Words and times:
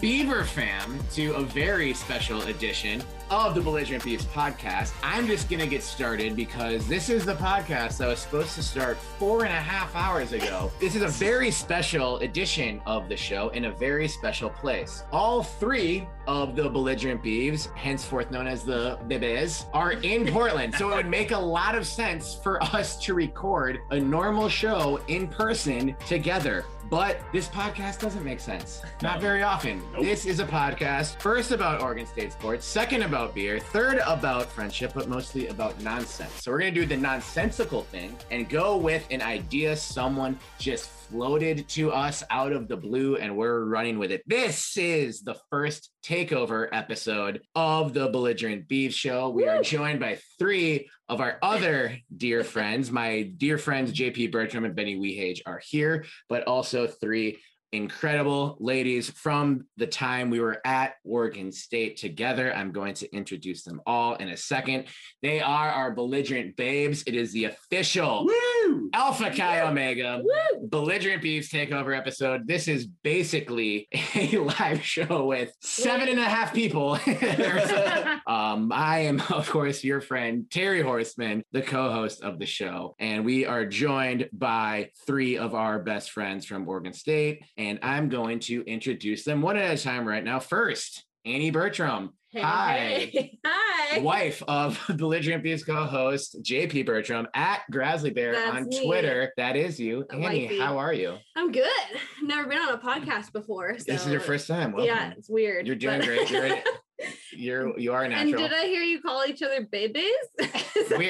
Beaver 0.00 0.44
fam, 0.44 0.98
to 1.14 1.32
a 1.36 1.42
very 1.42 1.94
special 1.94 2.42
edition 2.42 3.02
of 3.30 3.54
the 3.54 3.60
Belligerent 3.60 4.04
Beavs 4.04 4.24
podcast. 4.26 4.92
I'm 5.02 5.26
just 5.26 5.48
going 5.48 5.60
to 5.60 5.66
get 5.66 5.82
started 5.82 6.36
because 6.36 6.86
this 6.86 7.08
is 7.08 7.24
the 7.24 7.34
podcast 7.34 7.96
that 7.98 8.06
was 8.06 8.20
supposed 8.20 8.54
to 8.54 8.62
start 8.62 8.98
four 9.18 9.44
and 9.44 9.52
a 9.52 9.56
half 9.56 9.96
hours 9.96 10.32
ago. 10.32 10.70
This 10.78 10.94
is 10.94 11.02
a 11.02 11.08
very 11.08 11.50
special 11.50 12.18
edition 12.18 12.80
of 12.86 13.08
the 13.08 13.16
show 13.16 13.48
in 13.48 13.64
a 13.64 13.72
very 13.72 14.06
special 14.06 14.50
place. 14.50 15.02
All 15.12 15.42
three 15.42 16.06
of 16.28 16.54
the 16.54 16.68
Belligerent 16.68 17.22
Beavs, 17.22 17.74
henceforth 17.74 18.30
known 18.30 18.46
as 18.46 18.64
the 18.64 18.98
Bebes, 19.08 19.64
are 19.72 19.92
in 19.92 20.26
Portland. 20.28 20.74
so 20.74 20.90
it 20.92 20.96
would 20.96 21.08
make 21.08 21.30
a 21.30 21.38
lot 21.38 21.74
of 21.74 21.86
sense 21.86 22.34
for 22.34 22.62
us 22.62 22.96
to 23.04 23.14
record 23.14 23.78
a 23.90 23.98
normal 23.98 24.48
show 24.48 25.00
in 25.08 25.26
person 25.26 25.96
together. 26.06 26.64
But 26.88 27.20
this 27.32 27.48
podcast 27.48 28.00
doesn't 28.00 28.22
make 28.22 28.38
sense. 28.38 28.82
Not 29.02 29.20
very 29.20 29.42
often. 29.42 29.82
This 30.00 30.24
is 30.24 30.38
a 30.38 30.44
podcast, 30.44 31.20
first 31.20 31.50
about 31.50 31.82
Oregon 31.82 32.06
State 32.06 32.32
sports, 32.32 32.64
second 32.64 33.02
about 33.02 33.34
beer, 33.34 33.58
third 33.58 33.98
about 34.06 34.46
friendship, 34.46 34.92
but 34.94 35.08
mostly 35.08 35.48
about 35.48 35.80
nonsense. 35.82 36.30
So 36.42 36.52
we're 36.52 36.60
going 36.60 36.74
to 36.74 36.80
do 36.80 36.86
the 36.86 36.96
nonsensical 36.96 37.82
thing 37.82 38.16
and 38.30 38.48
go 38.48 38.76
with 38.76 39.04
an 39.10 39.20
idea 39.20 39.76
someone 39.76 40.38
just 40.58 40.90
floated 41.10 41.68
to 41.68 41.92
us 41.92 42.22
out 42.30 42.52
of 42.52 42.68
the 42.68 42.76
blue 42.76 43.16
and 43.16 43.36
we're 43.36 43.64
running 43.64 43.98
with 43.98 44.10
it. 44.10 44.22
This 44.26 44.76
is 44.76 45.22
the 45.22 45.36
first 45.50 45.90
takeover 46.04 46.68
episode 46.72 47.42
of 47.54 47.94
the 47.94 48.08
Belligerent 48.08 48.66
Beef 48.66 48.92
Show. 48.92 49.28
We 49.30 49.46
are 49.46 49.62
joined 49.62 50.00
by 50.00 50.18
three 50.38 50.88
of 51.08 51.20
our 51.20 51.38
other 51.42 51.96
dear 52.16 52.42
friends. 52.42 52.90
My 52.90 53.22
dear 53.36 53.56
friends 53.58 53.92
JP 53.92 54.32
Bertram 54.32 54.64
and 54.64 54.74
Benny 54.74 54.96
Wehage 54.96 55.42
are 55.46 55.60
here, 55.64 56.04
but 56.28 56.44
also 56.44 56.86
three 56.86 57.38
incredible 57.72 58.56
ladies 58.58 59.10
from 59.10 59.66
the 59.76 59.86
time 59.86 60.30
we 60.30 60.40
were 60.40 60.60
at 60.64 60.94
Oregon 61.04 61.52
State 61.52 61.98
together. 61.98 62.54
I'm 62.54 62.72
going 62.72 62.94
to 62.94 63.14
introduce 63.14 63.64
them 63.64 63.80
all 63.86 64.14
in 64.16 64.28
a 64.28 64.36
second. 64.36 64.86
They 65.22 65.40
are 65.40 65.68
our 65.68 65.92
belligerent 65.92 66.56
babes. 66.56 67.04
It 67.06 67.14
is 67.14 67.32
the 67.32 67.44
official 67.44 68.24
Woo! 68.26 68.55
Alpha 68.92 69.30
Chi 69.30 69.60
Omega 69.60 70.22
Woo! 70.24 70.68
belligerent 70.68 71.22
beavs 71.22 71.48
takeover 71.48 71.96
episode. 71.96 72.46
This 72.46 72.68
is 72.68 72.86
basically 72.86 73.88
a 74.14 74.38
live 74.38 74.82
show 74.82 75.26
with 75.26 75.52
seven 75.60 76.08
and 76.08 76.18
a 76.18 76.24
half 76.24 76.54
people. 76.54 76.92
um, 78.26 78.72
I 78.72 79.00
am, 79.00 79.20
of 79.30 79.48
course, 79.50 79.84
your 79.84 80.00
friend 80.00 80.46
Terry 80.50 80.82
Horseman, 80.82 81.42
the 81.52 81.62
co-host 81.62 82.22
of 82.22 82.38
the 82.38 82.46
show, 82.46 82.94
and 82.98 83.24
we 83.24 83.44
are 83.46 83.66
joined 83.66 84.28
by 84.32 84.90
three 85.06 85.36
of 85.36 85.54
our 85.54 85.78
best 85.78 86.10
friends 86.10 86.46
from 86.46 86.68
Oregon 86.68 86.92
State, 86.92 87.44
and 87.56 87.78
I'm 87.82 88.08
going 88.08 88.40
to 88.40 88.62
introduce 88.64 89.24
them 89.24 89.42
one 89.42 89.56
at 89.56 89.78
a 89.78 89.82
time 89.82 90.06
right 90.06 90.24
now. 90.24 90.38
First, 90.38 91.04
Annie 91.24 91.50
Bertram. 91.50 92.12
Hey, 92.36 92.42
Hi. 92.42 92.78
hey. 93.14 93.38
Hi. 93.46 93.98
Wife 94.00 94.42
of 94.46 94.78
Belligerent 94.98 95.42
Beast 95.42 95.64
co-host 95.64 96.36
JP 96.42 96.84
Bertram 96.84 97.26
at 97.32 97.62
Grasley 97.72 98.14
Bear 98.14 98.32
That's 98.32 98.54
on 98.54 98.66
me. 98.68 98.84
Twitter. 98.84 99.32
That 99.38 99.56
is 99.56 99.80
you. 99.80 100.04
A 100.10 100.14
Annie, 100.16 100.42
wifey. 100.42 100.58
how 100.58 100.76
are 100.76 100.92
you? 100.92 101.16
I'm 101.34 101.50
good. 101.50 101.66
Never 102.22 102.46
been 102.46 102.58
on 102.58 102.74
a 102.74 102.78
podcast 102.78 103.32
before. 103.32 103.78
So 103.78 103.84
This 103.88 104.04
is 104.04 104.12
your 104.12 104.20
first 104.20 104.48
time. 104.48 104.72
Welcome. 104.72 104.84
Yeah, 104.94 105.12
it's 105.16 105.30
weird. 105.30 105.66
You're 105.66 105.76
doing 105.76 106.00
but- 106.00 106.08
great. 106.28 106.30
You're 106.30 107.68
You're 107.68 107.78
you 107.78 107.92
are 107.94 108.02
and 108.04 108.12
natural. 108.12 108.42
did 108.48 108.52
I 108.52 108.66
hear 108.66 108.82
you 108.82 109.00
call 109.00 109.24
each 109.26 109.42
other 109.42 109.66
babies? 109.72 110.04
That-. 110.36 110.64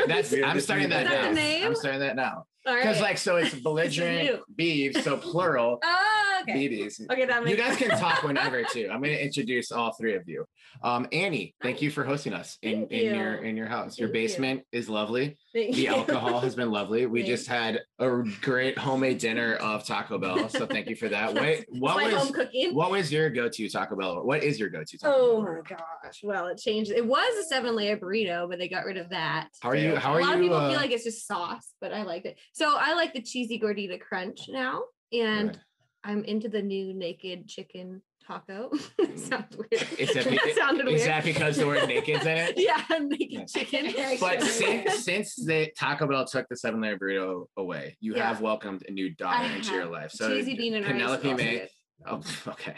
That's 0.07 0.31
Weird. 0.31 0.45
I'm 0.45 0.61
starting 0.61 0.91
that 0.91 1.09
that 1.09 1.35
now. 1.35 1.67
I'm 1.67 1.75
starting 1.75 2.01
that 2.03 2.15
now. 2.15 2.45
Because 2.67 2.97
right. 2.97 3.01
like 3.11 3.19
so 3.19 3.37
it's 3.37 3.55
belligerent 3.63 4.41
beavs, 4.59 5.01
so 5.03 5.17
plural 5.17 5.79
oh, 5.85 6.41
okay. 6.43 6.69
BBs. 6.69 7.01
Okay, 7.11 7.25
that 7.25 7.39
You 7.41 7.45
makes 7.57 7.63
guys 7.63 7.77
can 7.77 7.91
talk 7.99 8.23
whenever 8.25 8.63
too. 8.65 8.89
I'm 8.93 9.01
going 9.01 9.17
to 9.17 9.25
introduce 9.25 9.71
all 9.71 9.93
three 9.93 10.17
of 10.17 10.29
you. 10.29 10.45
Um, 10.83 11.07
Annie, 11.13 11.55
thank 11.63 11.81
you 11.81 11.91
for 11.91 12.05
hosting 12.05 12.33
us 12.35 12.59
in, 12.63 12.81
Thank 12.89 12.93
in 12.93 13.15
your 13.15 13.35
in 13.37 13.57
your 13.57 13.67
house. 13.69 13.99
Your 13.99 14.09
Thank 14.09 14.17
you. 14.23 14.29
basement 14.29 14.63
is 14.73 14.89
lovely. 14.89 15.39
Thank 15.55 15.75
The 15.77 15.83
you. 15.83 15.89
alcohol 15.95 16.41
has 16.41 16.55
been 16.55 16.71
lovely. 16.71 17.07
We 17.07 17.23
Thanks. 17.23 17.39
just 17.45 17.49
had 17.49 17.81
a 17.99 18.23
great 18.43 18.77
homemade 18.77 19.19
dinner 19.19 19.55
of 19.55 19.87
Taco 19.87 20.19
Bell, 20.19 20.49
so 20.51 20.67
thank 20.67 20.89
you 20.91 20.97
for 20.97 21.09
that. 21.09 21.33
What 21.35 21.65
what 21.71 22.05
was 22.05 22.15
home 22.15 22.33
cooking. 22.33 22.75
what 22.75 22.91
was 22.91 23.11
your 23.13 23.31
go-to 23.31 23.69
Taco 23.71 23.97
Bell? 23.97 24.23
What 24.27 24.43
is 24.43 24.59
your 24.61 24.69
go-to 24.69 24.99
Taco 24.99 25.15
Oh 25.15 25.43
Bell? 25.43 25.55
my 25.55 25.61
gosh. 25.77 26.21
Well, 26.23 26.49
it 26.49 26.59
changed. 26.59 26.91
It 26.91 27.07
was 27.07 27.39
a 27.39 27.45
seven 27.45 27.75
layer 27.77 27.97
burrito, 27.97 28.49
but 28.51 28.59
they 28.59 28.69
got 28.69 28.85
rid 28.85 28.97
of 28.99 29.09
that. 29.11 29.49
How 29.61 29.71
are 29.71 29.77
you? 29.77 29.97
How 29.97 30.13
are 30.15 30.21
a 30.21 30.23
lot 30.23 30.29
you? 30.31 30.35
of 30.35 30.41
people 30.43 30.57
uh, 30.59 30.69
feel 30.69 30.79
like 30.79 30.91
it's 30.91 31.05
just 31.05 31.27
sauce, 31.27 31.73
but 31.81 31.93
I 31.95 32.03
like 32.03 32.25
it. 32.27 32.39
So 32.57 32.75
I 32.75 32.95
like 32.95 33.13
the 33.13 33.21
cheesy 33.21 33.61
gordita 33.61 34.01
crunch 34.01 34.49
now, 34.49 34.85
and 35.13 35.49
Right. 35.49 35.59
I'm 36.05 36.25
into 36.25 36.49
the 36.49 36.63
new 36.63 36.95
naked 36.95 37.47
chicken 37.49 38.01
taco. 38.27 38.71
Sounds 39.17 39.55
weird. 39.59 39.87
Is 39.99 40.15
that, 40.15 40.25
that 40.25 40.55
sounded 40.57 40.89
is 40.89 40.95
weird. 40.95 41.09
that 41.11 41.23
because 41.25 41.59
the 41.59 41.67
word 41.67 41.87
naked's 41.87 42.25
in 42.25 42.39
it? 42.39 42.55
yeah, 42.57 42.83
naked 42.99 43.29
Yes. 43.31 43.53
chicken. 43.53 43.93
But 44.19 44.41
since 44.43 45.05
since 45.05 45.35
the 45.37 45.71
Taco 45.79 46.07
Bell 46.07 46.25
took 46.27 46.49
the 46.49 46.57
seven 46.57 46.81
layer 46.81 46.97
burrito 46.99 47.45
away, 47.59 47.99
you 48.01 48.17
Yeah. 48.17 48.29
have 48.29 48.41
welcomed 48.41 48.85
a 48.89 48.91
new 48.91 49.15
I 49.23 49.45
into 49.55 49.75
your 49.75 49.85
life. 49.85 50.13
So 50.13 50.31
cheesy 50.35 50.55
bean 50.57 50.77
and 50.77 50.87
rice. 50.87 50.95
is 50.95 51.03
Penelope 51.03 51.29
also 51.29 51.45
May. 51.45 51.69
Oh, 52.07 52.23
okay. 52.53 52.75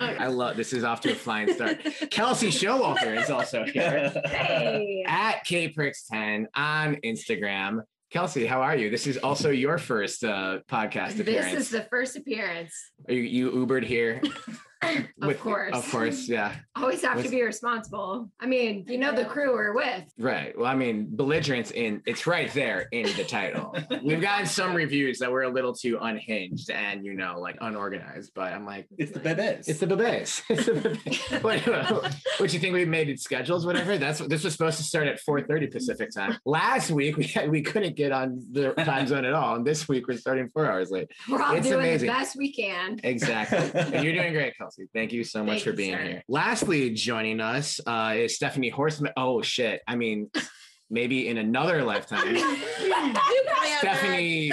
Okay. 0.00 0.16
I 0.18 0.26
love 0.26 0.56
this. 0.56 0.72
Is 0.72 0.82
off 0.82 1.00
to 1.02 1.12
a 1.12 1.14
flying 1.14 1.52
start. 1.54 1.78
Kelsey 2.10 2.48
Showalter 2.48 3.16
is 3.16 3.30
also 3.30 3.64
here 3.64 4.10
Hey. 4.26 5.04
at 5.06 5.44
kprix10 5.46 6.46
on 6.56 6.96
Instagram. 7.04 7.82
Kelsey, 8.10 8.44
how 8.44 8.60
are 8.60 8.76
you? 8.76 8.90
This 8.90 9.06
is 9.06 9.18
also 9.18 9.50
your 9.50 9.78
first 9.78 10.24
uh, 10.24 10.58
podcast 10.68 11.20
appearance. 11.20 11.52
This 11.52 11.54
is 11.54 11.70
the 11.70 11.82
first 11.82 12.16
appearance. 12.16 12.74
Are 13.08 13.14
you, 13.14 13.22
you 13.22 13.50
Ubered 13.52 13.84
here? 13.84 14.20
Of 15.22 15.38
course. 15.40 15.74
Of 15.76 15.90
course, 15.90 16.28
yeah. 16.28 16.54
Always 16.76 17.02
have 17.02 17.16
Was- 17.16 17.26
to 17.26 17.30
be 17.30 17.42
responsible. 17.42 18.30
I 18.40 18.46
mean, 18.46 18.86
you 18.88 18.96
know 18.96 19.14
the 19.14 19.26
crew 19.26 19.52
we're 19.52 19.74
with. 19.74 20.04
Right. 20.18 20.56
Well, 20.56 20.66
I 20.66 20.74
mean, 20.74 21.08
belligerence 21.10 21.70
in 21.72 22.02
it's 22.06 22.26
right 22.26 22.50
there 22.54 22.88
in 22.90 23.04
the 23.16 23.24
title. 23.24 23.76
We've 24.02 24.20
gotten 24.20 24.46
some 24.46 24.74
reviews 24.74 25.18
that 25.18 25.30
were 25.30 25.42
a 25.42 25.48
little 25.50 25.74
too 25.74 25.98
unhinged 26.00 26.70
and 26.70 27.04
you 27.04 27.12
know, 27.14 27.38
like 27.38 27.58
unorganized. 27.60 28.32
But 28.34 28.52
I'm 28.54 28.64
like, 28.64 28.88
It's 28.96 29.12
the 29.12 29.20
bebes. 29.20 29.68
it's 29.68 29.80
the 29.80 29.86
bebes. 29.86 30.42
It's 30.50 30.64
the 30.66 30.72
bebes. 30.72 31.42
what, 31.42 32.14
what 32.40 32.52
you 32.54 32.58
think 32.58 32.72
we 32.72 32.84
made 32.86 33.10
it 33.10 33.20
schedules, 33.20 33.66
whatever? 33.66 33.98
That's 33.98 34.20
this 34.20 34.42
was 34.44 34.52
supposed 34.54 34.78
to 34.78 34.84
start 34.84 35.06
at 35.06 35.20
4:30 35.20 35.70
Pacific 35.70 36.10
time. 36.14 36.38
Last 36.46 36.90
week 36.90 37.18
we 37.18 37.24
had, 37.24 37.50
we 37.50 37.60
couldn't 37.60 37.94
get 37.96 38.10
on 38.12 38.42
the 38.50 38.72
time 38.72 39.06
zone 39.06 39.26
at 39.26 39.34
all, 39.34 39.56
and 39.56 39.66
this 39.66 39.86
week 39.88 40.08
we're 40.08 40.16
starting 40.16 40.48
four 40.48 40.66
hours 40.70 40.90
late. 40.90 41.10
We're 41.28 41.42
all 41.42 41.54
It's 41.54 41.66
doing 41.68 41.80
amazing. 41.80 42.06
the 42.08 42.12
best 42.14 42.36
we 42.36 42.52
can. 42.52 42.98
Exactly. 43.04 43.58
And 43.80 44.02
you're 44.04 44.14
doing 44.14 44.32
great, 44.32 44.54
Kelsey. 44.70 44.88
Thank 44.94 45.12
you 45.12 45.24
so 45.24 45.44
much 45.44 45.56
Thank 45.56 45.64
for 45.64 45.72
being 45.72 45.94
sir. 45.94 46.02
here. 46.02 46.24
Lastly, 46.28 46.90
joining 46.90 47.40
us 47.40 47.80
uh, 47.86 48.14
is 48.16 48.36
Stephanie 48.36 48.68
Horseman. 48.68 49.12
Oh 49.16 49.42
shit! 49.42 49.80
I 49.86 49.96
mean, 49.96 50.30
maybe 50.90 51.28
in 51.28 51.38
another 51.38 51.82
lifetime. 51.82 52.36
Stephanie 53.78 54.52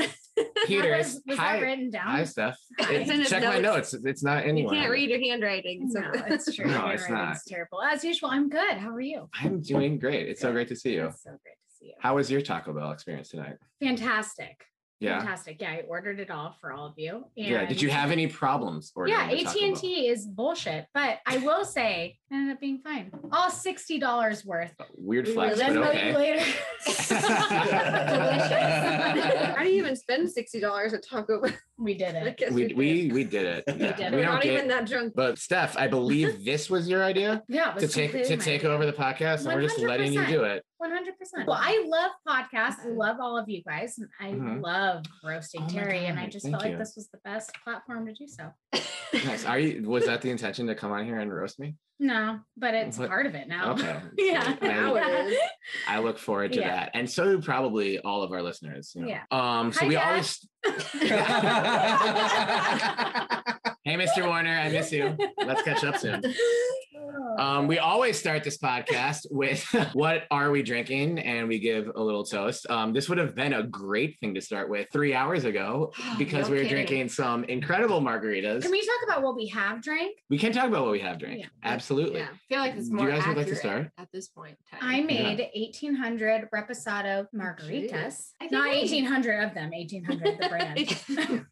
Peters. 0.66 1.16
Was, 1.16 1.22
was 1.28 1.38
hi, 1.38 1.58
that 1.58 1.62
written 1.64 1.90
down? 1.90 2.08
hi, 2.08 2.24
Steph. 2.24 2.58
His 2.90 3.28
check 3.28 3.44
my 3.44 3.60
notes. 3.60 3.94
notes. 3.94 4.06
It's 4.06 4.24
not 4.24 4.46
You 4.46 4.69
can't 4.69 4.90
read 4.92 5.10
your 5.10 5.19
handwriting. 5.19 5.90
So 5.90 6.00
No, 6.00 6.12
it's 6.28 6.56
true. 6.56 6.66
No, 6.66 6.88
it's 6.88 7.10
not. 7.10 7.36
It's 7.36 7.44
terrible. 7.46 7.81
As 7.81 8.04
usual, 8.04 8.30
I'm 8.30 8.48
good. 8.48 8.78
How 8.78 8.90
are 8.90 9.02
you? 9.02 9.30
I'm 9.34 9.62
doing 9.62 9.98
great. 9.98 10.30
It's 10.30 10.42
so 10.42 10.52
great 10.52 10.68
to 10.70 10.75
see 10.75 10.94
you. 10.94 11.08
It's 11.08 11.24
so 11.24 11.31
great 11.31 11.56
to 11.56 11.75
see 11.80 11.86
you. 11.88 11.94
How 12.00 12.16
was 12.16 12.30
your 12.30 12.42
Taco 12.42 12.72
Bell 12.74 12.92
experience 12.92 13.30
tonight? 13.30 13.56
Fantastic. 13.81 14.63
Yeah. 15.00 15.20
Fantastic. 15.20 15.62
Yeah, 15.62 15.72
I 15.72 15.82
ordered 15.88 16.20
it 16.20 16.32
all 16.32 16.56
for 16.60 16.72
all 16.72 16.88
of 16.88 16.94
you. 16.98 17.26
Yeah. 17.36 17.66
Did 17.66 17.82
you 17.82 17.90
have 17.90 18.12
any 18.12 18.28
problems? 18.28 18.92
Yeah, 19.06 19.30
AT 19.30 19.56
and 19.56 19.76
T 19.76 20.08
is 20.08 20.26
bullshit, 20.26 20.88
but 20.94 21.20
I 21.26 21.38
will 21.38 21.66
say 21.66 22.18
it 22.32 22.34
ended 22.34 22.56
up 22.56 22.60
being 22.60 22.80
fine. 22.84 23.12
All 23.32 23.52
sixty 23.52 24.00
dollars 24.00 24.44
worth. 24.44 24.74
Weird 24.96 25.28
We 25.28 25.34
flex, 25.34 25.60
really 25.60 25.76
but 25.76 25.94
Then 25.94 25.96
okay. 25.96 26.12
you 26.12 26.18
later. 26.18 26.44
How 29.56 29.64
do 29.64 29.70
you 29.70 29.82
even 29.84 29.96
spend 29.96 30.32
sixty 30.32 30.60
dollars 30.60 30.94
at 30.94 31.06
Taco 31.08 31.42
Bell? 31.42 31.52
we 31.78 31.94
did 31.94 32.16
it. 32.16 32.38
guess 32.38 32.52
we, 32.52 32.68
did. 32.70 32.78
we 32.78 33.12
we 33.14 33.24
did 33.24 33.46
it. 33.46 33.64
Yeah. 33.68 33.96
did 33.96 34.00
it. 34.00 34.12
We 34.12 34.18
We're 34.18 34.26
don't 34.26 34.42
get. 34.42 34.54
even 34.54 34.68
that 34.70 34.88
drunk. 34.88 35.14
But 35.16 35.38
Steph, 35.38 35.78
I 35.78 35.88
believe 35.88 36.44
this 36.44 36.70
was 36.70 36.90
your 36.90 37.04
idea 37.04 37.44
Yeah, 37.48 37.76
it 37.76 37.80
to 37.82 37.88
take 37.88 38.12
to 38.14 38.38
take 38.38 38.62
idea. 38.62 38.72
over 38.72 38.86
the 38.86 38.94
podcast, 38.94 39.46
and 39.46 39.54
we're 39.54 39.62
just 39.62 39.80
letting 39.80 40.14
you 40.14 40.26
do 40.26 40.44
it. 40.44 40.64
One 40.79 40.91
hundred 40.91 41.18
percent. 41.18 41.47
Well, 41.47 41.57
I 41.59 41.83
love 41.88 42.12
podcasts. 42.27 42.85
I 42.85 42.89
love 42.89 43.18
all 43.19 43.35
of 43.38 43.50
you 43.50 43.63
guys. 43.63 43.97
and 43.97 44.07
I 44.19 44.31
Mhm. 44.33 44.62
love 44.62 45.06
roasting 45.24 45.62
Oh 45.62 45.65
my 45.65 45.69
Terry, 45.71 46.06
and 46.06 46.19
I 46.19 46.27
just 46.27 46.44
thank 46.45 46.53
felt 46.53 46.65
like 46.65 46.77
this 46.77 46.95
was 46.95 47.09
the 47.09 47.18
best 47.24 47.51
platform 47.63 48.06
to 48.06 48.13
do 48.13 48.27
so. 48.27 48.51
Nice. 49.25 49.45
Are 49.45 49.57
you? 49.57 49.89
Was 49.89 50.06
that 50.06 50.21
the 50.21 50.29
intention 50.29 50.68
to 50.68 50.75
come 50.75 50.91
on 50.91 51.06
here 51.06 51.18
and 51.18 51.33
roast 51.33 51.59
me? 51.59 51.75
No, 52.00 52.41
but 52.56 52.75
it's 52.75 53.00
What- 53.00 53.09
part 53.09 53.25
of 53.25 53.33
it 53.33 53.47
now. 53.47 53.71
Okay. 53.71 54.00
Yeah. 54.19 54.56
Now 54.62 54.94
it 54.95 55.03
I, 55.03 55.21
is. 55.25 55.38
I 55.88 56.00
look 56.00 56.19
forward 56.19 56.53
to 56.53 56.59
Yeah. 56.59 56.75
that, 56.75 56.91
and 56.94 57.09
so 57.09 57.38
do 57.38 57.41
probably 57.41 57.97
all 58.00 58.21
of 58.21 58.31
our 58.31 58.44
listeners. 58.44 58.91
you 58.95 59.01
know. 59.01 59.07
Yeah. 59.07 59.24
Um. 59.31 59.74
So 59.74 59.79
Hi, 59.79 59.88
we 59.88 59.95
Dad. 59.95 60.07
always. 60.07 60.47
hey, 63.83 63.95
Mr. 63.95 64.27
Warner, 64.27 64.51
I 64.57 64.69
miss 64.69 64.91
you. 64.91 65.18
Let's 65.44 65.63
catch 65.63 65.83
up 65.83 65.97
soon. 65.97 66.21
Um, 67.38 67.68
we 67.68 67.78
always 67.78 68.18
start 68.18 68.44
this 68.44 68.58
podcast 68.58 69.28
with 69.32 69.64
what 69.94 70.24
are 70.32 70.50
we 70.50 70.64
drinking, 70.64 71.20
and 71.20 71.48
we 71.48 71.60
give 71.60 71.92
a 71.96 72.02
little 72.04 72.24
toast. 72.24 72.68
Um, 72.70 72.94
this 72.94 73.10
would 73.10 73.20
have 73.20 73.36
been 73.36 73.54
a 73.54 73.62
great 73.64 74.18
thing 74.20 74.34
to 74.34 74.42
start 74.42 74.70
with 74.70 74.88
three 74.92 75.14
hours 75.14 75.44
ago 75.46 75.94
because 76.18 76.46
No 76.48 76.54
we 76.54 76.58
were 76.58 76.64
kidding. 76.64 76.86
drinking 76.88 77.10
some 77.10 77.44
incredible 77.44 78.02
margaritas. 78.02 78.64
Can 78.64 78.72
we 78.72 78.82
talk 78.82 79.00
about 79.08 79.22
what 79.22 79.36
we 79.36 79.48
have 79.50 79.84
drank? 79.84 80.18
We 80.32 80.40
can 80.40 80.52
talk 80.52 80.68
about 80.68 80.82
what 80.84 80.92
we 80.92 81.00
have 81.00 81.20
drank. 81.20 81.40
Yeah. 81.42 81.46
Absolutely. 81.64 82.22
Yeah, 82.22 82.30
I 82.34 82.38
feel 82.50 82.60
like 82.60 82.76
it's 82.76 82.90
You 82.90 82.96
more 82.96 83.08
guys 83.10 83.28
would 83.28 83.38
like 83.38 83.48
to 83.48 83.56
start? 83.56 83.92
at 84.00 84.08
this 84.12 84.30
point. 84.30 84.58
in 84.72 84.88
I 84.88 84.98
time. 84.98 85.06
made 85.08 85.40
1800 85.56 86.50
Reposado 86.54 87.28
margaritas. 87.36 88.30
Not 88.50 88.70
1800 88.70 89.44
of 89.44 89.54
them, 89.54 89.70
1800 89.72 90.38
the 90.40 90.50
brand. 91.30 91.46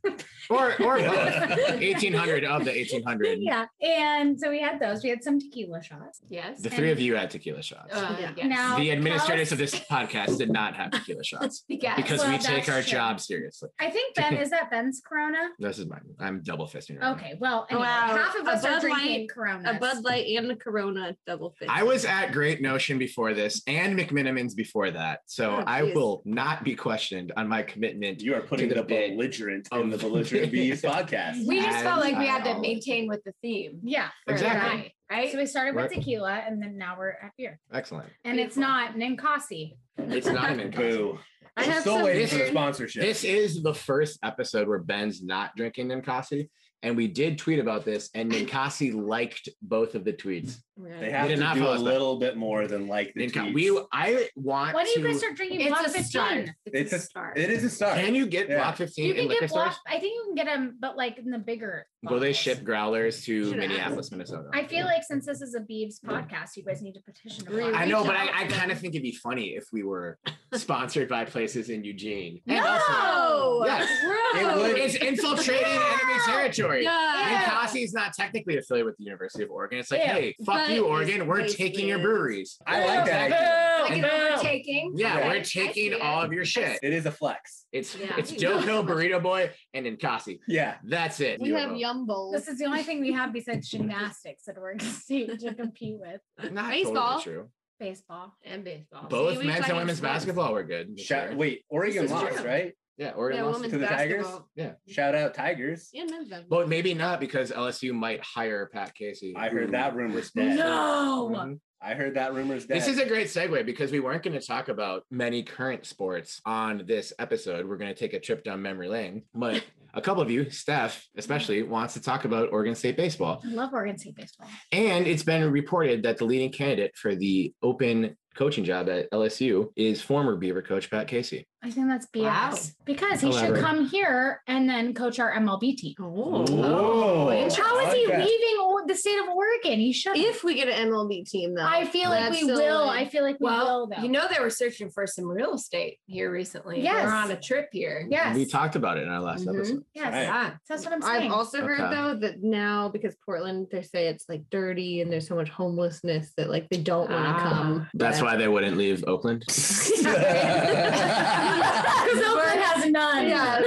Or 0.50 0.74
or 0.84 0.98
both. 1.00 1.80
1800 1.80 2.44
of 2.44 2.66
the 2.66 2.72
1800. 2.72 3.40
yeah. 3.42 3.66
And 3.82 4.40
so 4.40 4.50
we 4.50 4.60
had 4.62 4.80
those. 4.80 5.04
We 5.04 5.10
had 5.10 5.24
some 5.24 5.35
tequila 5.40 5.82
shots. 5.84 6.22
Yes. 6.30 6.62
The 6.62 6.70
three 6.70 6.92
of 6.92 7.00
you 7.00 7.16
had 7.16 7.30
tequila 7.30 7.62
shots. 7.62 7.94
Uh, 7.94 8.16
Yeah. 8.20 8.32
yes. 8.38 8.48
Now- 8.48 8.78
the 8.78 8.92
administrators 8.92 9.52
of 9.52 9.58
this 9.58 9.76
podcast 9.76 10.38
did 10.38 10.50
not 10.52 10.76
have 10.76 10.92
tequila 10.92 11.24
shots 11.32 11.64
Yes. 11.68 11.96
because 11.96 12.20
Well, 12.20 12.32
we 12.32 12.38
take 12.38 12.68
our 12.70 12.82
true. 12.82 12.92
job 12.92 13.20
seriously. 13.20 13.70
I 13.80 13.90
think 13.90 14.16
Ben, 14.16 14.38
is 14.44 14.50
that 14.52 14.70
Ben's 14.72 15.02
Corona? 15.08 15.50
This 15.60 15.80
is 15.80 15.86
mine. 15.88 16.02
I'm 16.20 16.42
double 16.44 16.66
fisting. 16.68 17.00
Right 17.00 17.02
now. 17.02 17.14
Okay. 17.14 17.36
Well, 17.40 17.68
anyway, 17.70 17.86
Wow. 17.86 18.18
half 18.18 18.36
of 18.36 18.48
A 18.48 18.52
us 18.52 18.64
are 18.66 18.72
Bud 18.76 18.82
drinking 18.82 19.20
Light- 19.22 19.30
Corona. 19.30 19.72
A 19.72 19.80
Bud 19.80 20.04
Light 20.04 20.26
and 20.38 20.52
a 20.52 20.56
Corona 20.56 21.16
double 21.28 21.56
fit. 21.60 21.70
I 21.70 21.84
was 21.84 22.06
at 22.06 22.32
Great 22.32 22.62
Notion 22.62 22.98
before 22.98 23.34
this 23.34 23.62
and 23.68 23.98
McMenamins 23.98 24.56
before 24.56 24.92
that. 24.92 25.20
So 25.26 25.52
Oh, 25.58 25.64
I 25.68 25.84
will 25.84 26.22
not 26.26 26.64
be 26.64 26.76
questioned 26.76 27.32
on 27.38 27.48
my 27.48 27.62
commitment. 27.62 28.22
You 28.22 28.36
are 28.36 28.42
putting 28.42 28.70
To 28.70 28.76
the 28.76 28.82
the, 28.84 28.88
belligerent 28.88 29.68
of- 29.72 29.82
in 29.82 29.90
the 29.90 29.98
belligerent 29.98 30.52
bees 30.52 30.82
podcast. 30.82 31.46
we 31.46 31.60
just 31.62 31.84
felt 31.84 32.00
like 32.02 32.18
we 32.18 32.26
had 32.28 32.44
to 32.46 32.60
maintain 32.60 33.08
with 33.08 33.24
the 33.24 33.34
theme. 33.42 33.80
Yeah. 33.84 34.08
for 34.26 34.34
the 34.34 34.34
Exactly. 34.34 34.95
Night, 35.10 35.16
right? 35.18 35.32
So 35.32 35.38
we 35.38 35.46
started 35.46 35.76
with 35.76 35.86
Right. 35.86 35.92
tequila 35.94 36.34
and 36.48 36.62
then 36.62 36.78
now 36.78 36.96
we're 36.98 37.10
at 37.12 37.32
beer. 37.38 37.60
Excellent. 37.74 38.10
And 38.24 38.40
it's 38.40 38.56
Beautiful. 38.56 38.74
not 38.76 38.96
Ninkasi. 38.96 39.76
It's 39.98 40.28
not 40.28 40.52
an. 40.60 40.72
Boo. 40.72 41.20
I 41.58 41.64
I'm 41.64 41.70
have 41.72 41.82
still 41.82 41.96
some 41.96 42.04
waiting 42.04 42.28
for 42.28 42.34
the 42.36 42.40
weird- 42.42 42.52
sponsorship. 42.52 43.02
This 43.02 43.24
is 43.24 43.64
the 43.64 43.74
first 43.74 44.20
episode 44.24 44.68
where 44.68 44.80
Ben's 44.80 45.24
not 45.24 45.56
drinking 45.56 45.88
Ninkasi. 45.88 46.50
And 46.84 46.96
we 46.96 47.08
did 47.08 47.40
tweet 47.40 47.58
about 47.58 47.84
this, 47.84 48.12
and 48.14 48.32
Ninkasi 48.32 48.94
liked 48.94 49.50
both 49.62 49.96
of 49.96 50.04
the 50.04 50.14
tweets. 50.14 50.58
They 50.78 51.10
have 51.10 51.30
did 51.30 51.36
to 51.38 51.42
not 51.42 51.56
do 51.56 51.62
follow 51.62 51.76
a 51.76 51.80
little 51.80 52.20
bit 52.20 52.36
more 52.36 52.68
than 52.68 52.88
like 52.88 53.14
the 53.16 53.28
Ninka- 53.28 53.52
tweets. 53.52 53.54
we, 53.54 53.80
I 53.94 54.28
want 54.36 54.74
Why 54.74 54.84
don't 54.84 54.94
to. 54.94 55.00
you 55.00 55.08
guys 55.08 55.20
start 55.20 55.36
drinking 55.38 55.62
It's 55.62 55.70
Block 55.70 55.88
a 55.88 55.90
15? 55.90 56.32
It's, 56.34 56.54
It's 56.66 56.94
a 56.94 56.96
a- 56.98 57.00
start. 57.00 57.38
It 57.38 57.50
is 57.50 57.64
a 57.64 57.70
start. 57.70 57.98
Can 57.98 58.14
you 58.14 58.26
get 58.28 58.50
Yeah. 58.50 58.58
Block 58.58 58.76
15 58.78 59.06
You 59.06 59.12
in 59.12 59.18
can 59.18 59.28
liquor 59.30 59.40
get 59.42 59.50
block. 59.52 59.72
stores? 59.72 59.80
I 59.88 60.00
think 60.02 60.14
you 60.16 60.24
can 60.26 60.36
get 60.36 60.46
them, 60.48 60.76
but 60.80 60.98
like 60.98 61.18
in 61.18 61.32
the 61.32 61.40
bigger. 61.40 61.88
Will 62.04 62.20
they 62.20 62.34
ship 62.34 62.64
growlers 62.64 63.24
to 63.24 63.46
Should 63.52 63.60
ask. 63.60 63.70
Minneapolis, 63.70 64.12
Minnesota? 64.12 64.50
I 64.54 64.68
feel 64.68 64.86
like 64.86 65.02
since 65.04 65.26
this 65.26 65.42
is 65.42 65.56
a 65.56 65.62
Beavs 65.62 66.00
podcast, 66.06 66.56
you 66.58 66.64
guys 66.64 66.82
need 66.82 66.94
to 66.94 67.02
petition. 67.02 67.46
to 67.46 67.74
I 67.76 67.86
know, 67.86 68.04
but 68.04 68.16
I, 68.16 68.42
I 68.44 68.48
kind 68.48 68.72
of 68.72 68.78
think 68.80 68.94
it'd 68.96 69.02
be 69.02 69.12
funny 69.14 69.56
if 69.56 69.64
we 69.72 69.82
were 69.84 70.20
sponsored 70.54 71.08
by 71.10 71.26
places 71.26 71.70
in 71.70 71.84
Eugene. 71.84 72.42
And 72.48 72.58
No! 72.58 72.68
also, 72.68 73.66
yes, 73.66 73.90
It 74.36 74.56
would- 74.58 74.78
it's 74.78 74.96
infiltrating 74.96 75.66
enemy 75.66 76.20
territory. 76.28 76.84
Yeah. 76.84 77.46
Ninkasi 77.46 77.84
is 77.84 77.94
not 77.94 78.14
technically 78.14 78.58
affiliated 78.58 78.86
with 78.88 78.98
the 78.98 79.04
University 79.06 79.44
of 79.44 79.50
Oregon. 79.52 79.80
It's 79.80 79.90
like, 79.92 80.02
Yeah. 80.02 80.14
hey, 80.14 80.36
fuck 80.46 80.65
But 80.68 80.76
you, 80.76 80.86
Oregon. 80.86 81.28
We're 81.28 81.48
taking 81.48 81.88
your 81.88 82.00
breweries. 82.00 82.58
I 82.66 82.86
like 82.86 83.06
that. 83.06 83.32
idea. 83.32 83.76
Like 83.84 83.98
an 83.98 84.06
overtaking. 84.34 84.94
Yeah, 84.96 85.18
Yeah. 85.20 85.28
we're 85.28 85.34
I 85.36 85.42
see 85.44 85.60
taking 85.68 85.92
it. 85.94 86.02
all 86.02 86.22
of 86.24 86.34
your 86.34 86.46
shit. 86.46 86.80
It 86.82 86.94
is 86.94 87.06
a 87.06 87.12
flex. 87.12 87.66
It's 87.72 87.96
Yeah. 87.96 88.16
it's 88.18 88.32
Doko, 88.32 88.86
Burrito 88.86 89.22
Boy, 89.22 89.52
and 89.74 89.86
Ninkasi. 89.86 90.40
Yeah. 90.48 90.76
That's 90.84 91.20
it. 91.20 91.40
We 91.40 91.50
have 91.52 91.70
vote. 91.72 91.78
Yum 91.78 92.06
Bowls. 92.06 92.34
This 92.34 92.48
is 92.48 92.58
the 92.58 92.66
only 92.66 92.84
thing 92.84 93.02
we 93.02 93.12
have 93.14 93.32
besides 93.34 93.70
gymnastics 93.70 94.48
at 94.48 94.58
Oregon 94.58 94.88
State 95.04 95.40
to 95.40 95.54
compete 95.54 95.98
with. 96.00 96.22
Not 96.52 96.72
Baseball. 96.72 97.20
Totally 97.20 97.24
true. 97.24 97.50
Baseball. 97.80 98.34
And 98.44 98.64
baseball. 98.64 99.08
Both 99.10 99.34
See, 99.34 99.40
we 99.40 99.46
men's 99.48 99.58
and 99.58 99.66
played 99.66 99.78
women's 99.78 99.98
sports. 99.98 100.14
basketball 100.14 100.54
were 100.54 100.64
good. 100.64 100.96
this 100.96 101.06
Shout, 101.06 101.30
year. 101.30 101.38
wait, 101.38 101.66
Oregon 101.70 102.04
This 102.04 102.12
is 102.12 102.12
lost, 102.12 102.38
true. 102.38 102.46
right? 102.48 102.74
Yeah, 102.98 103.12
Oregon 103.12 103.40
yeah, 103.40 103.44
lost. 103.46 103.56
women's 103.58 103.74
to 103.74 103.80
the 103.80 103.88
Tigers? 103.88 104.26
Yeah, 104.56 104.72
Shout 104.88 105.16
out 105.16 105.34
Tigers. 105.34 105.90
And 105.94 106.10
men's 106.10 106.30
basketball. 106.30 106.60
But 106.60 106.70
maybe 106.70 106.94
not 106.94 107.20
because 107.20 107.52
LSU 107.52 107.94
might 107.94 108.24
hire 108.24 108.70
Pat 108.72 108.96
Casey. 108.96 109.34
I 109.36 109.50
heard 109.50 109.72
that 109.72 109.96
rumor's 109.96 110.32
dead. 110.32 110.58
No. 110.58 111.30
Mhm. 111.34 111.60
I 111.82 111.94
heard 111.94 112.16
that 112.16 112.34
rumor's 112.34 112.66
dead. 112.66 112.78
This 112.78 112.88
is 112.88 112.98
a 113.00 113.06
great 113.06 113.28
segue 113.28 113.66
because 113.66 113.92
we 113.92 114.00
weren't 114.00 114.24
going 114.24 114.40
to 114.40 114.46
talk 114.46 114.70
about 114.70 115.04
many 115.12 115.44
current 115.44 115.86
sports 115.86 116.42
on 116.46 116.84
this 116.88 117.14
episode. 117.20 117.68
We're 117.68 117.78
going 117.78 117.94
to 117.94 118.00
take 118.00 118.14
a 118.14 118.20
trip 118.20 118.44
down 118.44 118.62
memory 118.62 118.88
lane, 118.88 119.24
but 119.36 119.64
a 119.94 120.02
couple 120.02 120.24
of 120.24 120.32
you, 120.32 120.50
Steph 120.50 121.06
especially, 121.18 121.62
wants 121.64 121.94
to 121.96 122.02
talk 122.02 122.26
about 122.26 122.52
Oregon 122.52 122.76
State 122.76 122.98
baseball. 122.98 123.42
I 123.46 123.50
love 123.50 123.72
Oregon 123.74 123.98
State 124.00 124.16
baseball. 124.16 124.48
And 124.72 125.06
it's 125.06 125.24
been 125.24 125.52
reported 125.52 126.02
that 126.04 126.18
the 126.18 126.26
leading 126.26 126.52
candidate 126.52 126.96
for 126.96 127.14
the 127.14 127.54
open 127.62 128.18
coaching 128.36 128.64
job 128.66 128.90
at 128.90 129.10
LSU 129.12 129.68
is 129.76 130.02
former 130.02 130.36
Beaver 130.36 130.62
coach 130.62 130.90
Pat 130.90 131.08
Casey. 131.08 131.48
I 131.66 131.72
think 131.72 131.88
that's 131.88 132.06
BS 132.08 132.22
Wow. 132.24 132.54
because 132.86 133.22
he 133.22 133.32
should 133.34 133.56
come 133.58 133.86
here 133.88 134.42
and 134.48 134.70
then 134.70 134.94
coach 134.94 135.20
our 135.20 135.34
MLB 135.34 135.76
team. 135.76 135.96
Oh. 136.00 136.46
Whoa. 136.46 137.50
How 137.50 137.80
is 137.88 137.94
he 137.94 138.06
Okay. 138.06 138.24
leaving 138.24 138.86
the 138.88 138.94
state 138.94 139.18
of 139.18 139.28
Oregon? 139.30 139.80
He 139.80 139.92
should. 139.92 140.16
If 140.16 140.44
we 140.44 140.54
get 140.54 140.68
an 140.70 140.90
MLB 140.90 141.28
team, 141.28 141.56
though, 141.56 141.66
I 141.66 141.86
feel 141.86 142.12
like 142.12 142.32
we 142.32 142.44
will. 142.46 142.86
like- 142.86 143.08
I 143.08 143.10
feel 143.10 143.24
like 143.24 143.38
we 143.40 143.50
will 143.50 143.88
though. 143.88 144.04
you 144.04 144.10
know 144.10 144.28
they 144.32 144.40
were 144.40 144.52
searching 144.52 144.92
for 144.92 145.08
some 145.08 145.26
real 145.26 145.56
estate 145.56 145.98
here 146.06 146.32
recently. 146.32 146.82
Yes. 146.82 147.04
We're 147.06 147.14
on 147.16 147.32
a 147.32 147.40
trip 147.42 147.70
here. 147.72 148.06
yes. 148.12 148.36
We 148.36 148.46
talked 148.46 148.76
about 148.76 149.00
it 149.00 149.04
in 149.04 149.10
our 149.10 149.22
last 149.22 149.48
Mhm. 149.48 149.56
episode. 149.58 149.84
yes. 149.96 150.14
Right. 150.14 150.22
Yeah. 150.22 150.52
That's 150.70 150.86
what 150.86 150.94
I'm 150.94 151.02
saying. 151.02 151.24
I've 151.24 151.32
also 151.32 151.66
heard 151.66 151.82
Okay. 151.82 151.96
though 151.96 152.16
that 152.18 152.44
now 152.44 152.90
because 152.90 153.16
Portland, 153.26 153.68
they 153.72 153.82
say 153.82 154.06
it's 154.08 154.30
like 154.30 154.44
dirty 154.52 155.02
and 155.02 155.12
there's 155.12 155.28
so 155.28 155.34
much 155.36 155.50
homelessness 155.50 156.32
that 156.38 156.52
like 156.52 156.70
they 156.70 156.78
don't 156.78 157.10
want 157.10 157.26
to 157.26 157.32
Ah. 157.44 157.50
come. 157.50 157.88
That's 157.96 158.20
But- 158.20 158.26
why 158.26 158.36
they 158.36 158.48
wouldn't 158.48 158.78
leave 158.78 159.04
Oakland. 159.08 159.44
Because 161.56 162.22
Oakland 162.28 162.55
has 162.76 162.92
none. 162.92 163.28
Yeah. 163.28 163.62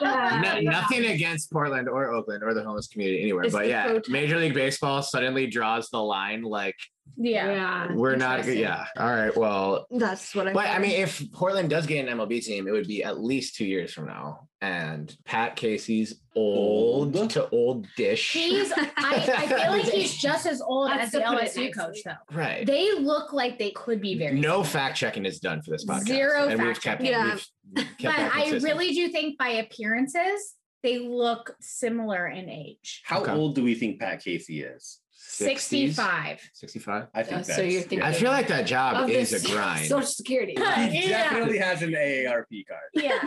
No. 0.42 0.60
Nothing 0.60 1.06
against 1.06 1.50
Portland 1.52 1.88
or 1.88 2.12
Oakland 2.12 2.42
or 2.42 2.54
the 2.54 2.62
homeless 2.62 2.86
community 2.86 3.22
anywhere, 3.22 3.44
It's 3.44 3.54
but 3.54 3.66
yeah, 3.66 3.86
protest. 3.86 4.10
Major 4.10 4.38
League 4.38 4.54
Baseball 4.54 5.02
suddenly 5.02 5.46
draws 5.46 5.88
the 5.90 6.02
line 6.02 6.42
like 6.42 6.76
yeah. 7.16 7.50
Yeah. 7.50 7.92
we're 7.94 8.14
not. 8.16 8.46
Yeah, 8.46 8.84
all 8.96 9.08
right. 9.08 9.36
Well, 9.36 9.86
That's 9.90 10.34
what 10.34 10.46
I. 10.48 10.52
but 10.52 10.66
I 10.68 10.78
mean, 10.78 10.92
if 10.92 11.22
Portland 11.32 11.68
does 11.70 11.86
get 11.86 12.06
an 12.06 12.16
MLB 12.18 12.44
team, 12.44 12.68
it 12.68 12.70
would 12.70 12.86
be 12.86 13.02
at 13.02 13.20
least 13.20 13.56
two 13.56 13.64
years 13.64 13.92
from 13.92 14.06
now. 14.06 14.48
And 14.60 15.14
Pat 15.24 15.56
Casey's 15.56 16.20
old, 16.36 17.16
Old? 17.16 17.30
to 17.30 17.48
old 17.50 17.86
dish. 17.96 18.32
He's. 18.32 18.72
I, 18.72 18.90
I 18.96 19.46
feel 19.48 19.70
like 19.70 19.84
he's 19.84 20.16
just 20.18 20.46
as 20.46 20.60
old 20.60 20.90
That's 20.90 21.06
as 21.06 21.12
the 21.12 21.20
to 21.20 21.24
LSU 21.26 21.74
coach, 21.74 21.98
though. 22.04 22.12
right. 22.32 22.66
They 22.66 22.92
look 22.98 23.32
like 23.32 23.58
they 23.58 23.70
could 23.70 24.00
be 24.00 24.16
very. 24.18 24.38
no 24.38 24.62
fact 24.62 24.96
checking 24.96 25.24
is 25.26 25.40
done 25.40 25.62
for 25.62 25.70
this 25.70 25.84
podcast. 25.84 26.06
Zero 26.06 26.48
and 26.48 26.60
we've 26.62 26.72
fact 26.74 26.82
kept, 26.82 27.02
checking. 27.02 27.20
we've 27.24 27.30
kept 27.34 27.50
But 27.74 27.88
I 28.04 28.58
really 28.62 28.92
do 28.94 29.08
think 29.08 29.38
by 29.38 29.48
appearances 29.48 30.54
they 30.82 30.98
look 31.00 31.54
similar 31.60 32.28
in 32.28 32.48
age. 32.48 33.02
How 33.04 33.20
Okay. 33.22 33.32
old 33.32 33.54
do 33.56 33.64
we 33.64 33.74
think 33.74 33.98
Pat 34.00 34.22
Casey 34.22 34.62
is? 34.62 35.00
65. 35.28 36.50
65. 36.52 37.06
I 37.14 37.22
think 37.22 37.40
Uh, 37.40 37.42
so 37.42 37.52
that's, 37.62 37.72
you're 37.72 37.82
thinking- 37.82 38.02
I 38.02 38.12
feel 38.12 38.30
like 38.30 38.48
that 38.48 38.66
job 38.66 39.04
Of 39.04 39.10
is 39.10 39.30
this 39.30 39.44
a 39.44 39.48
grind. 39.52 39.84
Social 39.86 40.02
Security. 40.06 40.54
He 40.56 41.10
Yeah. 41.10 41.24
definitely 41.30 41.58
has 41.58 41.82
an 41.82 41.90
AARP 41.94 42.64
card. 42.66 42.80
Yeah. 42.94 43.18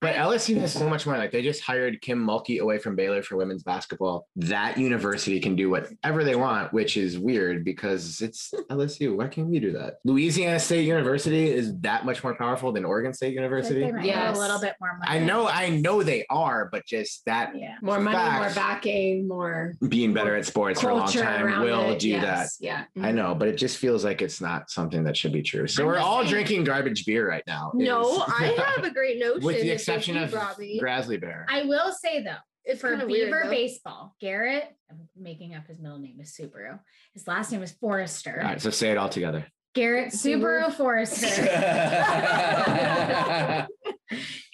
But 0.00 0.16
LSU 0.16 0.58
has 0.60 0.72
so 0.72 0.88
much 0.88 1.06
more. 1.06 1.16
Like 1.16 1.30
they 1.30 1.42
just 1.42 1.62
hired 1.62 2.00
Kim 2.00 2.24
Mulkey 2.24 2.58
away 2.60 2.78
from 2.78 2.96
Baylor 2.96 3.22
for 3.22 3.36
women's 3.36 3.62
basketball. 3.62 4.26
That 4.36 4.78
university 4.78 5.38
can 5.40 5.54
do 5.56 5.70
whatever 5.70 6.24
they 6.24 6.34
want, 6.36 6.72
which 6.72 6.96
is 6.96 7.18
weird 7.18 7.64
because 7.64 8.20
it's 8.20 8.52
LSU. 8.70 9.16
Why 9.16 9.28
can't 9.28 9.48
we 9.48 9.60
do 9.60 9.72
that? 9.72 9.98
Louisiana 10.04 10.58
State 10.58 10.86
University 10.86 11.50
is 11.50 11.76
that 11.80 12.04
much 12.04 12.24
more 12.24 12.34
powerful 12.34 12.72
than 12.72 12.84
Oregon 12.84 13.12
State 13.14 13.34
University. 13.34 13.80
they 13.80 13.92
might 13.92 13.98
have 13.98 14.04
Yes. 14.06 14.36
a 14.36 14.40
little 14.40 14.60
bit 14.60 14.74
more 14.80 14.98
money. 14.98 15.10
I 15.10 15.24
know, 15.24 15.46
I 15.48 15.68
know 15.70 16.02
they 16.02 16.24
are, 16.30 16.68
but 16.72 16.84
just 16.86 17.24
that 17.26 17.52
Yeah. 17.56 17.76
More 17.82 18.00
money, 18.00 18.16
more 18.16 18.42
Facts. 18.44 18.54
backing, 18.54 19.28
more 19.28 19.74
being 19.88 20.12
better 20.12 20.34
at 20.36 20.46
sports 20.46 20.80
for 20.80 20.88
a 20.90 20.94
long 20.94 21.02
culture 21.04 21.22
time 21.22 21.41
around 21.46 21.64
will 21.64 21.90
it. 21.90 21.98
do 21.98 22.10
Yes, 22.10 22.58
Yeah. 22.60 22.78
that. 22.78 22.88
I 22.96 23.00
mm-hmm. 23.08 23.16
know, 23.16 23.34
but 23.34 23.48
it 23.48 23.56
just 23.56 23.78
feels 23.78 24.04
like 24.04 24.22
it's 24.22 24.40
not 24.40 24.70
something 24.70 25.02
that 25.04 25.16
should 25.16 25.32
be 25.32 25.42
true. 25.42 25.66
So 25.66 25.82
I'm 25.82 25.88
we're 25.88 25.98
all 25.98 26.20
saying- 26.20 26.30
drinking 26.30 26.64
garbage 26.64 27.04
beer 27.06 27.28
right 27.28 27.42
now. 27.46 27.72
No, 27.74 28.24
I 28.28 28.54
have 28.74 28.84
a 28.84 28.90
great 28.90 29.18
notion. 29.18 29.42
with 29.44 29.60
the 29.60 29.70
exception 29.70 30.16
of 30.16 30.30
brought 30.30 30.58
me. 30.58 30.80
Bear. 30.80 31.46
I 31.48 31.62
will 31.64 31.92
say 31.92 32.22
though, 32.22 32.36
It's 32.64 32.80
for 32.80 32.90
kinda 32.90 33.06
weird, 33.06 33.26
Beaver 33.26 33.46
baseball, 33.50 34.14
Garrett, 34.20 34.68
I'm 34.90 35.08
making 35.16 35.54
up 35.54 35.66
his 35.66 35.78
middle 35.80 35.98
name 35.98 36.20
is 36.20 36.32
Subaru. 36.38 36.78
His 37.14 37.26
last 37.26 37.50
name 37.52 37.62
is 37.62 37.72
Forrester. 37.72 38.38
All 38.40 38.48
right, 38.48 38.60
so 38.60 38.70
say 38.70 38.90
it 38.90 38.98
all 38.98 39.08
together. 39.08 39.46
Garrett 39.74 40.12
Subaru 40.12 40.66
Subaru. 40.66 40.72
Forrester 40.74 41.26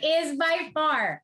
is 0.02 0.37
by 0.38 0.71
far 0.73 1.23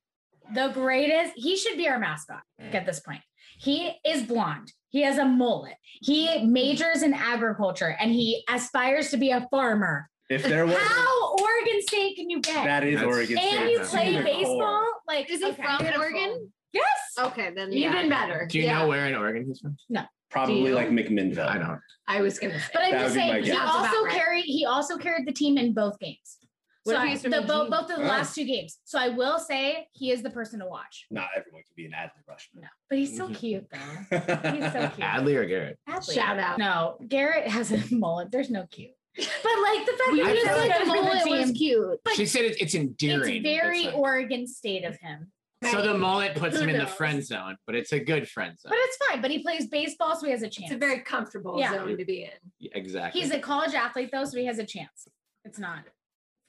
the 0.53 0.69
greatest. 0.69 1.33
He 1.37 1.57
should 1.57 1.77
be 1.77 1.89
our 1.89 1.99
mascot 1.99 2.43
at 2.61 2.87
this 2.87 3.01
point. 3.01 3.21
He 3.65 3.93
is 4.07 4.23
blonde. 4.25 4.73
He 4.91 5.03
has 5.03 5.17
a 5.19 5.25
mullet. 5.25 5.75
He 6.03 6.45
majors 6.45 7.03
in 7.03 7.15
agriculture 7.15 7.97
and 7.99 8.13
he 8.13 8.45
aspires 8.49 9.11
to 9.11 9.17
be 9.17 9.31
a 9.31 9.47
farmer. 9.51 10.09
if 10.31 10.43
there 10.43 10.67
was 10.67 10.77
How 10.77 11.35
Oregon 11.37 11.81
State 11.83 12.17
can 12.17 12.29
you 12.31 12.41
get? 12.41 12.65
that 12.65 12.85
is 12.85 12.97
That's- 12.97 13.15
Oregon 13.15 13.37
State. 13.39 13.55
and 13.55 13.71
you 13.71 13.81
play 13.81 14.23
baseball? 14.23 14.87
Like 15.09 15.31
Is 15.31 15.41
he 15.41 15.47
okay. 15.47 15.63
from 15.63 15.79
Beautiful. 15.79 16.03
Oregon? 16.03 16.53
Yes. 16.73 16.85
Okay, 17.19 17.53
then 17.55 17.73
yeah. 17.73 17.91
Even 17.91 18.09
better. 18.11 18.47
Do 18.51 18.59
you 18.59 18.65
Yeah. 18.65 18.81
know 18.81 18.89
where 18.89 19.07
in 19.07 19.15
Oregon 19.15 19.45
he's 19.47 19.61
from? 19.61 19.77
No. 19.89 20.03
Probably 20.31 20.73
like 20.73 20.89
McMinnville. 20.91 21.47
I 21.47 21.59
don't. 21.59 21.81
I 22.09 22.21
was 22.21 22.39
gonna 22.39 22.59
say. 22.59 22.67
But 22.73 22.83
I'm 22.85 22.91
That 22.93 23.03
just 23.05 23.17
my 23.17 23.23
saying 23.31 23.45
he 23.45 23.51
guess. 23.51 23.61
Also 23.63 24.05
right. 24.05 24.13
carried 24.15 24.45
he 24.45 24.67
also 24.67 24.99
carried 24.99 25.27
the 25.27 25.33
team 25.33 25.57
in 25.59 25.73
both 25.73 25.99
games. 26.01 26.39
What 26.85 26.97
so 26.97 27.01
I- 27.01 27.09
he's 27.09 27.23
the, 27.23 27.31
Eugene? 27.31 27.47
both, 27.47 27.71
both 27.71 27.91
of 27.91 27.97
the 27.97 28.05
Oh. 28.05 28.07
last 28.07 28.35
two 28.35 28.45
games. 28.45 28.79
So 28.85 28.99
I 28.99 29.09
will 29.09 29.39
say 29.39 29.89
he 29.93 30.11
is 30.11 30.23
the 30.23 30.31
person 30.31 30.61
to 30.61 30.67
watch. 30.67 31.07
Not 31.11 31.29
everyone 31.37 31.63
can 31.63 31.73
be 31.77 31.87
an 31.87 31.93
Adley 31.93 32.23
Rutschman. 32.31 32.63
No, 32.63 32.69
but 32.91 32.99
he's 32.99 33.17
so 33.17 33.29
cute 33.35 33.67
though. 33.71 34.19
He's 34.53 34.73
so 34.73 34.89
cute. 34.95 34.99
Adley 35.01 35.35
or 35.37 35.47
Garrett? 35.47 35.79
Adley. 35.89 36.15
Shout 36.15 36.39
out. 36.39 36.59
No, 36.59 36.99
Garrett 37.09 37.49
has 37.49 37.73
a 37.73 37.83
mullet. 37.95 38.31
There's 38.31 38.51
no 38.51 38.67
cute. 38.71 38.91
But 39.17 39.27
like 39.63 39.87
the 39.87 39.93
fact 39.93 40.11
You 40.13 40.25
that 40.25 40.27
I 40.27 40.33
he's 40.35 40.43
just 40.43 40.47
feel 40.47 40.63
so 40.63 40.69
like 40.69 40.79
the 40.81 40.85
mullet 40.87 41.25
the 41.25 41.31
was 41.31 41.51
cute. 41.53 42.01
But 42.05 42.15
she 42.15 42.27
said 42.27 42.45
it, 42.45 42.61
it's 42.61 42.75
endearing. 42.75 43.37
It's 43.37 43.43
very 43.45 43.83
That's 43.85 43.93
fine. 43.95 44.01
Oregon 44.03 44.47
State 44.47 44.85
of 44.85 44.97
him. 44.97 45.31
So 45.71 45.81
the 45.81 45.97
mullet 45.97 46.35
puts 46.35 46.59
him 46.59 46.69
in 46.69 46.77
the 46.79 46.87
friend 46.87 47.25
zone, 47.25 47.57
but 47.65 47.75
it's 47.75 47.93
a 47.93 47.99
good 48.01 48.29
friend 48.29 48.59
zone. 48.59 48.69
But 48.69 48.79
it's 48.81 48.97
fine. 49.09 49.23
But 49.23 49.31
he 49.31 49.39
plays 49.39 49.67
baseball, 49.69 50.15
so 50.15 50.27
he 50.27 50.33
has 50.33 50.43
a 50.43 50.49
chance. 50.49 50.71
It's 50.71 50.73
a 50.75 50.79
very 50.79 50.99
comfortable 51.01 51.59
Yeah. 51.59 51.73
zone 51.73 51.97
to 51.97 52.05
be 52.05 52.25
in. 52.25 52.31
Yeah, 52.59 52.73
exactly. 52.75 53.23
He's 53.23 53.31
a 53.31 53.39
college 53.39 53.73
athlete 53.73 54.11
though, 54.13 54.25
so 54.27 54.37
he 54.37 54.45
has 54.45 54.59
a 54.59 54.67
chance. 54.67 55.09
It's 55.47 55.59
not 55.59 55.85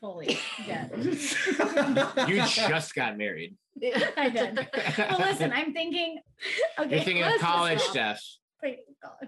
fully 0.02 0.38
dead. 0.68 0.92
you 2.28 2.36
just 2.48 2.96
got 2.96 3.18
married. 3.18 3.56
I 4.18 4.30
did. 4.30 4.68
Well, 4.98 5.20
listen, 5.20 5.52
I'm 5.52 5.74
thinking. 5.74 6.20
Okay, 6.80 6.96
You're 6.98 7.04
thinking 7.06 7.24
of 7.24 7.40
college. 7.40 7.80
Steph, 7.80 8.22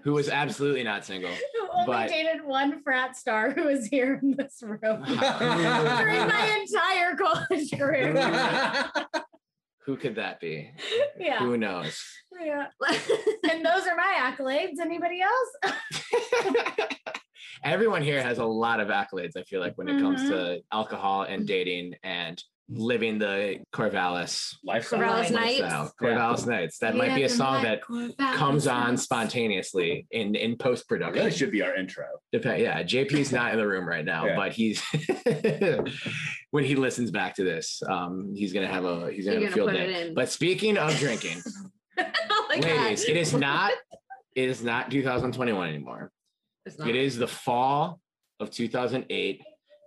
who 0.02 0.12
was 0.12 0.28
absolutely 0.28 0.82
not 0.84 1.04
single. 1.06 1.30
Who 1.30 1.68
only 1.72 1.86
but- 1.86 2.08
dated 2.08 2.44
one 2.44 2.82
frat 2.82 3.16
star 3.16 3.50
who 3.50 3.64
was 3.64 3.86
here 3.86 4.18
in 4.22 4.36
this 4.36 4.62
room 4.62 4.78
during 5.04 5.18
my 5.18 6.58
entire 6.60 7.16
college 7.16 7.70
career. 7.72 8.90
Who 9.86 9.96
could 9.96 10.16
that 10.16 10.38
be? 10.40 10.70
Yeah, 11.18 11.38
Who 11.38 11.56
knows? 11.56 11.98
yeah. 12.38 12.66
And 13.50 13.64
those 13.64 13.86
are 13.86 13.96
my 13.96 14.14
accolades. 14.18 14.78
Anybody 14.80 15.20
else? 15.22 15.74
Everyone 17.64 18.02
here 18.02 18.22
has 18.22 18.38
a 18.38 18.44
lot 18.44 18.80
of 18.80 18.88
accolades, 18.88 19.36
I 19.36 19.42
feel 19.42 19.60
like, 19.60 19.74
when 19.76 19.88
it 19.88 20.00
comes 20.00 20.22
Mhm. 20.22 20.28
to 20.28 20.60
alcohol 20.72 21.22
and 21.22 21.46
dating 21.46 21.94
and 22.02 22.42
living 22.70 23.18
the 23.18 23.60
Corvallis 23.72 24.54
Lifestyle. 24.62 25.00
Corvallis 25.00 25.30
Nights. 25.30 25.60
lifestyle. 25.60 25.92
Corvallis 26.00 26.46
Nights. 26.46 26.78
That 26.80 26.96
might 26.96 27.14
be 27.14 27.22
a 27.22 27.28
song 27.28 27.62
that 27.62 27.80
comes 28.36 28.66
on 28.66 28.98
spontaneously 28.98 30.06
in, 30.10 30.34
in 30.34 30.54
post 30.58 30.86
production. 30.86 31.14
That 31.14 31.20
really 31.24 31.36
should 31.36 31.50
be 31.50 31.62
our 31.62 31.74
intro. 31.74 32.04
Dep- 32.30 32.44
yeah, 32.44 32.82
JP's 32.82 33.32
not 33.32 33.52
in 33.52 33.58
the 33.58 33.66
room 33.66 33.88
right 33.88 34.04
now, 34.04 34.26
Yeah. 34.26 34.36
but 34.36 34.52
he's 34.52 34.82
when 36.50 36.64
he 36.64 36.74
listens 36.74 37.10
back 37.10 37.34
to 37.36 37.44
this, 37.44 37.82
um, 37.88 38.34
he's 38.34 38.52
gonna 38.52 38.66
have 38.66 38.84
a 38.84 39.10
he's 39.12 39.24
gonna 39.26 39.40
You're 39.40 39.48
have 39.48 39.56
gonna 39.58 39.72
field 39.72 39.88
day. 39.88 39.94
it. 40.08 40.14
But 40.14 40.28
speaking 40.30 40.76
of 40.76 40.94
drinking, 40.98 41.40
oh 41.98 42.46
ladies, 42.50 43.04
God. 43.04 43.10
it 43.10 43.16
is 43.16 43.32
not 43.32 43.72
it 44.34 44.48
is 44.48 44.62
not 44.62 44.90
2021 44.90 45.68
anymore. 45.68 46.10
It's 46.66 46.78
not. 46.78 46.88
It 46.88 46.96
is 46.96 47.16
the 47.16 47.28
fall 47.28 48.00
of 48.40 48.50
2008. 48.50 49.42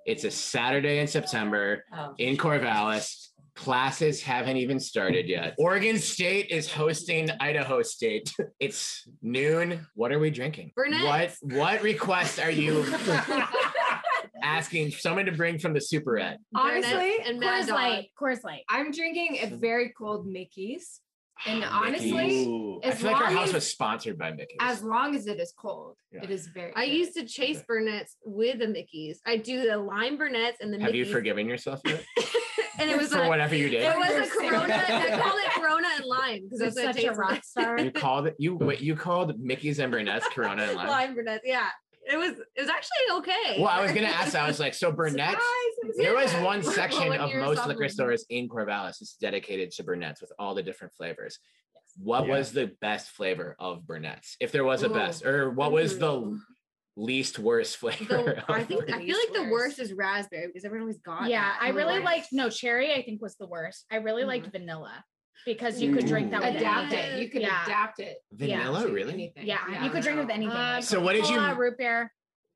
It's 0.05 0.23
a 0.23 0.31
Saturday 0.31 0.99
in 0.99 1.07
September 1.07 1.83
Oh. 1.93 2.13
in 2.17 2.37
Corvallis. 2.37 3.27
Classes 3.55 4.21
haven't 4.21 4.57
even 4.57 4.79
started 4.79 5.27
yet. 5.27 5.55
Oregon 5.57 5.99
State 5.99 6.49
is 6.49 6.71
hosting 6.71 7.29
Idaho 7.39 7.81
State. 7.81 8.33
It's 8.59 9.07
noon. 9.21 9.87
What 9.95 10.11
are 10.11 10.19
we 10.19 10.29
drinking? 10.29 10.71
What 10.75 10.89
Burnett's. 10.89 11.37
what 11.41 11.81
request 11.81 12.39
are 12.39 12.51
you 12.51 12.85
asking 14.43 14.91
someone 14.91 15.25
to 15.25 15.31
bring 15.31 15.59
from 15.59 15.73
the 15.73 15.79
superette? 15.79 16.37
Honestly, 16.55 16.91
Burnett's 16.91 17.29
and 17.29 17.39
Mad 17.39 17.63
Coors 17.63 17.67
Dog. 17.67 17.75
Light. 17.75 18.07
Coors 18.19 18.43
Light. 18.43 18.61
I'm 18.69 18.91
drinking 18.91 19.39
a 19.41 19.47
hmm. 19.47 19.59
very 19.59 19.93
cold 19.97 20.27
Mickey's. 20.27 21.01
And 21.47 21.63
honestly, 21.63 22.11
Mickey's. 22.13 22.47
Ooh. 22.47 22.79
I 22.83 22.87
as 22.87 23.01
feel 23.01 23.11
like 23.11 23.21
our 23.21 23.27
long 23.29 23.37
house 23.37 23.47
as- 23.49 23.53
was 23.55 23.71
sponsored 23.71 24.17
by 24.17 24.31
Mickey's. 24.31 24.57
as 24.59 24.83
long 24.83 25.15
as 25.15 25.27
it 25.27 25.39
is 25.39 25.53
cold, 25.57 25.97
Yeah. 26.11 26.23
it 26.23 26.29
is 26.29 26.47
very. 26.47 26.71
I 26.75 26.85
good. 26.85 26.93
used 26.95 27.13
to 27.15 27.25
chase 27.25 27.63
Burnett's 27.67 28.15
with 28.25 28.59
the 28.59 28.67
Mickeys. 28.67 29.17
I 29.25 29.37
do 29.37 29.67
the 29.67 29.77
lime 29.77 30.17
Burnett's 30.17 30.57
and 30.61 30.71
the 30.73 30.77
Mickey's. 30.77 30.85
Have 30.87 30.95
you 30.95 31.05
forgiven 31.05 31.47
yourself 31.47 31.81
yet? 31.85 32.03
and 32.79 32.89
it 32.89 32.97
was 32.97 33.11
for 33.11 33.23
a, 33.23 33.27
whatever 33.27 33.55
you 33.55 33.69
did? 33.69 33.81
it 33.83 33.95
was 33.97 34.27
a 34.27 34.29
Corona. 34.31 34.73
I 34.73 34.85
serious. 34.87 35.19
called 35.21 35.39
it 35.39 35.51
Corona 35.51 35.87
and 35.95 36.05
lime 36.05 36.43
because 36.43 36.61
Is 36.61 36.75
that's 36.75 36.97
such 36.97 37.05
a 37.05 37.13
rock 37.13 37.43
star. 37.43 37.79
You 37.79 37.91
called 37.91 38.27
it 38.27 38.35
you 38.37 38.55
wait, 38.55 38.81
you 38.81 38.95
called 38.95 39.39
Mickey's 39.39 39.79
and 39.79 39.91
Burnett's 39.91 40.27
Corona 40.27 40.63
and 40.63 40.75
lime. 40.75 40.87
lime 40.87 41.15
Burnett's. 41.15 41.41
Yeah, 41.45 41.67
it 42.05 42.17
was. 42.17 42.31
It 42.55 42.61
was 42.61 42.69
actually 42.69 43.19
okay. 43.19 43.57
Well, 43.59 43.67
I 43.69 43.81
was 43.81 43.91
gonna 43.91 44.07
ask. 44.21 44.35
I 44.35 44.47
was 44.47 44.59
like, 44.59 44.73
so 44.73 44.91
Burnett's. 44.91 45.31
Surprise, 45.31 45.97
There 45.97 46.15
was 46.15 46.33
Yeah. 46.33 46.43
one 46.43 46.63
section 46.63 47.09
when 47.09 47.19
of 47.19 47.33
most 47.35 47.57
sophomore. 47.57 47.75
liquor 47.75 47.89
stores 47.89 48.25
in 48.29 48.47
Corvallis 48.49 49.01
is 49.01 49.15
dedicated 49.19 49.71
to 49.71 49.83
Burnett's 49.83 50.21
with 50.21 50.31
all 50.39 50.55
the 50.55 50.63
different 50.63 50.93
flavors. 50.93 51.39
Yes. 51.73 51.83
What 51.97 52.25
Yeah. 52.27 52.37
was 52.37 52.51
the 52.53 52.71
best 52.81 53.09
flavor 53.09 53.55
of 53.59 53.85
Burnett's, 53.85 54.37
if 54.39 54.51
there 54.51 54.63
was 54.63 54.83
a 54.83 54.89
Ooh. 54.89 54.93
best, 54.93 55.25
or 55.25 55.51
what 55.51 55.71
was 55.71 55.99
the 55.99 56.39
least 56.97 57.39
worst 57.39 57.77
flavor? 57.81 58.41
The- 58.47 58.51
I 58.51 58.61
of 58.61 58.67
think 58.67 58.91
I 58.91 58.99
feel 59.05 59.17
like 59.17 59.33
the 59.33 59.49
worst 59.51 59.79
is 59.79 59.93
raspberry 59.93 60.47
because 60.47 60.65
everyone 60.65 60.83
always 60.83 60.99
got. 60.99 61.29
Yeah, 61.29 61.41
that. 61.41 61.59
I 61.61 61.69
really 61.69 61.99
liked 61.99 62.27
no 62.31 62.49
cherry. 62.49 62.93
I 62.93 63.03
think 63.03 63.21
was 63.21 63.35
the 63.35 63.47
worst. 63.47 63.85
I 63.91 63.97
really 63.97 64.23
liked 64.23 64.45
mm-hmm. 64.47 64.57
vanilla 64.57 65.03
because 65.45 65.81
you 65.81 65.93
could 65.93 66.05
drink 66.05 66.31
that 66.31 66.41
with 66.41 66.55
adapt 66.55 66.93
anything. 66.93 67.17
it. 67.17 67.21
You 67.23 67.29
could 67.29 67.41
Yeah. 67.41 67.63
adapt 67.65 67.99
it. 67.99 68.17
Vanilla, 68.31 68.87
to 68.87 68.93
really? 68.93 69.13
Anything. 69.13 69.45
Yeah, 69.47 69.83
you 69.83 69.89
could 69.89 70.03
drink 70.03 70.17
it 70.19 70.21
with 70.21 70.29
anything. 70.31 70.55
Uh, 70.55 70.73
like 70.75 70.83
So 70.83 70.99
what 71.01 71.13
did 71.13 71.27
you- 71.27 71.35
Coca-Cola, 71.35 71.55
root 71.59 71.77
beer? 71.77 72.13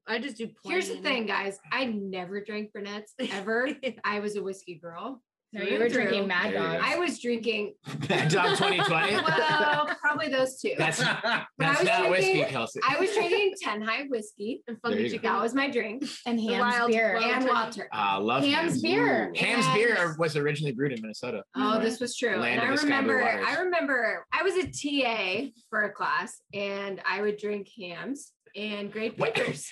I 0.07 0.19
just 0.19 0.37
do. 0.37 0.47
Plain. 0.47 0.71
Here's 0.73 0.89
the 0.89 0.97
thing, 0.97 1.25
guys. 1.25 1.57
I 1.71 1.85
never 1.85 2.39
drank 2.41 2.71
Burnett's 2.73 3.13
ever. 3.31 3.69
I 4.03 4.19
was 4.19 4.35
a 4.35 4.43
whiskey 4.43 4.75
girl. 4.75 5.23
No, 5.55 5.63
you 5.63 5.77
were 5.79 5.85
and 5.85 5.93
through. 5.93 6.03
drinking 6.03 6.27
Mad 6.27 6.53
Dog. 6.53 6.79
I 6.83 6.97
was 6.97 7.17
drinking. 7.19 7.73
Mad 8.09 8.29
Dog 8.29 8.57
2020. 8.57 9.15
Well, 9.25 9.89
probably 10.01 10.27
those 10.29 10.59
two. 10.59 10.73
That's 10.77 10.99
But 10.99 11.45
that's 11.57 11.79
was 11.79 11.87
not 11.87 12.09
whiskey, 12.09 12.33
drinking- 12.33 12.51
Kelsey. 12.51 12.79
I 12.87 12.99
was 12.99 13.11
drinking 13.13 13.53
Ten 13.61 13.81
High 13.81 14.03
whiskey. 14.09 14.63
And 14.67 14.77
There 14.83 14.91
funky 14.91 15.07
you 15.09 15.19
go. 15.19 15.41
was 15.41 15.53
my 15.55 15.69
drink. 15.69 16.03
and 16.25 16.37
The 16.37 16.47
Hamm's 16.47 16.75
wild 16.75 16.91
beer. 16.91 17.15
And 17.15 17.33
turkey. 17.41 17.45
Wild 17.53 17.71
Turkey. 17.73 17.89
Ah, 17.93 18.17
love 18.17 18.43
Hamm's 18.43 18.55
Hamm's. 18.73 18.81
beer. 18.81 19.31
Hamm's 19.35 19.65
And- 19.65 19.75
beer 19.75 20.15
was 20.19 20.35
originally 20.35 20.73
brewed 20.73 20.91
in 20.91 21.01
Minnesota. 21.01 21.43
Oh, 21.55 21.79
this 21.79 21.99
was 22.01 22.17
true. 22.17 22.35
Land 22.37 22.59
and 22.61 22.73
of 22.73 22.77
I 22.79 22.81
the 22.81 22.83
remember. 22.83 23.23
I 23.23 23.55
remember, 23.61 24.25
I 24.33 24.43
was 24.43 24.55
a 24.55 24.65
TA 24.67 25.51
for 25.69 25.83
a 25.83 25.91
class, 25.91 26.41
and 26.53 27.01
I 27.09 27.21
would 27.21 27.37
drink 27.37 27.69
hams 27.79 28.31
and 28.55 28.91
great 28.91 29.17
Wait. 29.17 29.35
bitters. 29.35 29.69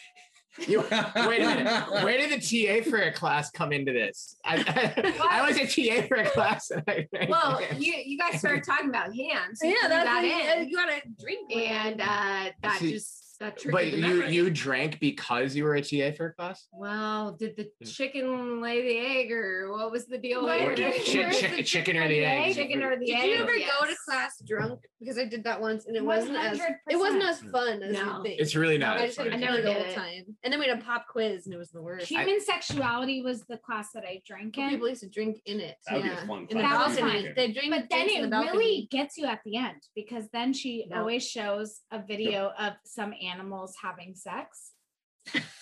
You, 0.68 0.82
wait 0.82 0.92
a 0.92 1.46
minute. 1.46 1.92
Where 2.04 2.18
did 2.18 2.40
the 2.40 2.40
TA 2.84 2.88
for 2.90 2.98
a 2.98 3.12
class 3.12 3.50
come 3.52 3.72
into 3.74 3.92
this? 3.92 4.36
I, 4.46 5.16
I, 5.32 5.48
was 5.48 5.58
a 5.58 5.66
TA 5.66 6.08
for 6.08 6.16
a 6.18 6.30
class. 6.30 6.70
And 6.72 6.84
I, 6.88 7.08
Well, 7.28 7.60
you 7.78 7.94
you 8.06 8.18
guys 8.18 8.40
started 8.40 8.64
talking 8.64 8.90
about 8.90 9.16
hams. 9.16 9.60
Yeah, 9.64 9.70
you 9.70 9.78
that's 9.90 10.06
got 10.06 10.24
what 10.24 10.26
you, 10.26 10.62
in, 10.62 10.70
you 10.70 10.76
gotta 10.76 11.02
drink. 11.20 11.50
with 11.50 11.58
and 11.70 12.02
uh, 12.02 12.52
that 12.62 12.78
See- 12.80 12.92
just 12.92 13.20
That 13.40 13.58
triggered 13.58 13.72
But 13.74 13.92
the 13.92 13.98
you 13.98 14.02
memory. 14.20 14.34
you 14.36 14.50
drank 14.52 15.00
because 15.00 15.56
you 15.56 15.64
were 15.64 15.74
a 15.76 15.82
TA 15.82 16.16
for 16.16 16.28
a 16.28 16.34
class? 16.34 16.68
Well, 16.72 17.32
did 17.34 17.58
the 17.58 17.86
chicken 17.86 18.62
lay 18.62 18.82
the 18.84 18.98
egg, 19.00 19.32
or 19.32 19.72
what 19.72 19.92
was 19.92 20.06
the 20.06 20.20
deal? 20.20 20.44
What? 20.44 20.60
here? 20.60 20.76
Chi- 20.76 20.84
Where's 21.24 21.40
chick- 21.40 21.56
the 21.56 21.64
chicken 21.64 21.98
or 21.98 22.08
the 22.08 22.24
egg? 22.24 22.54
Chicken 22.56 22.84
or 22.84 22.96
the 22.98 23.12
egg? 23.12 23.22
Did 23.22 23.24
egg? 23.24 23.30
you 23.32 23.36
ever 23.44 23.52
go 23.58 23.88
to 23.88 23.96
class 24.06 24.40
drunk? 24.46 24.80
Because 25.04 25.18
I 25.20 25.26
did 25.26 25.44
that 25.44 25.60
once, 25.60 25.86
and 25.86 25.96
it 25.96 26.04
wasn't 26.06 26.38
as 26.38 26.60
it 26.90 26.98
wasn't 26.98 27.24
as 27.24 27.40
fun 27.42 27.84
as 27.84 27.94
No. 27.94 28.18
you 28.18 28.24
think. 28.24 28.40
It's 28.40 28.56
really 28.56 28.78
not 28.78 28.98
I 28.98 29.04
as 29.06 29.16
just 29.16 29.18
had 29.20 29.28
a. 29.28 29.34
I 29.34 29.38
never 29.38 29.58
really 29.58 29.74
did 29.74 29.88
it. 29.88 29.96
time, 29.96 30.36
and 30.44 30.52
then 30.54 30.60
we 30.60 30.68
had 30.68 30.78
a 30.80 30.82
pop 30.82 31.08
quiz, 31.08 31.46
and 31.46 31.54
it 31.54 31.58
was 31.58 31.72
the 31.72 31.82
worst. 31.82 32.08
Human 32.08 32.40
sexuality 32.42 33.22
was 33.22 33.44
the 33.46 33.58
class 33.58 33.92
that 33.94 34.04
I 34.06 34.22
drank 34.26 34.58
in. 34.58 34.70
People 34.70 34.90
used 34.90 35.02
to 35.02 35.10
drink 35.10 35.42
in 35.46 35.60
it. 35.60 35.78
That 35.88 35.96
would 35.96 36.04
be 36.04 36.10
a 36.10 36.12
yeah, 36.14 36.26
fun 36.28 36.48
in 36.50 36.58
the 36.58 36.64
class. 36.64 36.72
That 36.72 36.88
was 36.88 36.98
balcony. 36.98 37.24
fun. 37.26 37.34
They 37.36 37.52
drink, 37.52 37.72
but 37.72 37.86
then 37.90 38.10
it 38.10 38.30
the 38.30 38.38
really 38.40 38.88
gets 38.92 39.18
you 39.18 39.26
at 39.26 39.40
the 39.46 39.58
end 39.58 39.82
because 39.96 40.30
then 40.32 40.54
she 40.54 40.86
No. 40.90 41.00
always 41.00 41.28
shows 41.28 41.82
a 41.92 42.02
video 42.02 42.52
of 42.58 42.74
some 42.86 43.14
animals 43.22 43.76
having 43.82 44.16
sex 44.16 44.44
But 44.44 44.73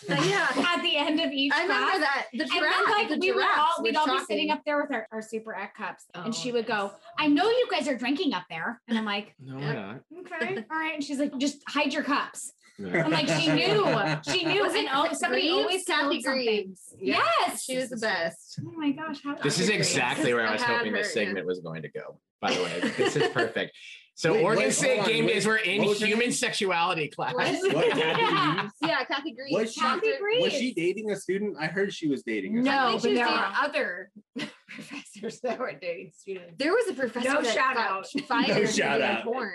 yeah, 0.08 0.48
at 0.76 0.82
the 0.82 0.98
end 0.98 1.20
of 1.20 1.32
each 1.32 1.54
I 1.54 1.64
remember 1.64 1.90
class. 1.92 2.00
that 2.00 2.28
the 2.34 2.42
And 2.44 2.52
giraffe. 2.52 2.76
then, 2.86 2.92
like, 2.92 3.10
the 3.10 3.18
we 3.20 3.32
would 3.32 3.44
all, 3.46 3.68
were 3.78 3.84
we'd 3.84 3.96
all 3.96 4.08
be 4.08 4.24
sitting 4.26 4.50
up 4.50 4.62
there 4.66 4.82
with 4.82 4.92
our, 4.92 5.08
our 5.12 5.22
super 5.22 5.56
egg 5.56 5.70
cups, 5.78 6.06
and 6.14 6.28
Oh, 6.28 6.32
she 6.32 6.52
would 6.52 6.66
go. 6.66 6.92
I 7.18 7.28
know 7.28 7.46
you 7.50 7.68
guys 7.72 7.88
are 7.88 7.98
drinking 7.98 8.34
up 8.34 8.44
there. 8.50 8.82
And 8.88 8.98
I'm 8.98 9.06
like, 9.06 9.36
No, 9.40 9.58
Yeah. 9.60 9.66
we're 9.68 9.74
not. 9.74 10.42
okay, 10.42 10.66
all 10.72 10.78
right. 10.80 10.94
And 10.96 11.04
she's 11.04 11.20
like, 11.20 11.38
just 11.38 11.58
hide 11.68 11.94
your 11.94 12.04
cups. 12.04 12.54
Yeah. 12.80 13.04
I'm 13.06 13.12
like, 13.12 13.28
she 13.28 13.52
knew, 13.52 13.86
she 14.28 14.44
knew. 14.44 14.64
Was 14.64 14.74
it 14.74 14.80
and 14.86 14.90
oh, 14.92 15.08
somebody 15.14 15.42
Greaves? 15.50 15.54
always 15.54 15.84
Kathy 15.86 16.22
something. 16.22 16.44
Greaves. 16.46 16.96
Yeah. 17.00 17.22
Yes. 17.42 17.64
She 17.64 17.78
was 17.78 17.90
the 17.90 17.98
best. 17.98 18.60
Oh 18.66 18.72
my 18.76 18.92
gosh. 18.92 19.18
How 19.24 19.36
This 19.36 19.60
is 19.60 19.68
Kathy 19.68 19.78
Greaves. 19.78 19.90
exactly 19.92 20.34
where 20.34 20.46
I 20.48 20.50
I 20.50 20.54
was 20.54 20.62
had 20.64 20.78
hoping 20.78 20.94
this 20.94 21.14
her, 21.14 21.20
yeah. 21.22 21.26
segment 21.28 21.46
was 21.46 21.60
going 21.60 21.84
to 21.84 21.90
go. 21.90 22.18
By 22.40 22.54
the 22.56 22.64
way, 22.64 22.80
this 22.98 23.16
is 23.16 23.28
perfect. 23.34 23.78
So 24.14 24.34
Wait, 24.34 24.44
Oregon 24.44 24.66
wait, 24.66 24.74
State 24.74 24.88
hold 24.98 25.00
on, 25.00 25.06
game 25.08 25.26
wait, 25.26 25.34
days 25.34 25.46
were 25.48 25.58
in 25.58 25.84
what 25.86 25.98
human 25.98 26.20
name? 26.20 26.32
sexuality 26.32 27.08
class. 27.08 27.34
What? 27.34 27.48
What, 27.76 27.90
Kathy 27.92 28.00
Yeah. 28.22 28.70
Yeah, 28.84 29.04
Kathy 29.06 29.32
Greaves. 29.34 29.54
Was 29.56 29.74
she- 29.74 29.82
Kathy 29.82 30.12
Dr. 30.12 30.42
Was 30.42 30.54
she 30.54 30.74
dating 30.74 31.12
a 31.12 31.16
student? 31.16 31.56
I 31.60 31.66
heard 31.68 31.94
she 31.94 32.08
was 32.08 32.22
dating. 32.24 32.60
a 32.60 32.62
No, 32.62 32.92
but 32.94 33.02
there 33.04 33.14
dating- 33.14 33.24
are 33.28 33.54
other 33.64 34.12
professors 34.68 35.40
that 35.42 35.60
were 35.60 35.74
dating 35.74 36.12
students. 36.16 36.54
There 36.58 36.72
was 36.74 36.88
a 36.90 36.94
professor 36.94 37.30
No 37.34 37.42
that 37.42 37.54
shout 37.54 37.78
out. 37.78 38.08
fired 38.28 38.48
No 38.50 38.66
for 38.66 38.68
shout 38.72 39.00
doing 39.00 39.10
out. 39.12 39.24
porn. 39.24 39.54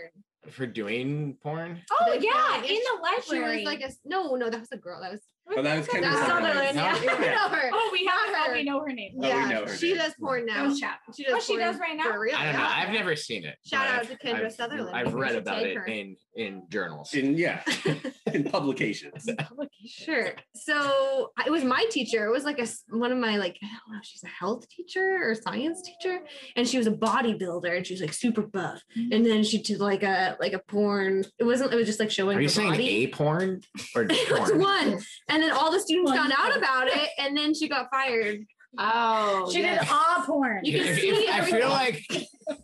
For 0.51 0.67
doing 0.67 1.37
porn? 1.43 1.83
Oh 1.93 2.13
They 2.19 2.25
yeah, 2.27 2.57
in 2.59 2.63
the 2.63 3.21
She 3.25 3.33
library. 3.37 3.57
was 3.59 3.65
like 3.67 3.81
a 3.81 3.91
no, 4.05 4.35
no, 4.37 4.49
that 4.51 4.61
was 4.61 4.71
a 4.73 4.77
girl. 4.77 5.01
That 5.03 5.13
was 5.13 5.21
Oh, 5.59 5.63
that 5.63 5.79
was 5.79 5.87
Kendra 5.87 6.13
Sunderland. 6.27 6.77
Sunderland. 6.77 6.77
Yeah, 6.77 6.93
No? 7.07 7.13
I 7.15 7.19
know 7.31 7.49
her. 7.57 7.71
oh, 7.73 7.89
we 7.93 8.05
have 8.05 8.35
her. 8.35 8.49
her. 8.51 8.53
We 8.55 8.65
know 8.65 8.81
her 8.81 8.93
name. 8.93 9.13
Oh, 9.17 9.21
we 9.23 9.29
yeah, 9.29 9.49
know 9.49 9.65
her 9.65 9.77
she 9.77 9.91
name. 9.91 9.99
does 9.99 10.13
porn 10.21 10.45
now. 10.45 10.65
No 10.67 10.75
shout. 10.77 10.97
She 11.17 11.23
does 11.25 11.35
Oh, 11.37 11.41
she 11.41 11.53
porn 11.57 11.61
does 11.73 11.79
right 11.81 11.97
now? 11.97 12.03
For 12.11 12.21
real. 12.21 12.35
I 12.37 12.45
don't 12.47 12.55
know. 12.61 12.69
I've 12.69 12.91
never 12.93 13.15
seen 13.17 13.45
it. 13.45 13.55
Shout 13.65 13.87
out 13.87 14.01
I've- 14.01 14.09
to 14.09 14.19
Kendra 14.19 14.41
I've- 14.47 14.51
Sunderland. 14.55 14.97
I've 14.97 15.15
We 15.15 15.21
read 15.21 15.37
about 15.37 15.63
it 15.63 15.77
her. 15.77 15.85
in 15.87 16.17
in 16.35 16.65
journals. 16.69 17.15
In 17.15 17.35
yeah, 17.39 17.63
in 18.35 18.45
publications. 18.45 19.27
Sure. 19.87 20.33
So 20.55 21.31
it 21.47 21.51
was 21.51 21.65
my 21.65 21.87
teacher. 21.91 22.27
It 22.27 22.31
was 22.33 22.45
like 22.45 22.59
a 22.59 22.63
s- 22.63 22.83
one 22.89 23.13
of 23.13 23.19
my 23.19 23.37
like 23.37 23.57
I 23.63 23.67
don't 23.67 23.95
know. 23.95 24.01
She's 24.03 24.25
a 24.25 24.29
health 24.29 24.69
teacher 24.69 25.19
or 25.23 25.35
science 25.35 25.81
teacher, 25.83 26.21
and 26.57 26.67
she 26.69 26.77
was 26.79 26.87
a 26.87 26.93
bodybuilder, 26.93 27.77
and 27.77 27.87
she 27.87 27.95
was 27.95 28.01
like 28.01 28.13
super 28.13 28.43
buff. 28.43 28.83
Mm-hmm. 28.99 29.13
And 29.13 29.25
then 29.25 29.45
she 29.45 29.63
did 29.63 29.79
like 29.81 30.03
a 30.03 30.37
like 30.41 30.53
a 30.53 30.59
porn. 30.59 31.25
It 31.39 31.45
wasn't. 31.45 31.73
It 31.73 31.77
was 31.77 31.87
just 31.87 32.01
like 32.01 32.11
showing 32.11 32.37
Are 32.37 32.41
you 32.41 32.49
her 32.49 32.53
saying 32.53 32.71
body. 32.73 32.89
a 33.05 33.07
porn 33.09 33.63
or 33.95 34.03
It 34.03 34.31
was 34.31 34.51
porn? 34.51 34.61
one, 34.61 34.99
and 35.37 35.43
then 35.43 35.53
all 35.53 35.71
the 35.71 35.79
students 35.81 36.13
found 36.13 36.33
out 36.35 36.57
about 36.57 36.89
it, 36.89 37.11
and 37.19 37.37
then 37.37 37.53
she 37.53 37.69
got 37.69 37.91
fired. 37.91 38.39
Oh, 38.79 39.51
She 39.51 39.61
yes. 39.61 39.81
did 39.85 39.91
all 39.91 40.23
porn. 40.27 40.61
You 40.65 40.79
can 40.79 40.89
If- 40.89 40.99
see 41.01 41.09
if- 41.09 41.35
I 41.35 41.41
feel 41.51 41.69
like 41.69 42.03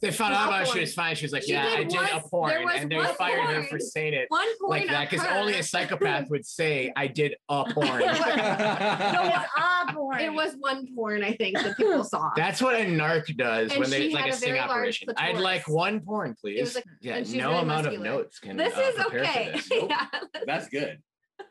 they 0.00 0.10
found 0.10 0.34
out 0.34 0.48
about. 0.48 0.68
She 0.68 0.80
was 0.80 0.92
fine. 0.94 1.14
She 1.16 1.24
was 1.24 1.32
like, 1.32 1.42
She 1.42 1.52
"Yeah, 1.52 1.64
did 1.76 1.78
I 1.78 1.84
did 1.84 2.16
a 2.16 2.20
porn," 2.28 2.52
and 2.74 2.90
they 2.90 2.96
one 2.96 3.14
fired 3.14 3.40
her 3.44 3.62
for 3.64 3.78
saying 3.78 4.14
it 4.14 4.26
One 4.28 4.46
porn 4.60 4.70
like 4.80 4.88
that 4.88 5.08
because 5.10 5.26
only 5.26 5.54
a 5.54 5.62
psychopath 5.62 6.28
would 6.30 6.44
say, 6.46 6.92
"I 6.96 7.06
did 7.06 7.34
a 7.48 7.64
porn." 7.72 8.00
No, 8.00 8.06
it's 8.12 9.50
all 9.58 9.86
porn. 9.94 10.20
It 10.20 10.32
was 10.32 10.54
one 10.58 10.86
porn, 10.94 11.22
I 11.24 11.32
think, 11.32 11.56
that 11.58 11.76
people 11.78 12.04
saw. 12.04 12.30
That's 12.36 12.60
what 12.62 12.74
a 12.74 12.84
narc 12.84 13.34
does 13.36 13.70
And 13.70 13.80
when 13.80 13.88
they 13.90 14.08
she 14.08 14.14
like 14.14 14.24
had 14.24 14.32
a 14.32 14.34
a 14.34 14.36
sting 14.36 14.48
very 14.54 14.58
large 14.60 14.70
operation. 14.70 15.08
I'd 15.16 15.38
like 15.38 15.66
one 15.68 16.00
porn, 16.00 16.34
please. 16.40 16.74
like- 16.74 16.84
yeah, 17.00 17.20
no 17.20 17.24
very 17.24 17.54
amount 17.62 17.86
of 17.86 17.98
notes 18.00 18.38
can. 18.38 18.56
this 18.58 18.76
uh, 18.76 18.80
is 18.80 18.94
prepare 18.96 19.24
for 19.24 19.30
okay. 19.30 19.50
this. 19.52 19.70
yeah. 19.70 20.06
That's 20.46 20.68
good. 20.68 21.02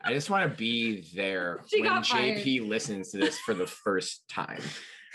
I 0.02 0.12
just 0.12 0.30
want 0.30 0.50
to 0.50 0.56
be 0.56 1.04
there 1.14 1.60
She 1.66 1.80
when 1.80 1.90
got 1.90 2.06
fired. 2.06 2.38
JP 2.38 2.68
listens 2.68 3.10
to 3.10 3.18
this 3.18 3.38
for 3.40 3.54
the 3.54 3.66
first 3.84 4.22
time. 4.28 4.60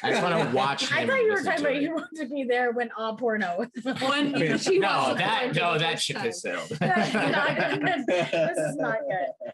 I 0.04 0.12
just 0.12 0.22
want 0.22 0.50
to 0.50 0.56
watch 0.56 0.90
him. 0.90 0.98
I 0.98 1.08
thought 1.08 1.20
you 1.24 1.32
were 1.34 1.42
talking 1.44 1.60
about 1.62 1.76
it. 1.76 1.82
you 1.82 1.94
want 1.96 2.08
to 2.18 2.28
be 2.28 2.44
there 2.44 2.72
when 2.72 2.90
all 2.96 3.16
porno 3.18 3.58
was 3.58 4.02
One, 4.02 4.36
I 4.36 4.40
mean, 4.40 4.58
she 4.60 4.78
No, 4.78 5.16
that 5.16 5.42
porn 5.42 5.56
no, 5.56 5.78
that 5.80 5.94
first 5.94 6.06
ship 6.06 6.18
time. 6.18 6.26
has 6.28 6.42
sailed. 6.42 6.70
This 6.70 6.80
is 6.80 8.76
not 8.76 9.00
good. 9.00 9.47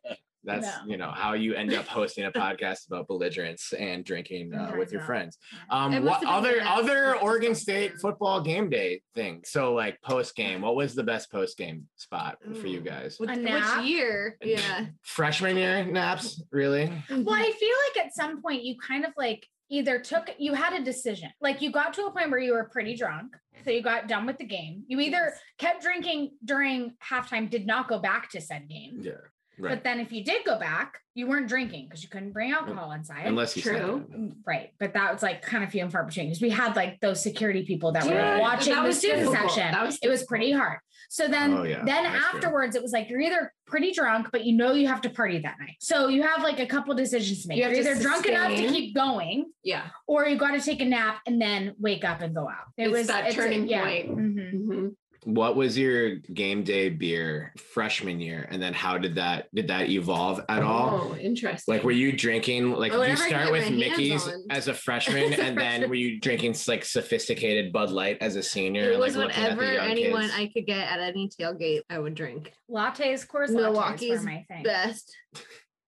That's 0.44 0.66
No. 0.66 0.74
you 0.88 0.98
know 0.98 1.12
how 1.12 1.34
you 1.34 1.54
end 1.56 1.74
up 1.74 1.88
hosting 1.88 2.26
a 2.26 2.32
podcast 2.32 2.88
about 2.88 3.08
belligerence 3.08 3.74
and 3.74 4.04
drinking 4.04 4.54
uh, 4.54 4.74
with 4.78 4.92
your 4.92 5.02
not. 5.02 5.08
friends. 5.08 5.38
Um, 5.70 6.04
what 6.04 6.26
other 6.26 6.62
other 6.62 7.16
Oregon 7.18 7.56
State 7.56 7.94
football 8.00 8.42
game 8.42 8.70
day 8.70 9.02
thing? 9.16 9.42
So 9.46 9.74
like 9.74 10.02
post 10.02 10.36
game, 10.36 10.62
what 10.62 10.76
was 10.76 10.96
the 10.96 11.04
best 11.04 11.32
post 11.32 11.58
game 11.58 11.88
spot 11.96 12.38
for 12.60 12.68
you 12.68 12.82
guys? 12.82 13.18
Which, 13.20 13.30
A 13.30 13.40
which 13.42 13.86
year? 13.86 14.38
Yeah. 14.44 14.88
Freshman 15.02 15.58
year 15.58 15.86
naps, 15.86 16.42
really? 16.52 16.92
Well, 17.10 17.36
I 17.36 17.52
feel 17.52 17.76
like 17.88 18.06
at 18.06 18.14
some 18.14 18.42
point 18.42 18.64
you 18.64 18.76
kind 18.78 19.06
of 19.06 19.12
like 19.18 19.48
either 19.70 19.98
took 19.98 20.30
you 20.38 20.54
had 20.54 20.74
a 20.74 20.84
decision. 20.84 21.30
Like 21.42 21.62
you 21.62 21.72
got 21.72 21.94
to 21.94 22.06
a 22.06 22.12
point 22.12 22.30
where 22.30 22.40
you 22.40 22.54
were 22.54 22.66
pretty 22.66 22.96
drunk. 22.96 23.34
So 23.64 23.72
you 23.72 23.82
got 23.82 24.08
done 24.08 24.26
with 24.26 24.38
the 24.38 24.46
game. 24.46 24.84
You 24.88 25.00
either 25.00 25.34
kept 25.58 25.84
drinking 25.84 26.32
during 26.44 26.96
halftime, 27.02 27.50
did 27.50 27.66
not 27.66 27.88
go 27.88 27.98
back 27.98 28.30
to 28.32 28.42
said 28.42 28.68
game. 28.68 29.00
Yeah, 29.02 29.14
But 29.60 29.84
then 29.84 30.00
if 30.00 30.12
you 30.12 30.24
did 30.24 30.46
go 30.46 30.58
back, 30.58 31.00
you 31.16 31.28
weren't 31.28 31.48
drinking 31.48 31.86
because 31.86 32.02
you 32.02 32.10
couldn't 32.10 32.32
bring 32.32 32.52
alcohol 32.52 32.92
inside. 32.92 33.26
Unless 33.28 33.56
you 33.56 33.62
True. 33.62 33.74
said 34.10 34.18
Mm, 34.20 34.36
Right. 34.48 34.72
But 34.80 34.94
that 34.96 35.14
was 35.14 35.22
like 35.22 35.42
kind 35.44 35.64
of 35.64 35.70
few 35.70 35.82
and 35.84 35.92
far 35.92 36.04
between 36.04 36.26
because 36.28 36.42
we 36.42 36.50
had 36.50 36.76
like 36.76 37.00
those 37.02 37.22
security 37.22 37.64
people 37.64 37.92
that 37.92 38.06
Yeah. 38.06 38.36
were 38.36 38.42
watching 38.42 38.74
That 38.74 38.82
the 38.82 38.88
was 38.88 38.98
student 38.98 39.30
section. 39.32 39.72
That 39.72 39.86
was 39.86 40.00
it 40.02 40.10
was 40.10 40.24
pretty 40.24 40.52
hard. 40.52 40.80
So 41.10 41.28
then 41.28 41.54
Oh, 41.54 41.64
yeah, 41.64 41.84
then 41.86 42.04
that's 42.04 42.16
true. 42.30 42.38
afterwards 42.40 42.76
it 42.76 42.82
was 42.82 42.92
like 42.92 43.10
you're 43.10 43.22
either 43.22 43.54
pretty 43.68 43.92
drunk, 43.92 44.30
but 44.32 44.44
you 44.46 44.58
know 44.58 44.74
you 44.74 44.88
have 44.88 45.02
to 45.02 45.10
party 45.12 45.38
that 45.40 45.60
night. 45.60 45.76
So 45.80 46.08
you 46.08 46.24
have 46.24 46.42
like 46.42 46.60
a 46.60 46.66
couple 46.66 46.96
decisions 46.96 47.44
to 47.44 47.50
make. 47.50 47.58
You 47.58 47.64
You 47.66 47.70
are 47.70 47.76
have 47.76 47.84
to 47.86 47.92
either 47.92 48.02
drunk 48.02 48.26
enough 48.26 48.56
to 48.56 48.68
keep 48.68 48.96
going, 48.96 49.52
Yeah. 49.64 49.84
or 50.08 50.26
you 50.26 50.36
got 50.38 50.52
to 50.52 50.62
take 50.62 50.82
a 50.82 50.86
nap 50.86 51.20
and 51.28 51.40
then 51.40 51.76
wake 51.80 52.04
up 52.04 52.22
and 52.22 52.34
go 52.34 52.50
out. 52.50 52.66
It 52.78 52.86
It's 52.88 52.92
was 52.92 53.08
that 53.08 53.28
it's 53.28 53.36
a- 53.36 53.38
turning 53.38 53.68
yeah. 53.68 53.84
point. 53.84 54.10
Mhm. 54.18 54.54
Mhm. 54.54 54.96
What 55.26 55.56
was 55.56 55.78
your 55.78 56.16
game 56.16 56.64
day 56.64 56.90
beer 56.90 57.54
freshman 57.58 58.20
year, 58.20 58.48
and 58.50 58.62
then 58.62 58.74
how 58.74 58.98
did 58.98 59.16
that 59.16 59.48
did 59.54 59.68
that 59.70 59.90
evolve 59.90 60.42
at 60.50 60.62
oh, 60.62 60.68
all? 60.68 61.12
Oh, 61.12 61.16
interesting. 61.16 61.74
Like, 61.74 61.84
were 61.84 61.92
you 61.92 62.12
drinking? 62.12 62.74
Like, 62.74 62.92
Oh, 62.92 62.96
you 62.96 63.00
whatever 63.00 63.24
I 63.24 63.28
could 63.28 63.36
start 63.36 63.52
with 63.52 63.72
Mickey's 63.72 64.28
on. 64.28 64.46
as 64.50 64.68
a 64.68 64.74
freshman, 64.86 65.34
As 65.34 65.40
a 65.40 65.44
and 65.44 65.58
then 65.58 65.90
were 65.90 65.96
you 65.96 66.20
drinking 66.20 66.56
like 66.68 66.84
sophisticated 66.84 67.72
Bud 67.72 67.92
Light 67.92 68.18
as 68.22 68.36
a 68.36 68.44
senior? 68.44 68.92
It 68.92 69.00
was 69.00 69.16
like, 69.16 69.28
looking 69.28 69.44
at 69.44 69.50
the 69.52 69.56
whatever 69.56 69.80
anyone 69.80 70.22
kids? 70.24 70.34
I 70.36 70.52
could 70.54 70.66
get 70.66 70.88
at 70.88 71.00
any 71.00 71.30
tailgate, 71.30 71.82
I 71.90 72.00
would 72.00 72.16
drink. 72.16 72.54
Lattes, 72.70 73.28
Coors 73.28 73.50
Lattes 73.50 73.56
Milwaukee's 73.56 74.20
were 74.20 74.26
my 74.26 74.46
thing. 74.48 74.64
Best. 74.64 75.16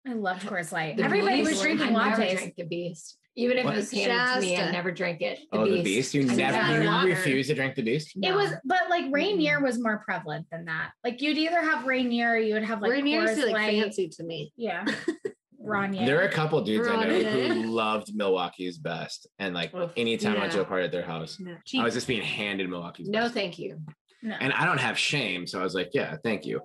I 0.06 0.12
loved 0.12 0.42
Coors 0.46 0.72
Light. 0.72 0.96
The 0.96 1.02
Everybody 1.02 1.42
was 1.42 1.56
one, 1.56 1.62
drinking 1.62 1.96
I 1.96 2.10
never 2.10 2.22
lattes. 2.22 2.32
drank 2.32 2.56
the 2.56 2.64
Beast. 2.64 3.18
Even 3.38 3.58
if 3.58 3.64
What? 3.66 3.74
it 3.74 3.76
was 3.76 3.90
handed 3.92 4.34
to 4.34 4.40
me, 4.40 4.56
I 4.56 4.70
never 4.70 4.90
drank 4.90 5.20
it. 5.20 5.40
oh, 5.52 5.70
the 5.70 5.82
Beast! 5.82 6.14
You 6.14 6.22
I 6.22 6.34
never 6.34 6.56
never 6.56 6.82
you 6.82 6.88
water. 6.88 7.08
refused 7.08 7.50
to 7.50 7.54
drink 7.54 7.74
the 7.74 7.82
Beast. 7.82 8.12
It 8.22 8.34
was, 8.34 8.50
but 8.64 8.88
like 8.88 9.04
Rainier 9.10 9.60
was 9.60 9.78
more 9.78 9.98
prevalent 9.98 10.46
than 10.50 10.64
that. 10.64 10.92
Like 11.04 11.20
you'd 11.20 11.36
either 11.36 11.60
have 11.60 11.84
Rainier, 11.86 12.32
or 12.32 12.38
you 12.38 12.54
would 12.54 12.64
have 12.64 12.80
like 12.80 12.92
Rainier 12.92 13.20
used 13.22 13.34
Coors 13.34 13.36
to 13.36 13.46
be, 13.46 13.52
like 13.52 13.62
Light. 13.62 13.82
fancy 13.82 14.08
to 14.08 14.22
me. 14.24 14.52
Yeah, 14.56 14.86
Ronier. 15.62 16.06
There 16.06 16.18
are 16.20 16.24
a 16.26 16.32
couple 16.32 16.60
dudes 16.62 16.88
I 16.88 17.04
know 17.04 17.22
who 17.22 17.62
loved 17.64 18.14
Milwaukee's 18.14 18.78
best, 18.78 19.26
and 19.38 19.54
like 19.54 19.74
Oof. 19.74 19.90
anytime 19.98 20.36
I 20.36 20.40
went 20.40 20.52
to 20.52 20.62
a 20.62 20.64
party 20.64 20.84
at 20.84 20.92
their 20.92 21.02
house, 21.02 21.38
No, 21.38 21.56
I 21.78 21.84
was 21.84 21.92
just 21.92 22.06
being 22.08 22.22
handed 22.22 22.68
Milwaukee's 22.70 23.08
No, 23.10 23.22
best. 23.22 23.34
thank 23.34 23.58
you. 23.58 23.80
no. 24.22 24.34
and 24.40 24.52
I 24.54 24.64
don't 24.64 24.80
have 24.80 24.98
shame, 24.98 25.46
so 25.46 25.60
I 25.60 25.62
was 25.62 25.74
like, 25.74 25.90
yeah, 25.92 26.16
thank 26.24 26.46
you. 26.46 26.60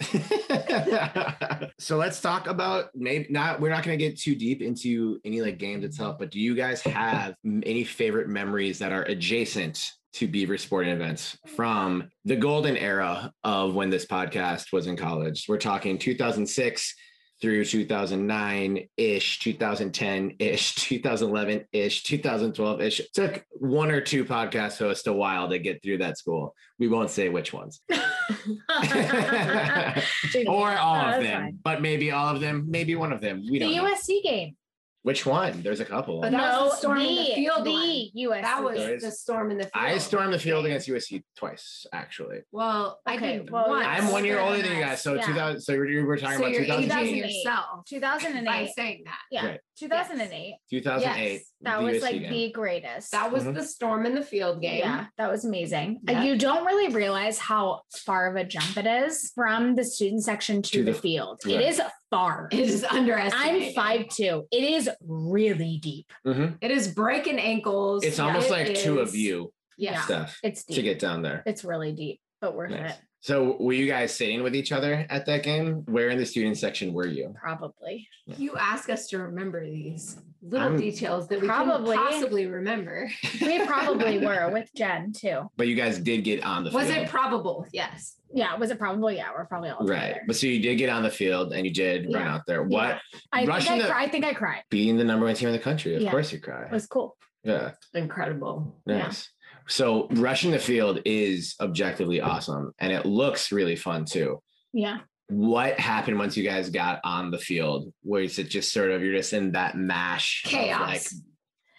so 1.78 1.96
let's 1.96 2.20
talk 2.20 2.46
about 2.46 2.86
maybe 2.94 3.26
not 3.28 3.60
we're 3.60 3.70
not 3.70 3.84
going 3.84 3.98
to 3.98 4.02
get 4.02 4.18
too 4.18 4.34
deep 4.34 4.62
into 4.62 5.20
any 5.24 5.42
like 5.42 5.58
games 5.58 5.84
itself 5.84 6.18
but 6.18 6.30
do 6.30 6.40
you 6.40 6.54
guys 6.54 6.80
have 6.82 7.34
any 7.44 7.84
favorite 7.84 8.28
memories 8.28 8.78
that 8.78 8.92
are 8.92 9.02
adjacent 9.02 9.92
to 10.12 10.26
beaver 10.26 10.58
sporting 10.58 10.92
events 10.92 11.38
from 11.46 12.10
the 12.24 12.36
golden 12.36 12.76
era 12.76 13.32
of 13.44 13.74
when 13.74 13.90
this 13.90 14.06
podcast 14.06 14.72
was 14.72 14.86
in 14.86 14.96
college? 14.96 15.46
We're 15.48 15.58
talking 15.58 15.98
2006 15.98 16.94
through 17.40 17.64
2009 17.64 18.88
ish 18.96 19.38
2010 19.40 20.36
ish 20.38 20.74
2011 20.74 21.64
ish, 21.72 22.02
2012 22.02 22.80
ish. 22.82 23.00
took 23.14 23.44
one 23.50 23.90
or 23.90 24.00
two 24.00 24.24
podcast 24.24 24.78
hosts 24.78 25.06
a 25.06 25.12
while 25.12 25.48
to 25.48 25.58
get 25.58 25.82
through 25.82 25.98
that 25.98 26.18
school 26.18 26.54
we 26.78 26.88
won't 26.88 27.10
say 27.10 27.28
which 27.28 27.52
ones 27.52 27.80
or 30.46 30.70
all 30.78 30.96
of 30.96 31.22
them, 31.22 31.42
fine. 31.42 31.58
but 31.62 31.82
maybe 31.82 32.10
all 32.10 32.34
of 32.34 32.40
them, 32.40 32.66
maybe 32.68 32.94
one 32.94 33.12
of 33.12 33.20
them. 33.20 33.42
We 33.50 33.58
the 33.58 33.66
don't. 33.66 33.76
know. 33.76 33.94
USC 33.94 34.22
game. 34.22 34.56
Which 35.02 35.24
one? 35.24 35.62
There's 35.62 35.80
a 35.80 35.84
couple. 35.86 36.20
But 36.20 36.32
that 36.32 36.60
was 36.60 36.72
the 36.72 36.76
storm 36.76 36.98
in 36.98 37.06
the 37.16 37.34
field 37.34 37.64
the 37.64 37.70
one. 37.72 38.08
US. 38.12 38.42
That 38.44 38.62
was 38.62 38.76
There 38.76 38.94
is- 38.96 39.02
the 39.02 39.10
storm 39.10 39.50
in 39.50 39.56
the 39.56 39.62
field. 39.64 39.72
I 39.74 39.96
stormed 39.98 40.32
the 40.34 40.38
field 40.38 40.66
against 40.66 40.88
USC 40.88 41.22
twice, 41.36 41.86
actually. 41.92 42.40
Well, 42.52 43.00
I 43.06 43.16
Okay, 43.16 43.38
did 43.38 43.50
well, 43.50 43.68
once. 43.70 43.86
I'm 43.88 44.12
one 44.12 44.26
year 44.26 44.38
older 44.40 44.60
than 44.60 44.72
you 44.76 44.82
guys, 44.82 45.00
so 45.00 45.14
Yeah. 45.14 45.24
2000. 45.24 45.60
So 45.62 45.72
you 45.72 46.04
were 46.04 46.18
talking 46.18 46.36
so 46.36 46.42
about 46.44 46.52
you're 46.52 46.64
2008. 46.66 46.88
2008. 46.88 47.34
yourself 47.34 47.84
2008. 47.86 48.46
by 48.46 48.66
saying 48.76 49.02
that. 49.06 49.18
Yeah, 49.30 49.46
Right. 49.46 49.60
2008. 49.78 50.56
2008. 50.68 51.42
Yes, 51.62 51.72
that 51.72 51.78
the 51.78 51.84
was 51.84 51.94
USC 51.96 52.02
like 52.02 52.20
game. 52.20 52.32
the 52.32 52.52
greatest. 52.52 53.12
That 53.12 53.32
was 53.32 53.44
Mhm. 53.44 53.54
the 53.54 53.62
storm 53.64 54.06
in 54.06 54.14
the 54.14 54.22
field 54.22 54.60
game. 54.62 54.78
Yeah, 54.78 55.06
that 55.18 55.30
was 55.30 55.44
amazing. 55.44 56.00
Uh, 56.08 56.12
Yeah. 56.12 56.24
You 56.24 56.38
don't 56.38 56.64
really 56.64 56.92
realize 56.94 57.38
how 57.38 57.82
far 57.94 58.28
of 58.30 58.36
a 58.36 58.44
jump 58.44 58.76
it 58.76 58.86
is 58.86 59.32
from 59.34 59.74
the 59.74 59.84
student 59.84 60.22
section 60.24 60.62
to, 60.62 60.70
To 60.70 60.84
the, 60.84 60.92
the- 60.92 60.98
field. 60.98 61.40
right. 61.44 61.56
It 61.56 61.68
is 61.68 61.82
far. 62.10 62.48
It 62.50 62.60
is 62.60 62.84
underestimated. 62.84 63.34
I'm 63.34 63.48
underestimated. 63.56 63.74
five 63.74 64.08
two. 64.08 64.48
It 64.50 64.64
is 64.64 64.90
really 65.06 65.78
deep. 65.82 66.10
Mhm. 66.26 66.56
It 66.60 66.70
is 66.70 66.88
breaking 66.88 67.38
ankles. 67.38 68.04
It's 68.04 68.18
almost 68.18 68.48
It 68.48 68.52
like 68.52 68.74
two 68.74 68.98
of 69.00 69.14
you 69.14 69.52
Yeah. 69.76 70.00
stuff 70.02 70.38
It's 70.42 70.64
deep. 70.64 70.76
to 70.76 70.82
get 70.82 70.98
down 70.98 71.22
there. 71.22 71.42
it's 71.46 71.64
really 71.64 71.92
deep, 71.92 72.20
but 72.40 72.54
worth 72.54 72.70
Nice. 72.70 72.92
it. 72.94 72.98
So 73.22 73.58
were 73.60 73.74
you 73.74 73.86
guys 73.86 74.14
sitting 74.14 74.42
with 74.42 74.56
each 74.56 74.72
other 74.72 75.06
at 75.10 75.26
that 75.26 75.42
game? 75.42 75.82
Where 75.84 76.08
in 76.08 76.16
the 76.16 76.24
student 76.24 76.56
section 76.56 76.94
were 76.94 77.06
you? 77.06 77.34
Probably. 77.38 78.08
You 78.26 78.56
ask 78.56 78.88
us 78.88 79.08
to 79.08 79.18
remember 79.18 79.62
these 79.68 80.16
little 80.42 80.68
I'm- 80.68 80.76
details 80.78 81.28
that 81.28 81.40
we 81.40 81.46
Probably. 81.46 81.96
can 81.96 82.06
possibly 82.06 82.46
remember. 82.46 83.10
We 83.40 83.64
probably 83.66 84.18
were 84.26 84.50
with 84.52 84.70
Jen 84.76 85.12
too. 85.12 85.50
But 85.56 85.66
you 85.68 85.74
guys 85.76 85.98
did 85.98 86.22
get 86.24 86.44
on 86.44 86.64
the 86.64 86.70
Was 86.70 86.86
field. 86.88 87.04
it 87.04 87.08
probable? 87.10 87.66
Yes. 87.72 88.16
Yeah, 88.32 88.56
was 88.56 88.70
it 88.70 88.78
probably? 88.78 89.16
Yeah, 89.16 89.30
we're 89.36 89.44
probably 89.46 89.70
all 89.70 89.84
right. 89.86 90.08
together. 90.08 90.20
But 90.26 90.36
so 90.36 90.46
you 90.46 90.60
did 90.60 90.76
get 90.76 90.88
on 90.88 91.02
the 91.02 91.10
field 91.10 91.52
and 91.52 91.66
you 91.66 91.72
did 91.72 92.06
run 92.12 92.26
out 92.26 92.42
there. 92.46 92.62
What 92.62 92.88
Yeah. 92.88 92.98
I 93.32 93.38
think 93.40 93.48
Rushing 93.50 93.72
I, 93.72 93.78
the- 93.82 93.88
cry, 93.88 94.02
I 94.04 94.08
think 94.08 94.24
I 94.24 94.34
cried. 94.34 94.62
being 94.70 94.96
the 94.96 95.04
number 95.04 95.26
one 95.26 95.34
team 95.34 95.48
in 95.48 95.52
the 95.54 95.58
country? 95.60 95.94
Of 95.96 96.02
Yeah. 96.02 96.10
course 96.10 96.32
you 96.32 96.38
cry. 96.40 96.64
It 96.66 96.70
was 96.72 96.86
cool. 96.86 97.16
yeah. 97.42 97.72
Incredible. 97.94 98.80
Yeah. 98.86 98.98
Nice. 98.98 99.28
So 99.66 100.08
rushing 100.12 100.50
the 100.52 100.58
field 100.58 101.00
is 101.04 101.54
objectively 101.60 102.20
awesome 102.20 102.72
and 102.78 102.92
it 102.92 103.04
looks 103.06 103.52
really 103.52 103.76
fun 103.76 104.04
too. 104.04 104.40
Yeah. 104.72 104.98
What 105.30 105.78
happened 105.78 106.18
once 106.18 106.36
you 106.36 106.42
guys 106.44 106.70
got 106.70 107.00
on 107.04 107.30
the 107.30 107.38
field? 107.38 107.92
Was 108.04 108.38
it 108.38 108.50
just 108.50 108.72
sort 108.72 108.90
of 108.90 109.02
you're 109.02 109.16
just 109.16 109.32
in 109.32 109.52
that 109.52 109.76
mash 109.76 110.42
Chaos. 110.44 110.80
like 110.80 111.02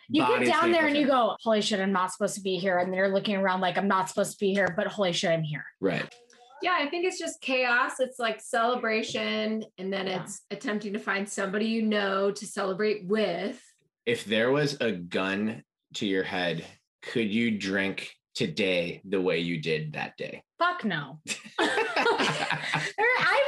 You 0.09 0.25
get 0.25 0.45
down 0.45 0.71
there 0.71 0.87
and 0.87 0.95
you 0.95 1.05
go, 1.05 1.35
holy 1.41 1.61
shit, 1.61 1.79
I'm 1.79 1.91
not 1.91 2.11
supposed 2.11 2.35
to 2.35 2.41
be 2.41 2.55
here. 2.57 2.77
And 2.77 2.89
then 2.89 2.97
you're 2.97 3.13
looking 3.13 3.35
around 3.35 3.61
like 3.61 3.77
I'm 3.77 3.87
not 3.87 4.07
supposed 4.09 4.31
to 4.33 4.37
be 4.39 4.53
here, 4.53 4.73
but 4.75 4.87
holy 4.87 5.11
shit, 5.13 5.31
I'm 5.31 5.43
here. 5.43 5.65
right. 5.79 6.05
Yeah, 6.63 6.77
I 6.79 6.87
think 6.89 7.05
it's 7.05 7.17
just 7.17 7.41
chaos. 7.41 7.93
It's 7.99 8.19
like 8.19 8.39
celebration, 8.39 9.65
and 9.79 9.91
then 9.91 10.05
Yeah. 10.05 10.21
it's 10.21 10.41
attempting 10.51 10.93
to 10.93 10.99
find 10.99 11.27
somebody 11.27 11.65
you 11.65 11.81
know 11.81 12.29
to 12.29 12.45
celebrate 12.45 13.03
with. 13.07 13.59
If 14.05 14.25
there 14.25 14.51
was 14.51 14.77
a 14.79 14.91
gun 14.91 15.63
to 15.95 16.05
your 16.05 16.21
head, 16.21 16.63
could 17.01 17.33
you 17.33 17.57
drink 17.57 18.11
today 18.35 19.01
the 19.05 19.19
way 19.19 19.39
you 19.39 19.59
did 19.59 19.93
that 19.93 20.15
day? 20.17 20.43
Fuck 20.59 20.85
no. 20.85 21.19
I 21.59 21.67
will 21.67 23.17
answer 23.25 23.40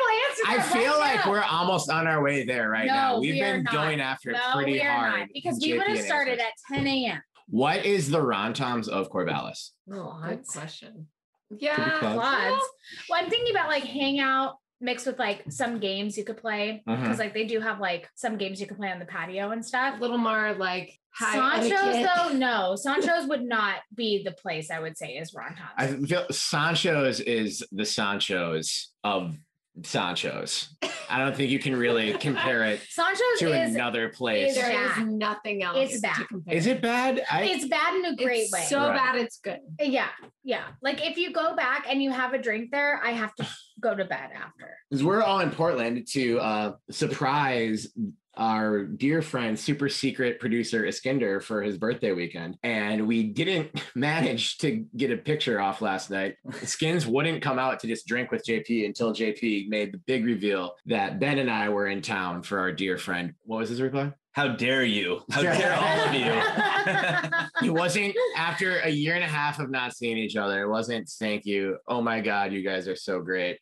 I 0.59 0.61
feel 0.61 0.91
right 0.91 1.15
like 1.15 1.25
now. 1.25 1.31
we're 1.31 1.43
almost 1.43 1.89
on 1.89 2.07
our 2.07 2.21
way 2.21 2.45
there 2.45 2.69
right 2.69 2.87
now. 2.87 3.19
We've 3.19 3.35
we 3.35 3.39
been 3.39 3.63
going 3.63 3.99
after 3.99 4.31
it 4.31 4.33
no, 4.33 4.55
pretty 4.55 4.73
we 4.73 4.81
are 4.81 4.91
hard. 4.91 5.19
not 5.19 5.29
because 5.33 5.59
we 5.61 5.77
would 5.77 5.87
have 5.87 5.99
started 5.99 6.39
at 6.39 6.53
10 6.71 6.87
a.m. 6.87 7.21
What 7.47 7.85
is 7.85 8.09
the 8.09 8.19
Rontoms 8.19 8.87
of 8.87 9.09
Corvallis? 9.11 9.71
Oh, 9.91 10.19
good 10.23 10.45
question. 10.47 11.07
Yeah, 11.49 11.75
be 11.75 11.99
quads. 11.99 12.15
Quads. 12.15 12.65
Well, 13.09 13.21
I'm 13.21 13.29
thinking 13.29 13.53
about 13.53 13.69
like 13.69 13.83
hangout 13.83 14.55
mixed 14.81 15.05
with 15.05 15.17
like 15.17 15.43
some 15.49 15.79
games 15.79 16.17
you 16.17 16.25
could 16.25 16.37
play 16.37 16.83
mm-hmm. 16.87 17.01
because 17.01 17.17
like 17.17 17.33
they 17.33 17.45
do 17.45 17.59
have 17.59 17.79
like 17.79 18.09
some 18.15 18.37
games 18.37 18.59
you 18.59 18.67
can 18.67 18.75
play 18.75 18.91
on 18.91 18.99
the 18.99 19.05
patio 19.05 19.51
and 19.51 19.65
stuff. 19.65 19.97
a 19.97 20.01
little 20.01 20.17
more 20.17 20.53
like 20.53 20.97
high 21.13 21.59
Sancho's 21.59 21.95
etiquette. 21.95 22.11
though, 22.15 22.33
no. 22.33 22.75
Sancho's 22.75 23.27
would 23.27 23.43
not 23.43 23.77
be 23.95 24.23
the 24.23 24.31
place 24.31 24.69
I 24.69 24.79
would 24.79 24.97
say 24.97 25.13
is 25.13 25.33
Rontoms. 25.33 25.69
I 25.77 25.87
feel 25.87 26.25
Sancho's 26.31 27.19
is 27.19 27.63
the 27.71 27.85
Sancho's 27.85 28.91
of 29.03 29.37
Sancho's. 29.83 30.69
I 31.09 31.17
don't 31.19 31.35
think 31.35 31.49
you 31.51 31.59
can 31.59 31.75
really 31.75 32.13
compare 32.13 32.63
it 32.63 32.79
Sancho's 32.89 33.39
to 33.39 33.47
is 33.63 33.73
another 33.75 34.09
place. 34.09 34.51
is- 34.51 34.55
There 34.57 34.71
is 34.71 34.91
bad. 34.95 35.07
nothing 35.07 35.63
else. 35.63 35.77
It's 35.79 35.95
to 35.95 36.01
bad. 36.01 36.27
compare. 36.27 36.55
Is 36.55 36.67
it 36.67 36.81
bad? 36.81 37.23
I 37.31 37.43
it's 37.43 37.67
bad 37.67 37.95
in 37.95 38.05
a 38.05 38.15
great 38.15 38.43
It's 38.43 38.51
way. 38.53 38.65
So 38.69 38.79
Right. 38.79 38.95
bad, 38.95 39.15
it's 39.15 39.37
good. 39.39 39.59
yeah, 39.81 40.07
yeah. 40.43 40.63
Like 40.81 41.05
if 41.05 41.17
you 41.17 41.33
go 41.33 41.55
back 41.55 41.85
and 41.89 42.01
you 42.01 42.11
have 42.11 42.33
a 42.33 42.37
drink 42.37 42.71
there, 42.71 43.01
I 43.03 43.11
have 43.11 43.33
to 43.35 43.47
go 43.79 43.95
to 43.95 44.05
bed 44.05 44.29
after. 44.35 44.77
because 44.89 45.03
we're 45.03 45.21
all 45.23 45.39
in 45.39 45.49
Portland 45.51 46.07
to 46.11 46.39
uh, 46.39 46.73
surprise 46.91 47.87
our 48.35 48.83
dear 48.83 49.21
friend, 49.21 49.57
super 49.59 49.89
secret 49.89 50.39
producer 50.39 50.83
Iskender 50.83 51.41
for 51.41 51.61
his 51.61 51.77
birthday 51.77 52.11
weekend. 52.11 52.57
And 52.63 53.07
we 53.07 53.23
didn't 53.23 53.81
manage 53.95 54.57
to 54.59 54.85
get 54.95 55.11
a 55.11 55.17
picture 55.17 55.59
off 55.59 55.81
last 55.81 56.09
night. 56.09 56.35
Skins 56.63 57.05
wouldn't 57.05 57.41
come 57.41 57.59
out 57.59 57.79
to 57.81 57.87
just 57.87 58.07
drink 58.07 58.31
with 58.31 58.45
JP 58.45 58.85
until 58.85 59.13
JP 59.13 59.69
made 59.69 59.93
the 59.93 59.99
big 59.99 60.25
reveal 60.25 60.75
that 60.85 61.19
Ben 61.19 61.39
and 61.39 61.49
I 61.49 61.69
were 61.69 61.87
in 61.87 62.01
town 62.01 62.43
for 62.43 62.59
our 62.59 62.71
dear 62.71 62.97
friend. 62.97 63.33
What 63.43 63.59
was 63.59 63.69
his 63.69 63.81
reply? 63.81 64.13
How 64.33 64.47
dare 64.47 64.83
you? 64.83 65.21
How 65.29 65.43
dare 65.43 65.75
all 65.75 66.07
of 66.07 66.13
you? 66.13 67.43
It 67.63 67.71
wasn't 67.71 68.15
after 68.35 68.79
a 68.79 68.89
year 68.89 69.15
and 69.15 69.23
a 69.23 69.27
half 69.27 69.59
of 69.59 69.69
not 69.69 69.95
seeing 69.95 70.17
each 70.17 70.35
other. 70.35 70.63
It 70.63 70.69
wasn't 70.69 71.07
thank 71.07 71.45
you. 71.45 71.77
Oh 71.87 72.01
my 72.01 72.19
God, 72.19 72.51
you 72.51 72.61
guys 72.61 72.87
are 72.87 72.95
so 72.95 73.21
great. 73.21 73.59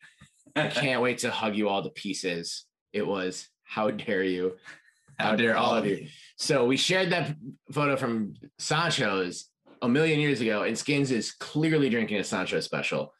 I 0.56 0.68
can't 0.68 1.02
wait 1.02 1.18
to 1.18 1.30
hug 1.30 1.56
you 1.56 1.68
all 1.68 1.82
to 1.82 1.90
pieces. 1.90 2.64
It 2.92 3.06
was 3.06 3.48
how 3.72 3.90
dare 3.90 4.22
you? 4.22 4.56
How 5.18 5.34
dare 5.36 5.56
all 5.56 5.74
of 5.74 5.86
you? 5.86 6.06
So 6.36 6.66
we 6.66 6.76
shared 6.76 7.10
that 7.12 7.34
photo 7.72 7.96
from 7.96 8.34
Sancho's 8.58 9.48
a 9.80 9.88
million 9.88 10.20
years 10.20 10.40
ago, 10.40 10.62
and 10.64 10.76
Skins 10.76 11.10
is 11.10 11.32
clearly 11.32 11.88
drinking 11.88 12.18
a 12.18 12.24
Sancho 12.24 12.60
special, 12.60 13.14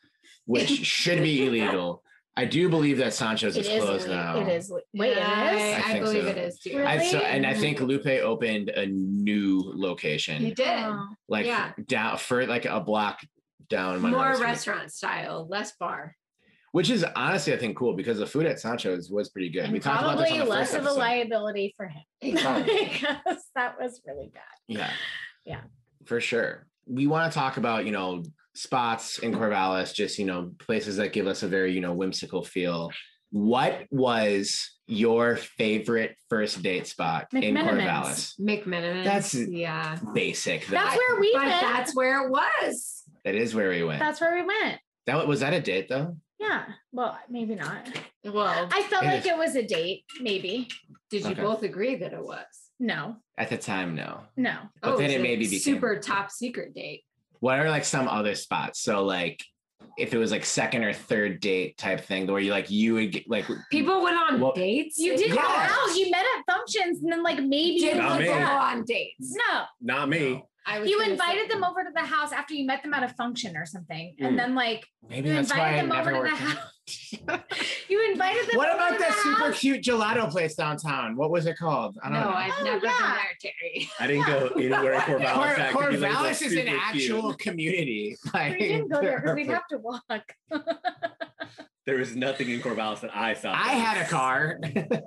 which 0.44 0.68
should 0.96 1.22
be 1.22 1.46
illegal. 1.46 2.02
I 2.36 2.44
do 2.46 2.68
believe 2.68 2.98
that 2.98 3.12
Sancho's 3.14 3.56
It 3.56 3.60
is 3.60 3.68
is. 3.68 3.82
closed 3.84 4.08
le- 4.08 4.14
now. 4.16 4.40
It 4.40 4.48
is. 4.48 4.70
le- 4.70 4.80
Wait, 4.94 5.16
Yeah, 5.16 5.52
it 5.52 5.84
I. 5.86 5.92
I 5.92 5.96
I 5.96 6.00
believe 6.00 6.24
so. 6.24 6.28
it 6.30 6.38
is 6.38 6.58
too. 6.60 6.76
Really? 6.76 6.86
I 6.88 6.98
saw, 7.10 7.18
and 7.18 7.46
I 7.46 7.54
think 7.54 7.80
Lupe 7.80 8.06
opened 8.06 8.68
a 8.70 8.86
new 8.86 9.62
location, 9.74 10.42
He 10.42 10.52
did. 10.54 10.66
Oh. 10.68 11.08
like 11.28 11.46
yeah. 11.46 11.72
down 11.86 12.16
for 12.18 12.46
like 12.46 12.64
a 12.66 12.80
block 12.80 13.20
down 13.68 14.00
Monroe 14.02 14.18
More 14.18 14.34
Street. 14.34 14.46
restaurant 14.46 14.92
style, 14.92 15.46
less 15.48 15.72
bar. 15.78 16.16
Which 16.72 16.90
is 16.90 17.04
honestly 17.16 17.52
I 17.54 17.58
think 17.58 17.76
cool 17.76 17.94
because 17.94 18.18
the 18.18 18.26
food 18.26 18.46
at 18.46 18.58
Sancho's 18.60 19.10
was 19.10 19.28
pretty 19.30 19.48
good. 19.50 19.64
And 19.64 19.72
we 19.72 19.78
talked 19.78 20.00
about 20.02 20.18
this 20.18 20.28
probably 20.28 20.40
on 20.40 20.46
the 20.48 20.50
less 20.54 20.72
first 20.72 20.80
of 20.80 20.86
a 20.86 20.92
liability 20.92 21.74
for 21.76 21.86
him 21.86 22.02
because 22.20 23.44
that 23.54 23.76
was 23.80 24.00
really 24.06 24.30
bad. 24.32 24.42
Yeah. 24.66 24.90
Yeah. 25.44 25.60
For 26.06 26.20
sure. 26.20 26.66
We 26.86 27.06
want 27.06 27.32
to 27.32 27.38
talk 27.38 27.56
about, 27.58 27.86
you 27.86 27.92
know, 27.92 28.24
spots 28.54 29.18
in 29.18 29.32
Corvallis, 29.32 29.94
just, 29.94 30.18
you 30.18 30.24
know, 30.26 30.52
places 30.58 30.96
that 30.96 31.12
give 31.12 31.26
us 31.26 31.42
a 31.42 31.48
very, 31.48 31.72
you 31.72 31.80
know, 31.80 31.92
whimsical 31.92 32.42
feel. 32.42 32.90
What 33.30 33.86
was 33.90 34.70
your 34.86 35.36
favorite 35.36 36.16
first 36.28 36.62
date 36.62 36.86
spot 36.86 37.28
in 37.32 37.54
McMenamin's. 37.54 38.34
Corvallis? 38.36 38.40
McMenamin. 38.40 39.04
That's- 39.04 39.34
yeah. 39.34 39.98
Basic. 40.12 40.66
That's 40.66 40.96
where 40.96 41.20
we 41.20 41.32
But 41.32 41.46
went. 41.46 41.60
that's 41.62 41.96
where 41.96 42.26
it 42.26 42.30
was. 42.30 43.02
that 43.24 43.34
is 43.34 43.54
where 43.54 43.70
we 43.70 43.84
went. 43.84 44.00
That's 44.00 44.20
where 44.20 44.34
we 44.34 44.42
went. 44.42 44.80
that 45.06 45.26
was 45.26 45.40
that 45.40 45.52
a 45.54 45.60
date 45.60 45.88
though? 45.88 46.16
Yeah. 46.42 46.64
Well, 46.90 47.18
maybe 47.30 47.54
not. 47.54 47.88
Well, 48.24 48.68
I 48.72 48.82
felt 48.84 49.04
It 49.04 49.06
like 49.06 49.20
is. 49.20 49.26
it 49.26 49.36
was 49.38 49.54
a 49.56 49.62
date. 49.62 50.04
Maybe. 50.20 50.68
did 51.10 51.24
you 51.24 51.32
Okay. 51.32 51.42
both 51.42 51.62
agree 51.62 51.96
that 51.96 52.12
it 52.12 52.22
was? 52.24 52.46
No. 52.80 53.16
At 53.38 53.48
the 53.50 53.58
time, 53.58 53.94
no. 53.94 54.20
No. 54.36 54.56
But 54.80 54.94
oh, 54.94 54.96
then 54.96 55.06
it's 55.06 55.14
it 55.14 55.20
a 55.20 55.22
maybe 55.22 55.44
became- 55.44 55.60
super 55.60 55.98
top 55.98 56.30
secret 56.30 56.74
date. 56.74 57.04
What 57.40 57.58
are 57.58 57.68
like 57.70 57.84
some 57.84 58.08
other 58.08 58.34
spots? 58.34 58.80
So 58.80 59.04
like 59.04 59.42
if 59.98 60.14
it 60.14 60.18
was 60.18 60.30
like 60.30 60.44
second 60.44 60.84
or 60.84 60.92
third 60.92 61.40
date 61.40 61.76
type 61.76 62.00
thing 62.00 62.26
where 62.26 62.40
you 62.40 62.50
like 62.50 62.70
you 62.70 62.94
would 62.94 63.12
get 63.12 63.28
like 63.28 63.44
People 63.70 64.02
went 64.02 64.16
on 64.16 64.40
Well, 64.40 64.52
dates. 64.52 64.96
You 64.98 65.16
did 65.16 65.30
go 65.30 65.34
Yes. 65.36 65.70
out. 65.70 65.96
You 65.96 66.10
met 66.10 66.24
at 66.38 66.54
functions, 66.54 67.02
and 67.02 67.12
then 67.12 67.22
like 67.22 67.38
maybe 67.38 67.78
Did 67.80 67.96
you 67.96 68.02
Not 68.02 68.20
me. 68.20 68.26
go 68.26 68.32
on 68.32 68.84
dates? 68.84 69.36
no. 69.50 69.64
Not 69.80 70.08
me. 70.08 70.42
I 70.66 70.78
was 70.78 70.88
You 70.88 71.00
invited 71.00 71.42
say- 71.42 71.48
them 71.48 71.64
over 71.64 71.82
to 71.82 71.90
the 71.94 72.02
house 72.02 72.32
after 72.32 72.54
you 72.54 72.66
met 72.66 72.82
them 72.82 72.94
at 72.94 73.02
a 73.02 73.08
function 73.14 73.56
or 73.56 73.66
something, 73.66 74.14
Mm. 74.20 74.26
and 74.28 74.38
then 74.38 74.54
like 74.54 74.86
maybe 75.08 75.28
you 75.28 75.34
that's 75.34 75.52
why 75.52 75.74
I 75.76 75.80
invited 75.80 75.90
them 75.90 75.98
over 75.98 76.12
never 76.24 76.26
to 76.28 76.30
the 76.30 76.50
house. 76.50 76.72
You 77.88 78.10
invited 78.10 78.48
them. 78.48 78.56
What 78.56 78.74
about 78.74 78.98
that 78.98 79.08
the 79.08 79.12
super 79.22 79.38
house. 79.46 79.60
cute 79.60 79.82
gelato 79.82 80.30
place 80.30 80.54
downtown? 80.54 81.16
What 81.16 81.30
was 81.30 81.46
it 81.46 81.56
called? 81.56 81.96
I 82.02 82.08
don't 82.10 82.20
know. 82.20 82.30
I've 82.30 82.52
Oh, 82.60 82.64
never 82.64 82.86
yeah. 82.86 82.98
been 82.98 83.16
there, 83.16 83.52
Terry. 83.60 83.88
I 84.00 84.06
didn't 84.06 84.26
go 84.26 84.46
anywhere 84.56 84.92
in 84.94 85.00
Corvallis. 85.00 85.32
Cor- 85.34 85.56
that 85.56 85.72
could 85.72 85.88
be 86.40 86.46
is 86.46 86.52
an 86.56 86.68
actual 86.68 87.22
cute. 87.34 87.38
community. 87.38 88.16
Like, 88.34 88.52
We 88.58 88.68
didn't 88.68 88.88
go 88.88 89.00
there 89.00 89.20
because 89.20 89.36
we'd 89.36 89.46
have 89.48 89.66
to 89.68 89.78
walk. 89.78 90.02
There 91.84 91.96
was 91.96 92.14
nothing 92.14 92.48
in 92.48 92.60
Corvallis 92.60 93.00
that 93.00 93.10
I 93.12 93.34
saw. 93.34 93.50
I 93.52 93.70
had 93.72 94.06
a 94.06 94.08
car. 94.08 94.60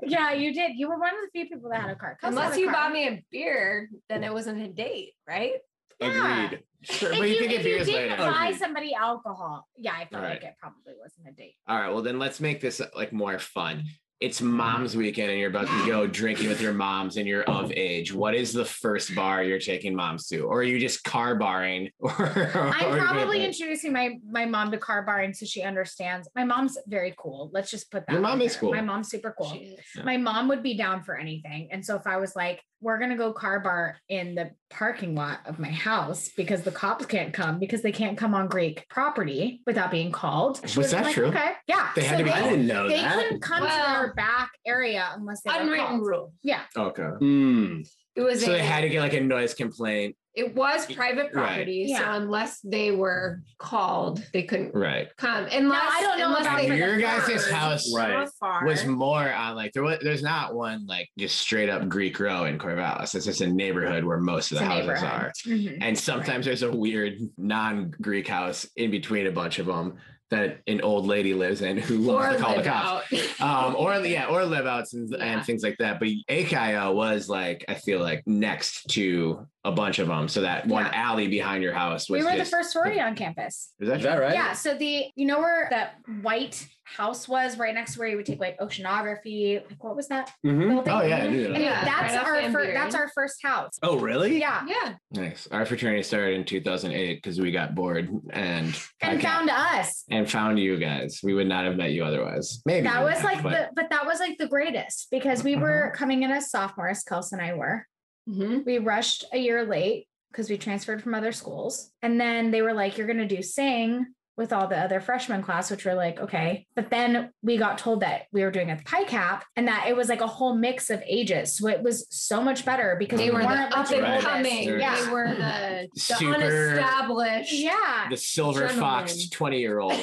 yeah, 0.04 0.34
you 0.34 0.54
did. 0.54 0.72
You 0.76 0.90
were 0.90 1.00
one 1.00 1.08
of 1.16 1.22
the 1.22 1.30
few 1.32 1.48
people 1.48 1.70
that 1.70 1.80
had 1.80 1.90
a 1.92 1.96
car. 1.96 2.18
Unless 2.22 2.58
a 2.58 2.60
you 2.60 2.66
car. 2.66 2.74
bought 2.74 2.92
me 2.92 3.08
a 3.08 3.24
beer, 3.32 3.90
then 4.10 4.26
it 4.26 4.34
wasn't 4.34 4.62
a 4.62 4.68
date, 4.68 5.14
right? 5.26 5.54
Yeah. 6.00 6.46
Agreed. 6.46 6.64
sure, 6.82 7.12
If 7.14 7.18
but 7.20 7.28
you, 7.30 7.34
you, 7.36 7.40
can 7.42 7.50
get 7.50 7.60
if 7.62 7.66
you 7.66 7.74
beers 7.76 7.88
didn't 7.88 8.10
later. 8.12 8.18
buy 8.32 8.46
Agreed. 8.48 8.60
somebody 8.60 8.94
alcohol, 8.94 9.68
yeah, 9.78 9.94
I 9.94 10.06
felt 10.06 10.24
Right. 10.24 10.30
like 10.32 10.44
it 10.44 10.56
probably 10.60 10.94
wasn't 11.02 11.28
a 11.30 11.32
date. 11.32 11.56
All 11.68 11.80
right, 11.80 11.90
well 11.90 12.02
then 12.02 12.20
let's 12.20 12.40
make 12.40 12.62
this 12.62 12.82
uh, 12.82 12.88
like 12.96 13.12
more 13.14 13.40
fun. 13.40 13.84
it's 14.22 14.40
mm-hmm. 14.40 14.52
mom's 14.52 14.96
weekend 14.96 15.30
and 15.30 15.38
you're 15.38 15.50
about 15.50 15.68
to 15.68 15.86
go 15.86 16.08
drinking 16.08 16.48
with 16.48 16.62
your 16.62 16.72
moms 16.74 17.18
and 17.18 17.28
you're 17.28 17.44
of 17.44 17.70
age, 17.74 18.14
what 18.14 18.34
is 18.34 18.54
the 18.54 18.64
first 18.64 19.14
bar 19.14 19.44
you're 19.44 19.60
taking 19.60 19.94
moms 19.94 20.26
to? 20.28 20.40
Or 20.40 20.60
are 20.60 20.64
you 20.64 20.80
just 20.80 21.04
car 21.04 21.36
barring? 21.36 21.90
Or, 22.02 22.72
I'm 22.74 22.98
probably 22.98 23.44
introducing 23.44 23.92
my 23.92 24.18
my 24.30 24.46
mom 24.46 24.72
to 24.72 24.78
car 24.78 25.04
barring 25.04 25.34
so 25.34 25.46
she 25.46 25.64
understands. 25.64 26.30
My 26.36 26.46
mom's 26.46 26.78
very 26.88 27.14
cool. 27.18 27.50
Let's 27.54 27.70
just 27.70 27.92
put 27.92 28.06
that. 28.08 28.14
Your 28.14 28.20
out 28.26 28.30
mom 28.30 28.42
is 28.42 28.54
there. 28.54 28.60
cool. 28.62 28.72
My 28.72 28.82
mom's 28.82 29.10
super 29.10 29.36
cool. 29.38 29.52
She 29.52 29.58
is. 29.60 29.80
Yeah. 29.98 30.04
My 30.04 30.16
mom 30.18 30.48
would 30.48 30.64
be 30.64 30.78
down 30.78 31.04
for 31.04 31.18
anything. 31.18 31.68
And 31.72 31.86
so 31.86 31.96
if 31.98 32.08
I 32.08 32.16
was 32.18 32.36
like, 32.38 32.62
we're 32.82 33.00
gonna 33.00 33.18
go 33.18 33.34
car 33.34 33.60
bar 33.60 33.98
in 34.10 34.36
the 34.36 34.52
parking 34.70 35.16
lot 35.16 35.40
of 35.46 35.58
my 35.60 35.70
house 35.72 36.30
because 36.38 36.62
the 36.64 36.72
cops 36.72 37.06
can't 37.06 37.34
come 37.34 37.58
because 37.60 37.82
they 37.82 37.92
can't 37.92 38.18
come 38.18 38.34
on 38.36 38.48
Greek 38.48 38.86
property 38.90 39.62
without 39.66 39.90
being 39.92 40.12
called. 40.12 40.58
she 40.58 40.64
Was 40.64 40.78
would've 40.78 40.92
that 40.92 41.04
like, 41.06 41.14
true? 41.16 41.26
Okay. 41.28 41.52
Yeah. 41.68 41.90
They 41.96 42.04
had 42.04 42.18
to 42.18 42.24
be 42.24 42.30
I 42.32 42.42
didn't 42.44 42.68
know 42.68 42.88
They 42.88 43.02
that. 43.02 43.16
couldn't 43.16 43.42
come 43.42 43.64
to 43.64 43.70
our 43.70 44.14
back 44.14 44.52
area 44.66 45.10
unless 45.16 45.42
they 45.42 45.52
were 45.52 45.60
Unwritten 45.62 46.00
rule. 46.02 46.34
Yeah. 46.44 46.62
Okay. 46.78 47.02
Mm. 47.04 47.88
It 48.16 48.22
was 48.22 48.44
So 48.44 48.52
a, 48.52 48.56
they 48.58 48.64
had 48.64 48.82
to 48.82 48.90
get 48.90 49.02
like 49.02 49.14
a 49.14 49.22
noise 49.22 49.54
complaint. 49.54 50.16
It 50.36 50.54
was 50.54 50.86
private 50.94 51.32
Right. 51.34 51.48
property. 51.48 51.88
So 51.88 51.94
Yeah. 52.02 52.16
unless 52.18 52.60
they 52.62 52.92
were 52.92 53.42
called, 53.58 54.22
they 54.34 54.44
couldn't 54.44 54.74
Right. 54.76 55.08
come. 55.18 55.46
Unless 55.52 55.82
I 55.94 56.02
don't 56.02 56.20
know 56.20 56.36
unless 56.36 56.62
they 56.62 56.78
Your 56.78 57.00
guys' 57.00 57.28
heard. 57.46 57.54
house 57.54 57.94
Right. 57.96 58.28
Was 58.66 58.86
more 58.86 59.32
on 59.32 59.56
like 59.56 59.72
there 59.74 59.84
was 59.84 60.00
there's 60.02 60.24
not 60.24 60.54
one 60.54 60.86
like 60.88 61.10
just 61.18 61.38
straight 61.38 61.70
up 61.70 61.88
Greek 61.88 62.20
row 62.20 62.46
in 62.46 62.58
Corvallis. 62.60 63.16
It's 63.16 63.26
just 63.26 63.42
a 63.42 63.48
neighborhood 63.48 64.04
where 64.04 64.18
most 64.20 64.52
of 64.52 64.58
the 64.60 64.64
a 64.66 64.68
houses 64.68 64.88
neighborhood. 64.88 65.10
are. 65.10 65.32
Mhm. 65.46 65.78
And 65.82 65.98
sometimes 65.98 66.46
there's 66.46 66.64
a 66.64 66.72
weird 66.72 67.18
non-Greek 67.38 68.28
house 68.28 68.68
in 68.76 68.92
between 68.92 69.28
a 69.28 69.32
bunch 69.32 69.60
of 69.60 69.68
them 69.68 69.96
that 70.32 70.60
an 70.68 70.82
old 70.82 71.06
lady 71.06 71.34
lives 71.34 71.62
in 71.62 71.78
who 71.78 71.98
loves 72.00 72.36
to 72.36 72.42
call 72.42 72.56
the 72.56 72.64
cops. 72.64 73.12
Um, 73.42 73.76
or 73.76 73.94
yeah, 74.00 74.28
or 74.28 74.46
live 74.46 74.66
outs 74.66 74.94
and, 74.94 75.10
Yeah. 75.10 75.18
and 75.24 75.46
things 75.46 75.62
like 75.62 75.78
that. 75.80 76.00
But 76.00 76.08
AKIO 76.30 76.94
was 76.96 77.28
like, 77.30 77.64
I 77.68 77.74
feel 77.76 78.00
like 78.00 78.24
next 78.26 78.90
to 78.92 79.46
a 79.66 79.72
bunch 79.72 80.00
of 80.00 80.08
them. 80.08 80.28
So 80.30 80.42
that 80.42 80.66
one 80.68 80.86
Yeah. 80.86 80.92
alley 80.94 81.28
behind 81.28 81.62
your 81.62 81.74
house 81.74 82.10
was 82.10 82.24
we 82.24 82.26
were 82.26 82.38
just, 82.38 82.50
the 82.52 82.58
first 82.58 82.72
sorority 82.72 83.00
on 83.02 83.14
campus. 83.16 83.74
Is 83.80 83.90
that, 83.90 83.98
Is 83.98 84.04
that 84.04 84.20
right? 84.20 84.34
Yeah. 84.34 84.54
So 84.54 84.74
the 84.76 85.06
you 85.16 85.26
know 85.28 85.40
where 85.40 85.68
that 85.70 85.96
white 86.22 86.66
house 86.86 87.28
was 87.28 87.58
right 87.58 87.74
next 87.74 87.94
to 87.94 88.00
where 88.00 88.08
you 88.08 88.16
would 88.16 88.26
take 88.28 88.40
like 88.40 88.58
oceanography. 88.60 89.56
Like 89.70 89.84
what 89.84 89.96
was 89.96 90.08
that 90.10 90.32
Mhm. 90.46 90.70
building? 90.70 90.94
Oh, 90.94 91.02
yeah, 91.02 91.18
I 91.18 91.28
knew 91.28 91.42
that. 91.44 91.50
Anyway, 91.50 91.64
Yeah, 91.64 91.84
that's 91.84 92.16
right 92.16 92.46
our 92.46 92.52
first. 92.52 92.74
That's 92.74 92.96
our 92.96 93.10
first 93.10 93.42
house. 93.44 93.72
Oh, 93.82 93.98
really? 94.00 94.40
Yeah. 94.40 94.66
Yeah. 94.68 94.94
Nice. 95.12 95.48
Our 95.52 95.66
fraternity 95.66 96.04
started 96.04 96.36
in 96.36 96.46
2008 96.46 97.16
because 97.16 97.42
we 97.42 97.52
got 97.52 97.74
bored 97.76 98.10
and 98.32 98.80
And 99.02 99.22
found 99.22 99.50
us. 99.50 100.04
and 100.12 100.30
found 100.30 100.60
you 100.60 100.78
guys. 100.78 101.20
We 101.24 101.34
would 101.34 101.48
not 101.48 101.66
have 101.66 101.76
met 101.76 101.92
you 101.92 102.06
otherwise. 102.06 102.62
Maybe 102.66 102.88
That 102.88 103.04
was 103.04 103.24
like 103.24 103.42
but- 103.42 103.52
the 103.52 103.70
but 103.76 103.90
that 103.90 104.06
was 104.06 104.20
like 104.20 104.38
the 104.38 104.48
greatest 104.48 105.08
because 105.10 105.44
we 105.44 105.56
were 105.56 105.88
Mm-hmm. 105.90 105.98
coming 105.98 106.24
in 106.24 106.32
as 106.32 106.52
sophomores, 106.52 107.04
Kels 107.04 107.32
and 107.32 107.42
I 107.42 107.54
were. 107.56 107.88
Mhm. 108.30 108.64
We 108.66 108.78
rushed 108.78 109.26
a 109.34 109.38
year 109.38 109.66
late 109.66 110.08
because 110.32 110.50
we 110.50 110.58
transferred 110.58 111.02
from 111.02 111.14
other 111.16 111.32
schools. 111.32 111.92
And 112.02 112.20
then 112.20 112.52
they 112.52 112.62
were 112.62 112.74
like, 112.74 112.98
you're 112.98 113.08
gonna 113.08 113.28
do 113.28 113.42
sing 113.42 114.06
with 114.38 114.52
all 114.52 114.68
the 114.68 114.78
other 114.78 115.00
freshman 115.00 115.42
class, 115.42 115.72
which 115.72 115.86
we're 115.86 115.94
like, 115.96 116.20
okay. 116.20 116.68
But 116.76 116.90
then 116.90 117.32
we 117.42 117.56
got 117.58 117.78
told 117.78 118.02
that 118.02 118.24
we 118.34 118.44
were 118.44 118.52
doing 118.52 118.70
a 118.70 118.76
pi 118.86 119.06
cap 119.06 119.46
and 119.56 119.68
that 119.70 119.86
it 119.88 119.96
was 119.96 120.10
like 120.10 120.20
a 120.22 120.28
whole 120.28 120.56
mix 120.56 120.90
of 120.90 121.02
ages. 121.08 121.58
So 121.58 121.68
it 121.70 121.82
was 121.82 122.06
so 122.10 122.42
much 122.42 122.66
better 122.66 122.98
because 123.00 123.20
They 123.20 123.30
we 123.30 123.36
were 123.36 123.42
the 123.44 123.48
weren't 123.48 123.72
up 123.78 123.90
like 123.90 123.96
and 123.98 124.04
the 124.06 124.10
oldest. 124.10 124.28
coming. 124.28 124.64
Yeah. 124.80 125.06
They 125.06 125.12
were 125.12 125.28
the, 125.30 125.88
the 125.94 126.00
Super- 126.02 126.34
unestablished. 126.36 127.54
Yeah. 127.54 128.08
the 128.10 128.18
silver 128.18 128.68
fox 128.68 129.30
20 129.30 129.60
year 129.60 129.80
old. 129.80 129.94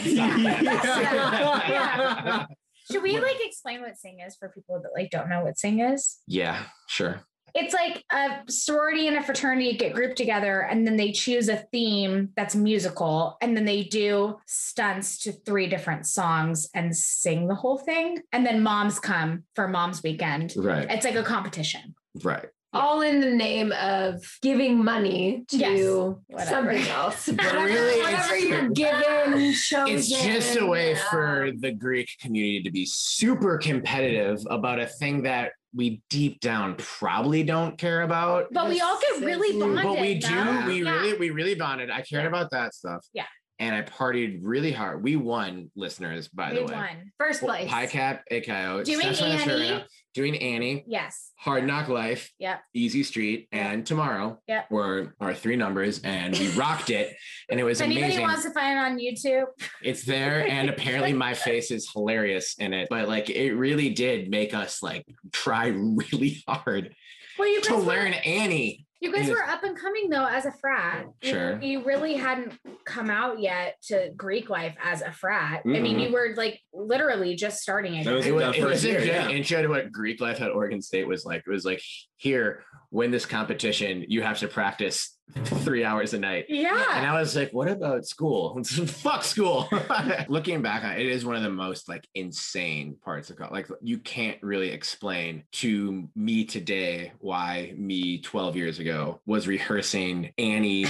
Should 2.90 3.03
we 3.03 3.18
like 3.21 3.37
explain 3.40 3.81
what 3.83 3.97
sing 3.97 4.18
is 4.27 4.37
for 4.37 4.49
people 4.49 4.81
that 4.83 4.90
like 4.95 5.11
don't 5.11 5.29
know 5.29 5.45
what 5.45 5.59
sing 5.59 5.81
is? 5.81 6.18
yeah, 6.27 6.64
sure. 6.88 7.21
It's 7.54 7.74
like 7.74 8.04
a 8.10 8.50
sorority 8.50 9.08
and 9.08 9.16
a 9.16 9.22
fraternity 9.22 9.76
get 9.76 9.94
grouped 9.94 10.16
together 10.16 10.60
and 10.62 10.86
then 10.86 10.96
they 10.96 11.12
choose 11.12 11.48
a 11.48 11.56
theme 11.72 12.30
that's 12.36 12.54
musical 12.54 13.36
and 13.42 13.56
then 13.56 13.64
they 13.64 13.84
do 13.84 14.38
stunts 14.46 15.18
to 15.20 15.32
three 15.32 15.66
different 15.66 16.06
songs 16.06 16.68
and 16.74 16.96
sing 16.96 17.48
the 17.48 17.54
whole 17.54 17.78
thing. 17.78 18.20
And 18.32 18.46
then 18.46 18.62
moms 18.62 18.98
come 18.98 19.44
for 19.54 19.68
mom's 19.68 20.02
weekend. 20.02 20.54
Right. 20.56 20.86
It's 20.90 21.04
like 21.04 21.14
a 21.16 21.22
competition. 21.22 21.94
Right. 22.22 22.46
All 22.74 23.02
in 23.02 23.20
the 23.20 23.30
name 23.30 23.70
of 23.72 24.24
giving 24.40 24.82
money 24.82 25.44
to 25.48 25.56
Yes. 25.58 26.16
Whatever. 26.28 26.72
something 26.74 26.88
else. 26.90 27.28
Whatever, 27.28 27.64
really, 27.66 28.00
whatever 28.00 28.34
it's- 28.34 28.48
you're 28.48 28.68
given, 28.70 29.52
shows 29.52 29.90
It's 29.90 30.08
just 30.08 30.56
a 30.58 30.64
way 30.64 30.94
for 31.10 31.50
the 31.58 31.70
Greek 31.72 32.08
community 32.18 32.62
to 32.62 32.70
be 32.70 32.86
super 32.86 33.58
competitive 33.58 34.38
about 34.48 34.80
a 34.80 34.86
thing 34.86 35.22
that 35.24 35.52
we 35.74 36.02
deep 36.11 36.40
down 36.40 36.74
probably 36.76 37.42
don't 37.42 37.78
care 37.78 38.02
about. 38.02 38.48
But 38.52 38.68
we 38.68 38.80
all 38.80 38.98
get 39.00 39.24
really 39.24 39.58
bonded. 39.58 39.85
but 39.85 40.00
we 40.00 40.18
do 40.18 40.30
no? 40.30 40.64
we 40.66 40.82
Yeah. 40.85 40.90
really 40.90 41.18
we 41.18 41.30
really 41.30 41.54
bonded 41.54 41.90
i 41.90 42.02
cared 42.02 42.24
Yeah. 42.24 42.28
about 42.28 42.50
that 42.50 42.74
stuff 42.74 43.04
Yeah. 43.14 43.24
And 43.62 43.75
i 43.77 43.81
partied 43.83 44.40
really 44.42 44.72
hard 44.72 45.03
we 45.05 45.14
won 45.14 45.70
listeners 45.77 46.27
by 46.29 46.51
We 46.51 46.59
the 46.59 46.64
way 46.66 46.75
won. 46.75 47.12
first 47.16 47.40
place. 47.40 47.70
Pi 47.70 47.87
Cap, 47.87 48.25
AKO, 48.31 48.83
Doing 48.85 49.07
Annie. 49.07 49.85
Doing 50.14 50.37
Annie, 50.37 50.85
Yes. 50.87 51.31
Hard 51.38 51.64
Knock 51.66 51.88
Life, 51.88 52.31
Yep. 52.38 52.61
Easy 52.75 53.03
Street, 53.03 53.48
Yep. 53.53 53.62
and 53.64 53.87
Tomorrow 53.87 54.38
Yep. 54.48 54.70
were 54.70 55.14
our 55.20 55.33
three 55.33 55.57
numbers, 55.57 56.03
and 56.03 56.37
we 56.38 56.48
rocked 56.51 56.90
it, 56.90 57.14
and 57.48 57.59
it 57.61 57.64
was 57.64 57.81
If 57.81 57.87
anybody 57.87 58.05
amazing. 58.07 58.22
wants 58.22 58.42
to 58.42 58.51
find 58.53 58.77
it 58.79 58.81
on 58.83 58.98
YouTube, 58.98 59.46
It's 59.83 60.05
there, 60.05 60.46
and 60.48 60.68
apparently 60.68 61.12
my 61.14 61.33
face 61.48 61.70
is 61.70 61.88
hilarious 61.90 62.57
in 62.59 62.75
it. 62.75 62.88
But 62.90 63.09
like, 63.09 63.31
it 63.31 63.55
really 63.55 63.88
did 63.90 64.29
make 64.29 64.53
us 64.55 64.83
like 64.83 65.07
try 65.33 65.66
really 66.12 66.42
hard 66.48 66.94
well, 67.38 67.48
you 67.48 67.61
to 67.62 67.77
learn 67.77 68.12
Annie. 68.12 68.85
You 69.02 69.12
guys 69.12 69.26
Yes. 69.26 69.30
were 69.36 69.42
up 69.42 69.64
and 69.64 69.76
coming 69.76 70.08
though 70.10 70.24
as 70.26 70.46
a 70.46 70.52
frat. 70.52 71.06
You- 71.22 71.28
Sure. 71.30 71.60
You, 71.60 71.82
really 71.82 72.14
hadn't 72.14 72.52
come 72.84 73.10
out 73.10 73.40
yet 73.40 73.74
to 73.88 74.12
Greek 74.16 74.48
life 74.48 74.76
as 74.80 75.02
a 75.02 75.10
frat. 75.10 75.62
I 75.64 75.68
mean, 75.68 75.96
Mhm. 75.98 76.06
you 76.06 76.12
were 76.12 76.34
like 76.36 76.60
literally 76.72 77.34
just 77.34 77.60
starting 77.60 77.96
it. 77.96 78.04
That 78.04 78.14
was 78.14 78.26
It 78.26 78.32
was, 78.32 78.44
the 78.44 78.50
it 78.50 78.60
first 78.60 78.70
was 78.70 78.84
year, 78.84 78.98
good 79.00 79.08
yeah. 79.08 79.28
intro 79.28 79.60
to 79.62 79.66
what 79.68 79.90
Greek 79.90 80.20
life 80.20 80.40
at 80.40 80.52
Oregon 80.52 80.80
State 80.80 81.08
was 81.08 81.24
like. 81.24 81.42
It 81.44 81.50
was 81.50 81.64
like, 81.64 81.82
here, 82.16 82.62
win 82.92 83.10
this 83.10 83.26
competition, 83.26 84.04
you 84.06 84.22
have 84.22 84.38
to 84.38 84.46
practice 84.46 85.18
three 85.45 85.85
hours 85.85 86.14
a 86.14 86.18
night. 86.18 86.47
Yeah. 86.49 86.97
And. 86.97 87.07
I 87.07 87.18
was 87.18 87.35
like, 87.35 87.53
what 87.53 87.68
about 87.68 88.07
school? 88.07 88.62
Fuck 88.87 89.23
school. 89.25 89.68
Looking 90.29 90.62
back 90.62 90.85
on 90.85 90.92
it, 90.92 91.01
it 91.01 91.07
is 91.07 91.25
one 91.25 91.37
of 91.37 91.42
the 91.42 91.51
most 91.51 91.88
like 91.88 92.07
insane 92.14 92.97
parts 93.05 93.31
of 93.31 93.37
college. 93.37 93.53
Like 93.53 93.68
you 93.81 93.99
can't 93.99 94.42
really 94.42 94.71
explain 94.71 95.45
to 95.53 96.09
me 96.14 96.45
today 96.45 97.12
why 97.18 97.75
me 97.77 98.21
12 98.21 98.57
years 98.57 98.79
ago 98.79 99.21
was 99.27 99.47
rehearsing 99.47 100.33
Annie 100.38 100.87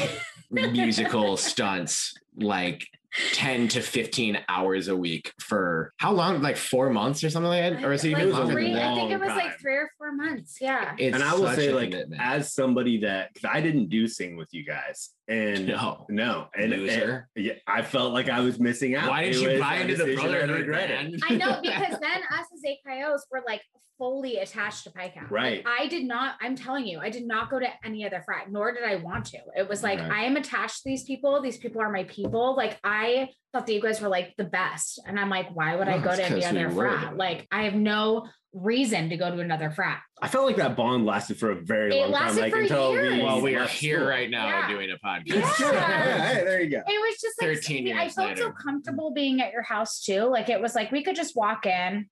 musical 0.51 1.37
stunts 1.37 2.15
like 2.37 2.87
10 3.33 3.69
to 3.69 3.81
15 3.81 4.39
hours 4.49 4.89
a 4.89 4.97
week 4.97 5.33
for 5.39 5.93
how 5.99 6.13
long? 6.13 6.41
Like 6.41 6.57
four 6.57 6.91
months 6.91 7.23
or 7.23 7.31
something 7.31 7.49
like 7.49 7.75
that? 7.75 7.85
Or 7.85 7.93
is 7.93 8.05
it 8.05 8.11
even 8.11 8.31
Like 8.31 8.39
longer 8.41 8.55
three, 8.55 8.73
than? 8.73 8.83
I 8.83 8.95
think 8.95 9.11
it 9.11 9.21
was 9.21 9.29
long 9.29 9.39
like 9.39 9.59
three 9.61 9.75
or 9.75 9.91
four 9.99 10.13
months. 10.13 10.59
Yeah. 10.61 10.95
It's 10.99 11.15
and 11.15 11.23
I 11.23 11.35
will 11.35 11.53
say, 11.53 11.73
like, 11.73 11.91
commitment. 11.91 12.21
as 12.23 12.53
somebody 12.55 13.01
that, 13.01 13.33
because 13.35 13.51
I 13.53 13.61
didn't 13.61 13.89
do 13.89 14.09
sing 14.09 14.37
with 14.37 14.49
you 14.53 14.65
guys, 14.65 15.11
and 15.29 15.67
no. 15.69 16.05
no, 16.09 16.49
and, 16.55 16.73
and 16.73 16.83
Loser. 16.83 17.29
yeah, 17.37 17.55
I 17.67 17.83
felt 17.83 18.13
like 18.13 18.29
I 18.29 18.41
was 18.41 18.59
missing 18.59 18.95
out. 18.95 19.09
Why 19.09 19.25
did 19.25 19.37
It 19.37 19.53
you 19.55 19.61
buy 19.61 19.77
into 19.77 19.95
the 19.97 20.05
decision 20.07 20.19
I 20.19 20.29
brotherhood, 20.31 20.61
regretted. 20.67 21.11
man? 21.13 21.21
I 21.29 21.35
know 21.37 21.61
because 21.63 21.99
then 22.01 22.23
us 22.31 22.47
as 22.53 22.63
AKOs 22.67 23.21
were 23.31 23.43
like 23.47 23.63
fully 23.99 24.39
attached 24.39 24.83
to 24.85 24.91
PyCap. 24.91 25.31
Right. 25.31 25.63
I 25.65 25.87
did 25.87 26.05
not, 26.07 26.35
I'm 26.41 26.57
telling 26.57 26.87
you, 26.87 26.99
I 26.99 27.09
did 27.09 27.25
not 27.27 27.51
go 27.51 27.61
to 27.61 27.67
any 27.85 28.05
other 28.05 28.21
frat, 28.25 28.51
nor 28.51 28.73
did 28.73 28.83
I 28.83 28.97
want 28.97 29.27
to. 29.27 29.39
It 29.57 29.69
was 29.69 29.83
like, 29.85 30.01
Right. 30.01 30.11
I 30.11 30.25
am 30.25 30.37
attached 30.37 30.79
to 30.79 30.83
these 30.87 31.05
people. 31.05 31.41
These 31.41 31.59
people 31.59 31.81
are 31.81 31.91
my 31.91 32.03
people. 32.05 32.57
Like, 32.57 32.81
I 32.83 33.29
thought 33.53 33.67
that 33.67 33.73
you 33.73 33.81
guys 33.81 34.01
were 34.01 34.09
like 34.09 34.35
the 34.37 34.45
best. 34.45 34.99
And 35.07 35.21
I'm 35.21 35.31
like, 35.31 35.55
why 35.55 35.77
would 35.77 35.87
I 35.89 35.99
go 35.99 36.17
to 36.17 36.25
any 36.25 36.45
other 36.45 36.69
were. 36.71 36.91
frat? 36.99 37.17
Like, 37.17 37.47
I 37.53 37.63
have 37.65 37.75
no 37.75 38.27
reason 38.53 39.09
to 39.09 39.17
go 39.17 39.31
to 39.31 39.41
another 39.41 39.71
frat. 39.71 40.03
I 40.21 40.29
felt 40.29 40.47
like 40.47 40.57
that 40.57 40.77
bond 40.77 41.07
lasted 41.07 41.39
for 41.39 41.53
a 41.53 41.55
very 41.55 41.99
It 41.99 42.09
long 42.11 42.21
time. 42.21 42.37
Like 42.37 42.53
for 42.53 42.61
until 42.61 42.93
years. 42.93 43.19
we 43.19 43.23
Well, 43.25 43.41
we 43.41 43.55
are 43.55 43.67
here 43.67 44.07
right 44.07 44.29
now 44.29 44.47
Yeah. 44.47 44.69
doing 44.69 44.91
a 44.91 44.99
podcast. 45.07 45.59
Yeah. 45.59 45.73
yeah, 45.73 46.29
hey, 46.35 46.45
there 46.45 46.61
you 46.61 46.71
go. 46.71 46.79
It 46.79 46.85
was 46.87 47.21
just 47.21 47.41
like 47.41 47.57
13 47.57 47.97
I 47.97 48.03
years 48.03 48.15
felt 48.15 48.39
so 48.39 48.53
comfortable 48.53 49.13
being 49.13 49.41
at 49.41 49.53
your 49.53 49.63
house 49.63 50.03
too. 50.03 50.25
Like 50.25 50.49
it 50.49 50.61
was 50.61 50.75
like 50.75 50.93
we 50.93 51.03
could 51.03 51.17
just 51.17 51.35
walk 51.35 51.67
in 51.67 52.07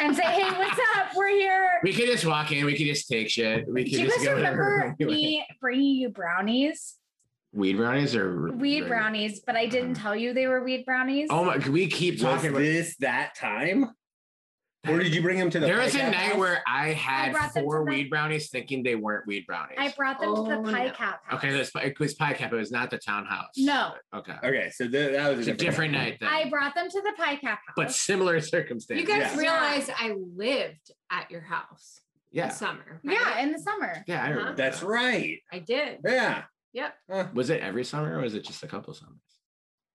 and 0.00 0.14
say, 0.16 0.22
"Hey, 0.22 0.50
what's 0.58 0.78
up? 0.96 1.08
We're 1.14 1.30
here." 1.30 1.70
We 1.82 1.92
could 1.92 2.06
just 2.06 2.26
walk 2.26 2.50
in. 2.52 2.64
We 2.66 2.76
could 2.76 2.86
just 2.86 3.08
take 3.08 3.30
shit. 3.30 3.66
We 3.68 3.84
could 3.84 3.92
Do 3.92 4.00
you 4.00 4.06
just 4.06 4.18
guys 4.18 4.26
go 4.26 4.34
remember 4.34 4.96
me 5.00 5.46
bringing 5.60 5.96
you 5.96 6.08
brownies, 6.08 6.96
weed 7.52 7.76
brownies 7.76 8.16
or 8.16 8.52
weed 8.52 8.88
brownies? 8.88 9.40
But 9.40 9.56
I 9.56 9.66
didn't 9.66 9.92
uh-huh. 9.92 10.02
tell 10.02 10.16
you 10.16 10.34
they 10.34 10.46
were 10.46 10.62
weed 10.62 10.84
brownies. 10.84 11.28
Oh 11.30 11.44
my! 11.44 11.58
We 11.68 11.86
keep 11.86 12.14
Was 12.14 12.22
talking 12.22 12.50
about. 12.50 12.60
this 12.60 12.96
that 12.98 13.36
time? 13.36 13.90
Or 14.86 14.98
did 15.00 15.12
you 15.12 15.20
bring 15.22 15.38
them 15.38 15.50
to 15.50 15.58
the? 15.58 15.66
There 15.66 15.78
was 15.78 15.94
a 15.94 15.98
podcast 15.98 16.02
night 16.04 16.14
house? 16.14 16.36
where 16.38 16.62
I 16.66 16.92
had 16.92 17.32
brought 17.32 17.52
them 17.52 17.64
to 17.64 17.66
four 17.68 17.84
the- 17.84 17.90
weed 17.90 18.10
brownies 18.10 18.48
thinking 18.48 18.82
they 18.84 18.94
weren't 18.94 19.26
weed 19.26 19.44
brownies. 19.46 19.76
I 19.78 19.92
brought 19.96 20.20
them 20.20 20.34
to 20.36 20.42
the 20.42 20.56
Oh, 20.56 20.62
pie 20.62 20.86
no. 20.86 20.92
cap. 20.92 21.20
house. 21.24 21.38
okay, 21.44 21.54
it 21.54 21.58
was, 21.58 21.70
it 21.82 21.98
was 21.98 22.14
pie 22.14 22.32
cap. 22.34 22.52
It 22.52 22.56
was 22.56 22.70
not 22.70 22.90
the 22.90 22.98
townhouse. 22.98 23.50
No. 23.56 23.94
Okay. 24.14 24.36
Okay, 24.44 24.70
so 24.72 24.88
th- 24.88 25.12
that 25.12 25.36
was 25.36 25.48
It's 25.48 25.60
a 25.60 25.64
different 25.64 25.92
night 25.94 26.18
then. 26.20 26.28
I 26.28 26.48
brought 26.48 26.74
them 26.76 26.88
to 26.88 27.00
the 27.02 27.12
pie 27.16 27.36
cap 27.36 27.58
house. 27.66 27.74
but 27.76 27.90
similar 27.92 28.40
circumstances. 28.40 29.06
You 29.08 29.12
guys 29.12 29.32
Yeah. 29.32 29.38
realize 29.38 29.90
I 29.98 30.14
lived 30.36 30.92
at 31.10 31.28
your 31.30 31.40
house 31.42 32.00
in 32.32 32.38
yeah. 32.38 32.48
summer. 32.50 33.00
right? 33.04 33.18
yeah, 33.20 33.40
in 33.40 33.52
the 33.52 33.58
summer. 33.58 34.04
Yeah, 34.06 34.22
I 34.22 34.28
remember. 34.28 34.42
Uh-huh. 34.50 34.54
That's 34.56 34.80
that. 34.80 34.86
right. 34.86 35.38
I 35.52 35.58
did. 35.58 35.98
Yeah. 36.06 36.44
Yep. 36.72 37.34
Was 37.34 37.50
it 37.50 37.60
every 37.62 37.84
summer 37.84 38.16
or 38.16 38.22
was 38.22 38.34
it 38.34 38.44
just 38.44 38.62
a 38.62 38.68
couple 38.68 38.94
summers? 38.94 39.16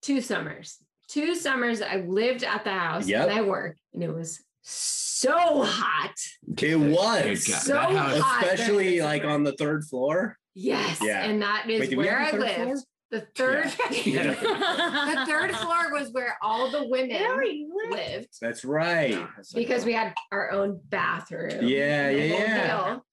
Two 0.01 0.19
summers. 0.19 0.79
Two 1.07 1.35
summers 1.35 1.81
I 1.81 1.97
lived 1.97 2.43
at 2.43 2.63
the 2.65 2.71
house 2.71 3.07
Yep. 3.07 3.29
and 3.29 3.39
I 3.39 3.41
worked, 3.43 3.79
and 3.93 4.03
it 4.03 4.13
was 4.13 4.43
so 4.63 5.63
hot. 5.63 6.13
It 6.47 6.55
Good 6.55 6.91
was. 6.91 7.45
So 7.45 7.77
hot. 7.77 8.41
Especially 8.41 8.83
during 8.95 9.03
like 9.03 9.23
on 9.25 9.43
the 9.43 9.53
third 9.53 9.83
floor. 9.85 10.37
Yes. 10.55 10.99
Yeah. 11.01 11.23
And 11.23 11.41
that 11.41 11.69
is 11.69 11.81
Wait, 11.89 11.97
where 11.97 12.19
I 12.19 12.23
have 12.25 12.33
a 12.35 12.37
third 12.39 12.41
lived. 12.41 12.55
floor? 12.63 12.75
The 13.11 13.21
third 13.35 13.71
Yeah. 14.05 14.33
the 14.33 15.25
third 15.27 15.55
floor 15.55 15.91
was 15.91 16.09
where 16.13 16.35
all 16.41 16.71
the 16.71 16.87
women 16.87 17.21
Really? 17.21 17.67
lived 17.91 18.29
That's 18.41 18.65
right. 18.65 19.11
No, 19.11 19.27
it's 19.37 19.53
like- 19.53 19.65
because 19.67 19.85
we 19.85 19.93
had 19.93 20.13
our 20.31 20.51
own 20.51 20.79
bathroom. 20.89 21.67
Yeah, 21.67 22.09
yeah, 22.09 22.23
yeah. 22.23 22.67
deal. 22.93 23.05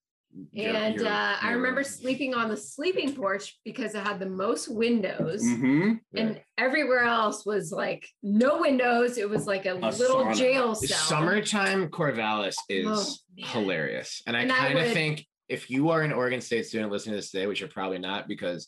You're- 0.51 0.75
And 0.75 0.95
you're- 0.95 1.07
uh, 1.09 1.35
I 1.41 1.49
you're- 1.49 1.55
remember 1.55 1.83
sleeping 1.83 2.33
on 2.33 2.49
the 2.49 2.57
sleeping 2.57 3.13
porch 3.15 3.57
because 3.65 3.95
it 3.95 4.03
had 4.03 4.19
the 4.19 4.29
most 4.29 4.67
windows. 4.69 5.43
Mm-hmm. 5.43 5.93
And 6.15 6.41
everywhere 6.57 7.03
else 7.03 7.45
was 7.45 7.71
like 7.71 8.07
no 8.23 8.59
windows. 8.61 9.17
It 9.17 9.29
was 9.29 9.47
like 9.47 9.65
a, 9.65 9.73
little 9.73 10.25
sauna. 10.25 10.35
jail 10.35 10.75
cell. 10.75 10.97
Summertime 10.97 11.89
Corvallis 11.89 12.55
is 12.69 12.87
Oh, 12.87 13.13
hilarious. 13.35 14.21
And 14.27 14.35
I 14.37 14.45
kind 14.47 14.77
of 14.77 14.83
would- 14.85 14.93
think 14.93 15.25
if 15.49 15.69
you 15.69 15.89
are 15.89 16.01
an 16.01 16.13
Oregon 16.13 16.39
State 16.41 16.65
student 16.65 16.91
listening 16.91 17.13
to 17.13 17.17
this 17.17 17.31
today, 17.31 17.45
which 17.47 17.59
you're 17.59 17.67
probably 17.69 17.97
not, 17.99 18.27
because 18.27 18.67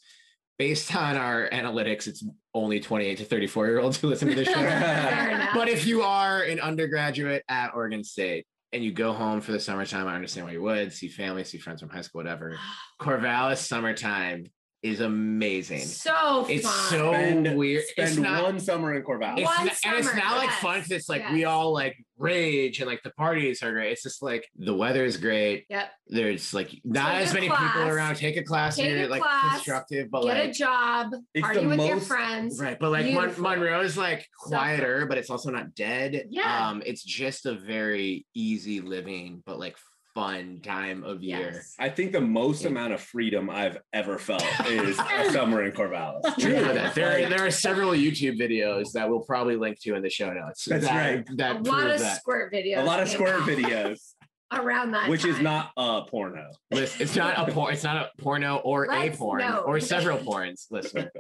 based 0.60 0.93
on 0.95 1.15
our 1.15 1.49
analytics, 1.49 2.08
it's 2.08 2.23
only 2.54 2.80
28 2.80 3.17
to 3.19 3.26
34 3.26 3.67
year 3.67 3.80
olds 3.80 3.97
who 3.99 4.08
listen 4.08 4.28
to 4.30 4.36
this 4.36 4.47
show. 4.54 5.49
But 5.54 5.69
if 5.69 5.88
you 5.88 6.02
are 6.04 6.41
an 6.43 6.60
undergraduate 6.60 7.43
at 7.47 7.71
Oregon 7.73 8.04
State 8.04 8.45
and 8.73 8.83
you 8.83 8.91
go 8.91 9.13
home 9.13 9.39
for 9.39 9.51
the 9.51 9.59
summertime, 9.59 10.07
I 10.07 10.15
understand 10.15 10.47
why 10.47 10.53
you 10.53 10.62
would 10.62 10.91
see 10.91 11.07
family, 11.07 11.43
see 11.43 11.59
friends 11.59 11.79
from 11.79 11.89
high 11.89 12.01
school, 12.01 12.19
whatever. 12.19 12.57
Corvallis 13.01 13.57
summertime 13.57 14.47
is 14.84 15.00
amazing. 15.00 15.80
so 15.80 16.46
It's 16.50 16.65
fun. 16.67 16.89
so 16.89 17.12
Spend, 17.13 17.58
weird. 17.58 17.84
Spend 17.86 18.10
it's 18.10 18.17
not, 18.17 18.43
one 18.43 18.60
summer 18.60 18.93
in 18.93 19.02
Corvallis. 19.04 19.39
it's 19.39 19.46
One 19.46 19.65
not- 19.65 19.78
and 19.86 19.96
it's 19.98 20.08
summer, 20.10 20.19
not 20.22 20.38
like 20.38 20.50
fun 20.52 20.76
because 20.80 20.91
it's 20.91 21.08
like 21.10 21.30
we 21.32 21.46
all 21.46 21.72
like 21.74 21.96
rage 22.17 22.80
and 22.80 22.88
like 22.88 23.02
the 23.04 23.10
parties 23.12 23.63
are 23.63 23.72
great. 23.72 23.93
It's 23.93 24.04
just 24.04 24.22
like 24.22 24.46
the 24.58 24.74
weather 24.76 25.06
is 25.06 25.15
great. 25.17 25.65
Yep. 25.69 25.89
There's 26.08 26.54
like 26.54 26.69
not 26.84 27.13
Take 27.13 27.22
as 27.28 27.34
many 27.34 27.48
class. 27.48 27.74
people 27.74 27.88
around. 27.89 28.15
Take 28.15 28.36
a 28.38 28.43
class 28.43 28.76
Take 28.76 28.88
and 28.88 28.96
you're 28.98 29.08
a 29.08 29.10
like 29.10 29.22
class, 29.22 29.54
constructive, 29.56 30.12
but 30.12 30.24
Get 30.26 30.50
a 30.50 30.52
job. 30.52 31.12
Party 31.39 31.62
the 31.62 31.67
with 31.69 31.80
your 31.80 32.00
friends. 32.02 32.60
right. 32.60 32.78
But 32.78 32.91
like 32.91 33.12
Mon- 33.13 33.34
Monroe 33.41 33.82
is 33.82 33.98
like 33.98 34.28
So 34.43 34.50
quieter, 34.50 35.06
but 35.06 35.17
it's 35.17 35.30
also 35.30 35.50
not 35.50 35.76
dead. 35.76 36.26
Yeah. 36.30 36.67
Um, 36.69 36.84
it's 36.86 37.04
just 37.04 37.46
a 37.46 37.54
very 37.56 38.26
easy 38.34 38.82
living, 38.82 39.43
but 39.46 39.60
like 39.60 39.78
fun 40.13 40.60
time 40.63 41.04
of 41.04 41.23
year. 41.23 41.63
I 41.80 41.89
think 41.89 42.12
the 42.12 42.21
most 42.21 42.63
Yeah. 42.63 42.69
amount 42.69 42.93
of 42.93 43.02
freedom 43.02 43.49
I've 43.49 43.78
ever 43.93 44.17
felt 44.19 44.43
is 44.67 44.97
a 44.99 45.32
summer 45.32 45.63
in 45.63 45.71
Corvallis. 45.71 46.21
True 46.39 46.52
Truly. 46.60 46.73
that. 46.73 46.95
There, 46.95 47.30
there 47.30 47.45
are 47.45 47.52
several 47.52 47.91
YouTube 47.91 48.39
videos 48.39 48.91
that 48.93 49.10
we'll 49.10 49.21
probably 49.21 49.56
link 49.56 49.80
to 49.82 49.95
in 49.95 50.04
the 50.04 50.10
show 50.10 50.32
notes. 50.32 50.65
That's 50.65 50.86
that, 50.86 51.15
right. 51.15 51.38
That 51.38 51.56
a 51.58 51.60
lot 51.71 51.88
of 51.89 51.99
that. 51.99 52.17
squirt 52.19 52.54
videos. 52.54 52.78
A 52.78 52.84
lot 52.84 52.99
of 53.02 53.08
came 53.08 53.15
squirt 53.17 53.41
out 53.41 53.47
videos, 53.47 53.99
around 54.54 54.91
that. 54.91 55.10
which 55.10 55.26
is 55.26 55.39
not 55.39 55.71
a 55.78 56.04
porno. 56.08 56.47
Listen, 56.71 57.02
it's 57.02 57.15
not 57.15 57.49
a 57.49 57.52
porn 57.52 57.73
it's 57.73 57.84
not 57.84 57.97
a 57.97 58.21
porno 58.21 58.58
or 58.58 58.86
Let's 58.88 59.15
a 59.15 59.17
porn 59.17 59.39
know. 59.41 59.63
or 59.65 59.80
several 59.80 60.19
porns, 60.19 60.67
listener. 60.71 61.10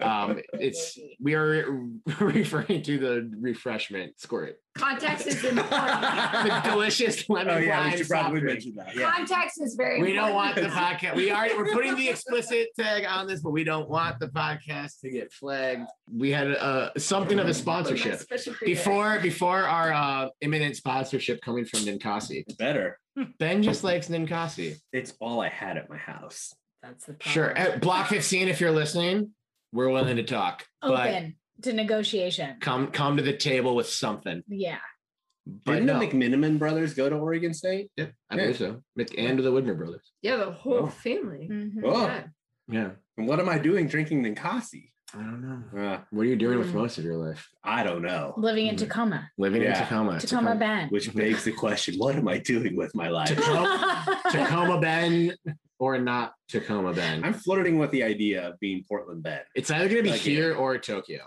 Um, 0.00 0.40
it's 0.54 0.98
we 1.20 1.34
are 1.34 1.78
referring 2.20 2.82
to 2.82 2.98
the 2.98 3.30
refreshment 3.40 4.18
squirt, 4.20 4.56
context 4.74 5.26
is 5.26 5.44
important. 5.44 6.02
the 6.02 6.60
delicious 6.64 7.28
lemon 7.28 7.54
oh 7.54 7.58
yeah, 7.58 7.90
we 7.90 7.96
should 7.96 8.08
probably 8.08 8.40
mention 8.40 8.74
that. 8.76 8.94
Yeah. 8.94 9.10
Context 9.10 9.60
is 9.62 9.74
very 9.74 10.02
We 10.02 10.12
don't 10.12 10.34
want 10.34 10.56
the 10.56 10.62
podcast. 10.62 11.14
We 11.16 11.30
are 11.30 11.48
we're 11.56 11.72
putting 11.72 11.96
the 11.96 12.08
explicit 12.10 12.68
tag 12.78 13.04
on 13.04 13.26
this, 13.26 13.40
but 13.40 13.50
we 13.50 13.64
don't 13.64 13.88
want 13.88 14.18
the 14.18 14.28
podcast 14.28 15.00
to 15.00 15.10
get 15.10 15.32
flagged. 15.32 15.88
We 16.12 16.30
had 16.30 16.48
uh, 16.48 16.90
something 16.96 17.38
of 17.38 17.48
a 17.48 17.54
sponsorship 17.54 18.14
Especially 18.14 18.54
for 18.54 18.64
you. 18.66 18.74
before 18.74 19.20
before 19.20 19.62
our 19.62 19.92
uh, 19.92 20.28
imminent 20.40 20.76
sponsorship 20.76 21.40
coming 21.40 21.64
from 21.64 21.80
Ninkasi. 21.80 22.44
Better. 22.58 22.98
Ben 23.38 23.62
just 23.62 23.84
likes 23.84 24.08
Ninkasi. 24.08 24.76
It's 24.92 25.14
all 25.20 25.40
I 25.40 25.48
had 25.48 25.76
at 25.76 25.88
my 25.88 25.96
house. 25.96 26.52
That's 26.82 27.06
the 27.06 27.16
Sure. 27.20 27.50
At 27.50 27.80
Block 27.80 28.08
15, 28.08 28.48
if 28.48 28.60
you're 28.60 28.72
listening, 28.72 29.30
we're 29.72 29.88
willing 29.88 30.16
to 30.16 30.22
talk. 30.22 30.66
But 30.82 31.08
Open 31.08 31.36
to 31.62 31.72
negotiation. 31.72 32.56
come 32.60 32.88
come 32.88 33.16
to 33.16 33.22
the 33.22 33.36
table 33.36 33.74
with 33.74 33.88
something. 33.88 34.42
Yeah. 34.48 34.78
But 35.46 35.74
Didn't 35.74 35.86
no. 35.86 35.98
the 36.00 36.06
McMenamin 36.06 36.58
brothers 36.58 36.94
go 36.94 37.08
to 37.10 37.16
Oregon 37.16 37.52
State? 37.52 37.90
Yep, 37.96 38.12
I 38.30 38.34
Yeah. 38.36 38.40
believe 38.42 38.56
so. 38.56 38.82
Mc- 38.96 39.18
And 39.18 39.38
the 39.38 39.52
Widmer 39.52 39.76
brothers. 39.76 40.10
Yeah, 40.22 40.36
the 40.36 40.50
whole 40.52 40.84
Oh. 40.84 40.86
family. 40.86 41.48
Mhm. 41.50 41.82
Oh, 41.84 42.06
Yeah. 42.06 42.24
Yeah. 42.68 42.90
and 43.18 43.28
what 43.28 43.40
am 43.40 43.48
I 43.50 43.58
doing 43.58 43.86
drinking 43.86 44.22
Ninkasi? 44.22 44.90
I 45.12 45.18
don't 45.18 45.42
know. 45.42 45.80
Uh, 45.80 46.00
What 46.10 46.22
are 46.22 46.28
you 46.30 46.34
doing 46.36 46.58
with 46.58 46.70
Mm. 46.70 46.74
most 46.74 46.98
of 46.98 47.04
your 47.04 47.16
life? 47.18 47.46
I 47.62 47.84
don't 47.84 48.02
know. 48.02 48.32
Living 48.38 48.66
in 48.68 48.74
Mhm. 48.74 48.78
Tacoma. 48.78 49.30
Living 49.38 49.62
in 49.62 49.68
Yeah. 49.68 49.80
Tacoma. 49.84 50.18
Tacoma 50.18 50.56
Bend. 50.56 50.90
Which 50.90 51.14
begs 51.14 51.44
the 51.44 51.52
question: 51.52 51.96
What 51.98 52.16
am 52.16 52.26
I 52.26 52.38
doing 52.38 52.74
with 52.74 52.94
my 52.94 53.08
life? 53.08 53.28
Tacoma, 53.28 54.20
Tacoma 54.30 54.80
Ben 54.80 55.36
or 55.78 55.98
not 55.98 56.32
Tacoma 56.48 56.94
Ben. 56.94 57.22
I'm 57.22 57.34
flirting 57.34 57.78
with 57.78 57.90
the 57.90 58.02
idea 58.02 58.48
of 58.48 58.58
being 58.60 58.82
Portland 58.88 59.22
Ben. 59.22 59.42
It's 59.54 59.70
either 59.70 59.88
gonna 59.88 60.02
be 60.02 60.10
Like, 60.10 60.20
here 60.20 60.54
or 60.54 60.78
Tokyo. 60.78 61.20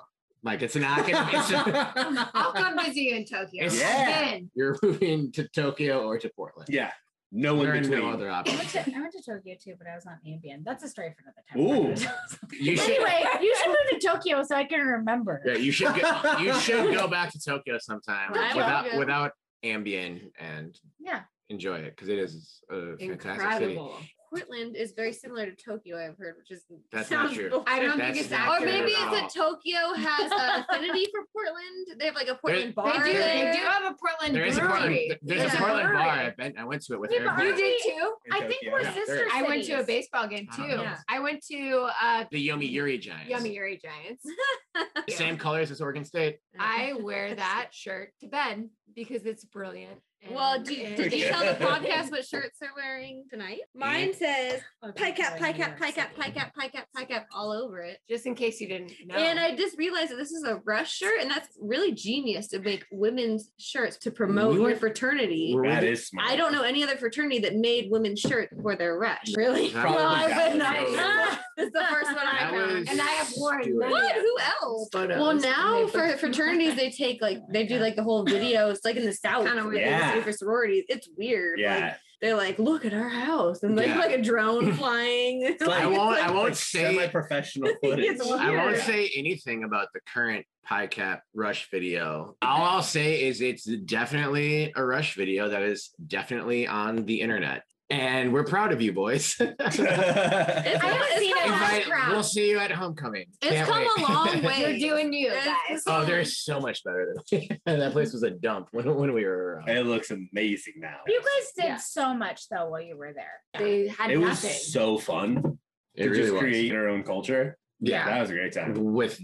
Like 0.48 0.62
it's 0.62 0.76
not 0.78 1.06
gonna 1.06 1.30
it's 1.34 1.52
I'll 2.34 2.54
come 2.54 2.78
visit 2.80 2.96
you 2.96 3.16
in 3.16 3.26
Tokyo. 3.26 3.66
It's- 3.66 3.78
Yeah. 3.80 4.20
Again. 4.20 4.50
you're 4.56 4.78
moving 4.82 5.32
to 5.34 5.48
Tokyo 5.50 6.08
or 6.08 6.18
to 6.18 6.30
Portland. 6.30 6.70
yeah, 6.70 6.92
no 7.34 7.62
There 7.62 7.76
in 7.76 7.84
between. 7.84 8.00
no 8.00 8.10
other 8.12 8.30
I 8.32 8.38
went, 8.44 8.48
options. 8.60 8.72
to, 8.86 8.96
I 8.96 9.00
went 9.02 9.12
to 9.14 9.22
Tokyo 9.22 9.56
too, 9.62 9.74
but 9.78 9.88
I 9.88 9.96
was 9.96 10.06
on 10.06 10.18
Ambien. 10.26 10.64
That's 10.64 10.84
a 10.86 10.88
story 10.88 11.14
for 11.16 11.24
another 11.24 11.44
time. 11.52 12.10
You 12.60 12.78
should 12.78 12.90
anyway, 12.92 13.26
you 13.42 13.54
should 13.58 13.68
move 13.68 14.00
to 14.00 14.08
Tokyo 14.08 14.42
so 14.44 14.56
I 14.56 14.64
can 14.64 14.80
remember. 14.80 15.42
Yeah, 15.46 15.56
you 15.56 15.72
should 15.74 15.94
go, 16.00 16.38
you 16.40 16.54
should 16.62 16.96
go 16.96 17.08
back 17.18 17.32
to 17.34 17.40
Tokyo 17.40 17.78
sometime 17.80 18.32
I 18.34 18.54
will 18.54 18.58
without 18.58 18.98
without 18.98 19.32
Ambien 19.66 20.32
and 20.40 20.80
Yeah. 21.00 21.22
enjoy 21.50 21.80
it 21.80 21.90
because 21.96 22.08
it 22.08 22.20
is 22.20 22.62
a 22.72 22.96
fantastic 22.98 23.02
city. 23.02 23.12
Incredible. 23.12 23.98
Portland 24.30 24.76
is 24.76 24.92
very 24.94 25.14
similar 25.14 25.46
to 25.46 25.56
Tokyo, 25.56 25.98
I've 25.98 26.18
heard, 26.18 26.36
which 26.38 26.52
is 26.52 26.64
That's 26.92 27.10
not 27.12 27.34
true. 27.34 27.50
bullshit. 27.50 27.68
I 27.70 27.80
don't 27.80 27.98
That's 27.98 28.12
think 28.18 28.26
it's 28.26 28.32
not 28.32 28.62
Or 28.62 28.66
maybe 28.66 28.92
it's 28.92 29.12
that 29.12 29.30
Tokyo 29.34 29.94
has 29.96 30.32
an 30.32 30.66
affinity 30.70 31.06
for 31.12 31.22
Portland. 31.34 32.00
They 32.00 32.06
have 32.06 32.16
like 32.16 32.28
a 32.28 32.36
Portland 32.36 32.76
bar. 32.76 32.92
They 33.04 33.12
do. 33.14 33.18
there. 33.18 33.52
They 33.54 33.58
do 33.60 33.64
have 33.66 33.84
a 33.84 33.96
Portland 33.96 34.36
There 34.36 34.46
is 34.46 34.58
a 34.58 34.62
Portland, 34.62 34.84
brewery. 34.86 35.20
there's 35.22 35.42
Yeah. 35.54 35.54
a 35.54 35.58
Portland 35.58 35.94
bar. 35.94 36.08
I, 36.10 36.30
been, 36.38 36.58
I 36.58 36.64
went 36.66 36.82
to 36.84 36.94
it 36.94 37.00
with 37.00 37.12
Yeah, 37.12 37.34
but 37.36 37.44
You 37.44 37.56
did 37.56 37.82
too. 37.84 38.14
I 38.32 38.40
think 38.42 38.54
Tokyo. 38.54 38.72
we're 38.74 38.82
Yeah, 38.82 38.94
sister 38.94 39.16
there- 39.16 39.28
I 39.34 39.42
went 39.44 39.64
to 39.66 39.74
a 39.80 39.84
baseball 39.84 40.28
game 40.28 40.48
too. 40.56 40.64
yeah. 40.68 40.98
I 41.08 41.20
went 41.20 41.44
to 41.52 41.90
uh, 42.02 42.26
the 42.32 42.48
Yomi 42.48 42.70
Yuri 42.70 42.98
Giants. 42.98 43.30
Yummy 43.30 43.54
Yuri 43.56 43.80
Giants. 43.82 44.24
Same 45.10 45.38
colors 45.38 45.72
as 45.72 45.82
Oregon 45.82 46.06
State. 46.06 46.38
I 46.60 46.94
wear 47.00 47.36
that 47.36 47.70
shirt 47.72 48.10
to 48.22 48.28
bed 48.28 48.70
because 48.96 49.26
it's 49.26 49.46
brilliant. 49.46 50.00
Well, 50.32 50.60
do, 50.62 50.74
it- 50.74 50.98
did 50.98 51.14
you 51.14 51.28
tell 51.28 51.42
the 51.46 51.54
podcast 51.64 52.10
what 52.10 52.26
shirts 52.26 52.58
they're 52.60 52.72
wearing 52.76 53.26
tonight? 53.30 53.60
Mine 53.76 54.14
says 54.16 54.60
oh, 54.82 54.92
Pi 54.92 55.12
Kapp, 55.12 55.38
Pi 55.38 55.54
Kapp, 55.54 55.78
Pi 55.80 55.92
Kapp, 55.92 56.16
Pi 56.16 56.32
Kapp, 56.32 56.56
Pi 56.56 56.68
Kapp, 56.70 56.88
Pi 56.96 57.04
Kapp 57.06 57.28
all 57.34 57.52
over 57.52 57.82
it. 57.82 58.00
Just 58.10 58.26
in 58.26 58.34
case 58.34 58.60
you 58.60 58.68
didn't 58.68 58.92
know. 59.06 59.16
And 59.16 59.40
I 59.40 59.56
just 59.56 59.78
realized 59.78 60.12
that 60.12 60.16
this 60.16 60.32
is 60.32 60.44
a 60.44 60.56
rush 60.66 60.92
shirt, 60.92 61.22
and 61.22 61.30
that's 61.30 61.48
really 61.62 61.94
genius 61.94 62.48
to 62.48 62.60
make 62.60 62.84
women's 62.92 63.52
shirts 63.60 63.98
to 64.00 64.12
promote 64.12 64.54
We 64.54 64.58
your 64.58 64.66
went- 64.70 64.80
fraternity. 64.80 65.52
We're 65.56 65.68
That 65.70 65.84
with- 65.84 65.92
is 65.92 66.08
smart. 66.08 66.28
I 66.30 66.36
don't 66.36 66.52
know 66.52 66.64
any 66.64 66.84
other 66.84 66.98
fraternity 66.98 67.38
that 67.40 67.56
made 67.56 67.90
women's 67.92 68.20
shirts 68.20 68.54
for 68.62 68.76
their 68.76 68.98
rush. 68.98 69.36
Really? 69.38 69.70
That 69.70 69.86
well, 69.88 70.10
I 70.10 70.24
would 70.24 70.60
that 70.60 70.90
not. 70.96 71.40
Was- 71.58 71.68
It's 71.68 71.74
the 71.74 71.86
first 71.90 72.16
one 72.16 72.28
I 72.28 72.40
That 72.40 72.52
found. 72.52 72.90
and 72.90 73.02
I 73.02 73.06
have 73.06 73.34
worn 73.38 73.62
What? 73.76 74.16
Who 74.16 74.38
else? 74.62 74.90
photos 74.92 75.18
uh, 75.18 75.20
Well, 75.22 75.34
now 75.36 75.88
for 75.88 76.16
fraternities, 76.18 76.76
they 76.76 76.90
take 76.92 77.22
like 77.22 77.40
they 77.50 77.66
do 77.66 77.80
like 77.80 77.96
the 77.96 78.04
whole 78.04 78.24
video. 78.24 78.70
It's 78.70 78.86
like 78.86 78.96
in 78.96 79.06
the 79.06 79.14
south, 79.14 79.46
Kinda 79.46 79.64
where 79.64 79.72
weird. 79.74 79.86
they 79.86 79.90
Yeah. 79.92 80.16
do 80.16 80.22
for 80.22 80.32
sororities. 80.32 80.86
It's 80.90 81.10
weird. 81.18 81.60
Like, 81.60 81.64
Yeah, 81.66 81.96
they're 82.22 82.36
like, 82.36 82.60
look 82.60 82.86
at 82.86 82.94
our 82.94 83.10
house, 83.10 83.64
and 83.64 83.76
like 83.76 83.88
Yeah. 83.88 83.98
like 84.00 84.12
a 84.12 84.22
drone 84.22 84.74
flying. 84.78 85.56
Like- 85.60 85.62
I 85.84 85.86
won't. 85.88 86.18
I 86.20 86.28
like- 86.28 86.34
won't 86.36 86.56
say. 86.56 86.84
semi-professional 86.96 87.72
footage. 87.84 88.20
I 88.22 88.50
won't 88.52 88.72
weird. 88.74 88.80
say 88.82 89.12
anything 89.16 89.64
about 89.64 89.88
the 89.94 90.00
current 90.14 90.46
Pi 90.66 90.88
Kapp 90.88 91.24
rush 91.34 91.70
video. 91.72 92.36
All 92.42 92.62
I'll 92.64 92.84
say 92.84 93.24
is 93.26 93.42
it's 93.42 93.64
definitely 93.64 94.74
a 94.76 94.86
rush 94.86 95.16
video 95.16 95.48
that 95.50 95.62
is 95.64 95.92
definitely 96.06 96.68
on 96.68 97.06
the 97.06 97.22
internet. 97.22 97.64
And 97.90 98.34
we're 98.34 98.44
proud 98.44 98.72
of 98.74 98.82
you, 98.82 98.92
boys. 98.94 99.36
It's, 99.60 99.80
I 99.80 100.88
haven't 100.88 101.20
seen 101.20 101.38
it. 101.38 101.46
Invite- 101.46 101.84
proud. 101.86 102.12
we'll 102.12 102.24
see 102.24 102.50
you 102.50 102.60
at 102.60 102.72
homecoming. 102.72 103.26
it's 103.42 103.52
Can't 103.52 103.70
come 103.70 103.80
wait. 103.80 104.08
a 104.08 104.12
long 104.12 104.44
way. 104.44 104.60
You're 104.78 104.92
doing 104.96 105.14
you, 105.14 105.30
guys. 105.32 105.84
Oh, 105.88 106.04
they're 106.06 106.26
so 106.26 106.60
much 106.60 106.84
better 106.84 107.16
than 107.32 107.48
that 107.66 107.92
place 107.94 108.12
was 108.14 108.24
a 108.24 108.32
dump 108.32 108.68
when, 108.72 108.94
when 108.96 109.14
we 109.14 109.24
were 109.26 109.62
around. 109.66 109.70
it 109.70 109.86
looks 109.86 110.12
amazing 110.12 110.74
now. 110.78 110.98
You 111.08 111.20
guys 111.22 111.52
did 111.56 111.66
Yeah. 111.66 111.78
so 111.78 112.14
much 112.14 112.50
though 112.50 112.70
while 112.70 112.82
you 112.82 112.98
were 112.98 113.14
there. 113.14 113.42
They 113.58 113.88
had 113.88 114.12
it 114.12 114.18
was 114.18 114.40
so 114.72 114.98
fun 114.98 115.58
It 115.96 116.04
to 116.04 116.10
really 116.10 116.22
just 116.24 116.34
was. 116.34 116.42
create 116.42 116.74
our 116.76 116.88
own 116.88 117.04
culture. 117.04 117.58
Yeah. 117.80 118.06
that 118.06 118.22
was 118.22 118.30
a 118.32 118.34
great 118.34 118.54
time. 118.54 118.74
With 118.94 119.20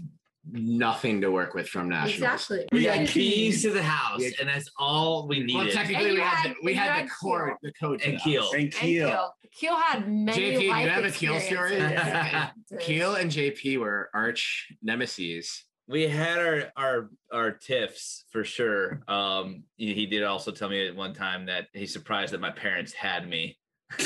nothing 0.50 1.20
to 1.22 1.30
work 1.30 1.54
with 1.54 1.68
from 1.68 1.88
nationals. 1.88 2.14
Exactly. 2.42 2.66
We 2.72 2.84
Yeah. 2.84 2.98
got 2.98 3.08
keys 3.08 3.62
to 3.62 3.70
the 3.70 3.82
house, 3.82 4.20
Yeah. 4.22 4.30
and 4.40 4.48
that's 4.48 4.70
all 4.78 5.26
we 5.26 5.40
needed. 5.40 5.54
Well, 5.56 5.68
technically, 5.70 6.04
And 6.10 6.14
we 6.14 6.20
had, 6.20 6.36
had- 6.36 6.50
the, 6.50 6.56
we 6.62 6.74
had 6.74 6.90
had 6.92 7.06
the 7.06 7.10
cord, 7.10 7.48
Keel. 7.50 7.58
the 7.62 7.72
code, 7.72 8.02
and 8.02 8.20
Keel. 8.20 8.42
house. 8.42 8.52
And 8.52 8.62
And 8.64 8.72
Keel. 8.72 9.08
Keel. 9.08 9.34
Keel 9.52 9.76
had 9.76 10.08
many 10.10 10.36
JP, 10.38 10.58
do 10.58 10.64
you 10.64 10.72
have 10.88 11.04
a 11.04 11.10
Keel 11.10 11.38
story? 11.40 11.76
Keel 12.80 13.14
and 13.14 13.30
JP 13.30 13.78
were 13.78 14.10
arch 14.12 14.72
nemesis. 14.82 15.64
we 15.86 16.08
had 16.08 16.38
our 16.40 16.72
our 16.76 17.10
our 17.32 17.50
tiffs 17.52 18.24
for 18.32 18.42
sure. 18.42 19.02
Um, 19.06 19.64
he, 19.76 19.94
he 19.94 20.06
did 20.06 20.24
also 20.24 20.50
tell 20.50 20.68
me 20.68 20.88
at 20.88 20.96
one 20.96 21.14
time 21.14 21.46
that 21.46 21.68
he's 21.72 21.92
surprised 21.92 22.32
that 22.32 22.40
my 22.40 22.50
parents 22.50 22.92
had 22.92 23.28
me. 23.28 23.56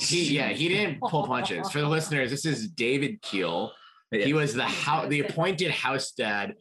He, 0.00 0.34
yeah, 0.36 0.48
he 0.48 0.68
didn't 0.68 1.00
pull 1.00 1.26
punches. 1.26 1.70
For 1.70 1.80
the 1.80 1.88
listeners, 1.88 2.30
this 2.30 2.46
is 2.46 2.68
David 2.68 3.20
Keel. 3.22 3.72
He 4.22 4.32
was 4.32 4.54
the 4.54 4.64
house, 4.64 5.08
the 5.08 5.20
appointed 5.20 5.70
house 5.70 6.12
dad 6.12 6.54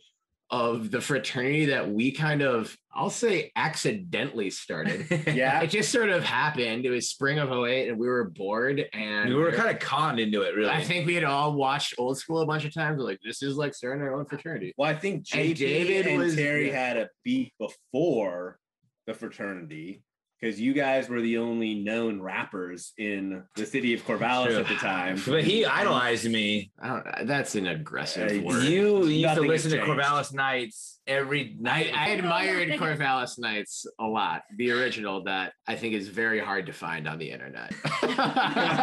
of 0.49 0.91
the 0.91 1.01
fraternity 1.01 1.65
that 1.65 1.89
we 1.89 2.11
kind 2.11 2.43
of, 2.43 2.77
I'll 2.93 3.09
say, 3.09 3.51
accidentally 3.55 4.51
started. 4.51 5.07
yeah, 5.33 5.61
It 5.61 5.67
just 5.71 5.91
sort 5.91 6.09
of 6.09 6.23
happened. 6.23 6.85
It 6.85 6.91
was 6.91 7.09
spring 7.09 7.39
of 7.39 7.51
08 7.51 7.89
and 7.89 7.97
we 7.97 8.07
were 8.07 8.29
bored 8.29 8.85
and 8.93 9.29
we 9.29 9.35
were 9.35 9.51
kind 9.51 9.71
of 9.71 9.79
conned 9.79 10.19
into 10.19 10.41
it, 10.43 10.53
really. 10.55 10.69
I 10.69 10.83
think 10.83 11.07
we 11.07 11.15
had 11.15 11.23
all 11.23 11.53
watched 11.55 11.95
old 11.97 12.19
school 12.19 12.41
a 12.41 12.45
bunch 12.45 12.65
of 12.65 12.73
times. 12.73 12.99
We're 12.99 13.05
like, 13.05 13.19
this 13.25 13.41
is 13.41 13.55
like 13.57 13.73
starting 13.73 14.03
our 14.03 14.13
own 14.13 14.25
fraternity. 14.25 14.75
Well, 14.77 14.87
I 14.89 14.93
think 14.95 15.25
And 15.33 15.55
David 15.55 16.05
and 16.05 16.19
was- 16.21 16.35
Terry 16.35 16.67
yeah. 16.67 16.87
had 16.87 16.97
a 16.97 17.09
beef 17.23 17.49
before 17.59 18.59
the 19.07 19.15
fraternity 19.15 20.03
because 20.39 20.59
you 20.59 20.73
guys 20.73 21.07
were 21.09 21.21
the 21.21 21.37
only 21.37 21.75
known 21.75 22.21
rappers 22.21 22.91
in 22.97 23.43
the 23.55 23.65
city 23.65 23.93
of 23.93 24.05
Corvallis 24.05 24.47
True. 24.47 24.57
at 24.57 24.67
the 24.67 24.75
time. 24.75 25.21
but 25.27 25.43
he 25.43 25.65
idolized 25.65 26.29
me. 26.29 26.71
I 26.81 26.87
don't, 26.87 27.27
that's 27.27 27.55
an 27.55 27.67
aggressive 27.67 28.39
Uh, 28.39 28.41
word. 28.43 28.63
You 28.63 29.05
used 29.05 29.35
to 29.35 29.41
listen 29.41 29.71
to. 29.71 29.77
Corvallis 29.79 30.33
Nights 30.33 30.99
every 31.07 31.55
night. 31.59 31.91
I 31.95 32.09
admired 32.09 32.69
Corvallis 32.79 33.37
Nights 33.39 33.85
a 33.99 34.05
lot. 34.05 34.43
The 34.57 34.71
original 34.71 35.23
that 35.25 35.53
I 35.67 35.75
think 35.75 35.93
is 35.93 36.07
very 36.07 36.39
hard 36.39 36.65
to 36.67 36.73
find 36.73 37.07
on 37.07 37.17
the 37.19 37.29
internet. 37.31 37.73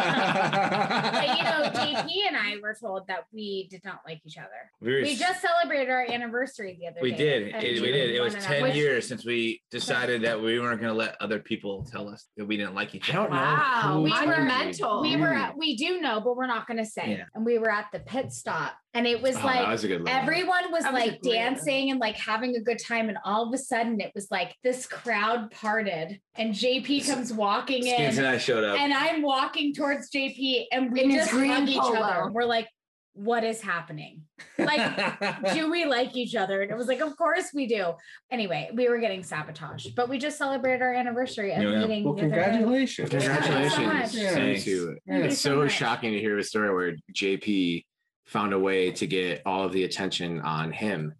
But 0.01 1.37
you 1.37 1.43
know, 1.43 1.61
JP 1.73 2.07
and 2.27 2.37
I 2.37 2.55
were 2.61 2.75
told 2.79 3.07
that 3.07 3.25
we 3.33 3.67
did 3.69 3.81
not 3.83 3.99
like 4.05 4.21
each 4.25 4.37
other. 4.37 4.47
we, 4.81 4.93
were 4.93 5.01
We 5.01 5.15
just 5.15 5.41
celebrated 5.41 5.89
our 5.89 6.05
anniversary 6.09 6.77
the 6.79 6.87
other 6.87 6.99
we 7.01 7.11
day. 7.11 7.17
did. 7.17 7.63
It, 7.63 7.81
we 7.81 7.91
did. 7.91 8.11
It 8.11 8.21
was 8.21 8.35
10 8.35 8.63
another. 8.63 8.73
years 8.73 9.07
since 9.07 9.25
we 9.25 9.61
decided 9.71 10.21
that 10.23 10.39
we 10.41 10.59
weren't 10.59 10.81
going 10.81 10.93
to 10.93 10.97
let 10.97 11.15
other 11.21 11.39
people 11.39 11.87
tell 11.91 12.09
us 12.09 12.27
that 12.37 12.45
we 12.45 12.57
didn't 12.57 12.75
like 12.75 12.93
each 12.95 13.13
I 13.13 13.17
other. 13.17 13.29
don't. 13.29 13.37
Wow, 13.37 13.93
who 13.93 14.01
we 14.03 14.11
were 14.11 14.41
mental. 14.41 15.01
We 15.01 15.15
were 15.17 15.33
at, 15.33 15.57
we 15.57 15.75
do 15.75 15.99
know, 16.01 16.19
but 16.21 16.35
we're 16.35 16.47
not 16.47 16.67
gonna 16.67 16.85
say. 16.85 17.11
Yeah. 17.17 17.25
And 17.35 17.45
we 17.45 17.57
were 17.59 17.71
at 17.71 17.85
the 17.91 17.99
pit 17.99 18.31
stop 18.31 18.73
and 18.93 19.07
it 19.07 19.21
was 19.21 19.35
Oh, 19.37 19.45
like 19.45 19.67
was 19.67 19.83
a 19.83 19.87
good 19.87 20.01
little 20.03 20.17
everyone 20.19 20.71
was 20.71 20.83
That 20.83 20.93
was 20.93 21.03
a 21.03 21.05
like 21.07 21.19
one. 21.23 21.33
dancing 21.33 21.91
and 21.91 21.99
like 21.99 22.15
having 22.17 22.55
a 22.55 22.61
good 22.61 22.79
time 22.79 23.09
and 23.09 23.17
all 23.23 23.47
of 23.47 23.53
a 23.53 23.57
sudden 23.57 23.99
it 24.01 24.11
was 24.13 24.27
like 24.31 24.53
this 24.63 24.85
crowd 24.85 25.51
parted 25.51 26.19
and 26.35 26.53
JP 26.53 27.07
comes 27.07 27.31
walking 27.33 27.83
Skins 27.83 28.17
in 28.17 28.25
and 28.25 28.33
I 28.33 28.37
showed 28.37 28.63
up. 28.63 28.79
and 28.79 28.93
I'm 28.93 29.21
walking 29.21 29.73
towards 29.73 30.09
JP 30.09 30.65
and 30.71 30.91
we 30.91 31.03
in 31.03 31.11
just 31.11 31.31
hug 31.31 31.67
each 31.69 31.77
polo. 31.77 31.99
other. 31.99 32.31
We're 32.31 32.43
like, 32.45 32.67
what 33.13 33.43
is 33.43 33.61
happening? 33.61 34.21
Like, 34.57 35.53
do 35.55 35.71
we 35.71 35.85
like 35.85 36.15
each 36.15 36.35
other? 36.35 36.61
And 36.61 36.69
it 36.69 36.77
was 36.77 36.85
like, 36.87 37.01
of 37.01 37.17
course 37.17 37.49
we 37.53 37.65
do. 37.65 37.93
Anyway, 38.29 38.69
we 38.75 38.87
were 38.89 38.99
getting 38.99 39.23
sabotaged, 39.23 39.95
but 39.95 40.07
we 40.07 40.19
just 40.19 40.37
celebrated 40.37 40.83
our 40.83 40.93
anniversary 40.93 41.51
of 41.53 41.63
Yeah, 41.63 41.69
yeah. 41.71 41.79
meeting. 41.79 42.03
well, 42.03 42.13
the 42.13 42.21
other 42.27 42.29
day. 42.35 42.41
congratulations. 42.43 43.09
Congratulations. 43.09 43.73
so 43.73 43.81
much. 43.81 44.11
to 44.11 44.17
Thanks. 44.29 44.67
you. 44.67 44.99
Thank 45.07 45.23
you 45.23 45.29
It's 45.29 45.39
so 45.41 45.61
so 45.63 45.67
shocking 45.67 46.11
to 46.13 46.19
hear 46.19 46.37
a 46.37 46.43
story 46.43 46.71
where 46.73 46.93
JP 47.13 47.85
found 48.25 48.53
a 48.53 48.59
way 48.59 48.91
to 48.91 49.07
get 49.07 49.41
all 49.45 49.63
of 49.65 49.71
the 49.71 49.83
attention 49.83 50.39
on 50.41 50.71
him. 50.71 51.13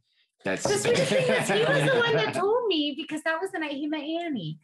That's 0.43 0.63
The 0.63 0.77
sweetest 0.77 1.09
thing 1.11 1.27
is 1.29 1.49
he 1.49 1.59
was 1.59 1.91
the 1.91 1.97
one 1.99 2.15
that 2.15 2.33
told 2.41 2.67
me 2.67 2.95
because 2.97 3.21
that 3.23 3.39
was 3.39 3.51
the 3.51 3.59
night 3.59 3.71
he 3.73 3.87
met 3.87 4.01
Annie. 4.03 4.59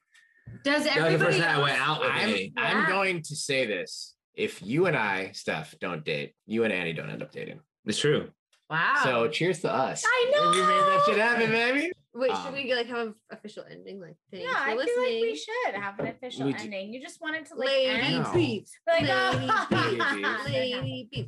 Does 0.63 0.85
that 0.85 0.95
was 0.95 0.95
the 0.95 1.01
everybody 1.01 1.25
first 1.25 1.39
night 1.39 1.55
I 1.57 1.61
went 1.61 1.79
out 1.79 1.99
with 2.01 2.09
I'm, 2.11 2.31
me. 2.31 2.53
I'm 2.57 2.87
going 2.89 3.21
to 3.23 3.35
say 3.35 3.65
this. 3.65 4.15
If 4.33 4.61
you 4.61 4.85
and 4.85 4.95
I, 4.95 5.31
Steph, 5.33 5.75
don't 5.79 6.03
date, 6.03 6.33
you 6.45 6.63
and 6.63 6.71
Annie 6.71 6.93
don't 6.93 7.09
end 7.09 7.21
up 7.21 7.31
dating. 7.31 7.59
It's 7.85 7.99
true. 7.99 8.29
Wow. 8.69 9.01
So 9.03 9.27
cheers 9.29 9.59
to 9.61 9.71
us. 9.73 10.03
I 10.05 10.31
know. 10.33 10.51
We 10.51 10.57
made 10.61 10.67
that 10.67 11.03
shit 11.05 11.17
happen, 11.17 11.51
baby. 11.51 11.91
Wait, 12.13 12.31
Um, 12.31 12.43
should 12.45 12.53
we 12.53 12.73
like 12.73 12.87
have 12.87 13.07
an 13.07 13.15
official 13.31 13.63
ending? 13.69 13.99
Like, 14.01 14.15
thanks 14.31 14.47
Yeah, 14.49 14.57
I 14.57 14.75
for 14.75 14.83
feel 14.83 14.97
like 14.99 15.21
we 15.21 15.35
should 15.35 15.75
have 15.75 15.99
an 15.99 16.07
official 16.07 16.45
We 16.47 16.53
do- 16.53 16.63
ending. 16.63 16.93
You 16.93 17.01
just 17.01 17.21
wanted 17.21 17.45
to 17.47 17.55
like 17.55 17.67
Lady 17.69 17.89
end. 17.89 18.23
No. 18.23 18.33
beef. 18.33 18.67
Like, 18.87 19.01
Lady 19.01 19.11
oh, 19.13 19.67
beef. 19.69 20.45
Lady 20.51 21.09
beef. 21.11 21.11
Hey, 21.11 21.19
Yeah. 21.21 21.23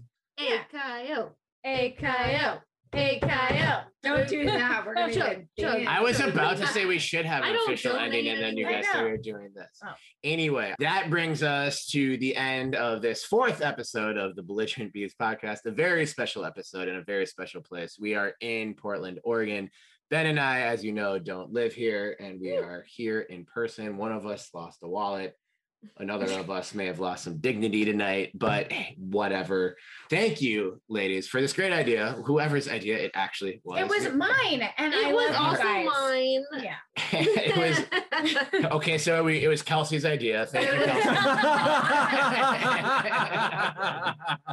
Coyote. 0.71 1.31
Hey, 1.63 1.95
coyote. 1.99 2.61
Hey, 2.91 3.19
coyote. 3.19 3.83
Don't 4.01 4.27
do 4.27 4.45
that. 4.45 4.83
We're 4.85 4.95
gonna 4.95 5.13
Chug, 5.13 5.45
get 5.57 5.87
I 5.87 6.01
was 6.01 6.19
about 6.19 6.57
to 6.57 6.67
say 6.67 6.85
we 6.85 6.97
should 6.97 7.25
have 7.25 7.43
an 7.43 7.55
official 7.55 7.95
ending, 7.95 8.27
and 8.29 8.41
then 8.41 8.57
you 8.57 8.65
guys 8.65 8.75
I 8.75 8.77
know. 8.77 8.99
started 8.99 9.21
doing 9.21 9.51
this. 9.53 9.67
Oh. 9.85 9.91
Anyway, 10.23 10.73
that 10.79 11.09
brings 11.09 11.43
us 11.43 11.85
to 11.87 12.17
the 12.17 12.35
end 12.35 12.75
of 12.75 13.01
this 13.01 13.23
fourth 13.25 13.61
episode 13.61 14.17
of 14.17 14.35
the 14.35 14.41
Belligerent 14.41 14.93
Bees 14.93 15.13
podcast, 15.21 15.65
a 15.65 15.71
very 15.71 16.05
special 16.05 16.45
episode 16.45 16.87
in 16.87 16.95
a 16.95 17.03
very 17.03 17.25
special 17.25 17.61
place. 17.61 17.97
We 17.99 18.15
are 18.15 18.33
in 18.41 18.73
Portland, 18.73 19.19
Oregon. 19.23 19.69
Ben 20.09 20.25
and 20.25 20.39
I, 20.39 20.61
as 20.61 20.83
you 20.83 20.91
know, 20.91 21.19
don't 21.19 21.53
live 21.53 21.73
here, 21.73 22.15
and 22.19 22.39
we 22.39 22.53
are 22.53 22.83
here 22.87 23.21
in 23.21 23.45
person. 23.45 23.97
One 23.97 24.11
of 24.11 24.25
us 24.25 24.49
lost 24.53 24.79
a 24.81 24.87
wallet. 24.87 25.35
Another 25.97 26.25
of 26.39 26.49
us 26.49 26.73
may 26.73 26.85
have 26.87 26.99
lost 26.99 27.23
some 27.23 27.37
dignity 27.37 27.85
tonight, 27.85 28.31
but 28.33 28.71
whatever. 28.97 29.77
Thank 30.09 30.41
you, 30.41 30.81
ladies, 30.89 31.27
for 31.27 31.39
this 31.39 31.53
great 31.53 31.71
idea. 31.71 32.21
Whoever's 32.25 32.67
idea 32.67 32.97
it 32.97 33.11
actually 33.13 33.61
was. 33.63 33.79
It 33.81 33.87
was 33.87 34.13
mine, 34.13 34.61
and 34.77 34.93
I 34.93 35.09
It 35.09 35.13
was 35.15 35.35
also 35.35 35.63
guys. 35.63 35.85
mine. 35.85 36.43
Yeah. 36.57 36.75
it 37.11 37.55
was 38.53 38.65
okay. 38.71 38.97
So 38.97 39.23
we, 39.23 39.43
it 39.43 39.47
was 39.47 39.61
Kelsey's 39.61 40.03
idea. 40.05 40.45
Thank 40.47 40.67
you, 40.71 40.85
Kelsey. 40.85 41.09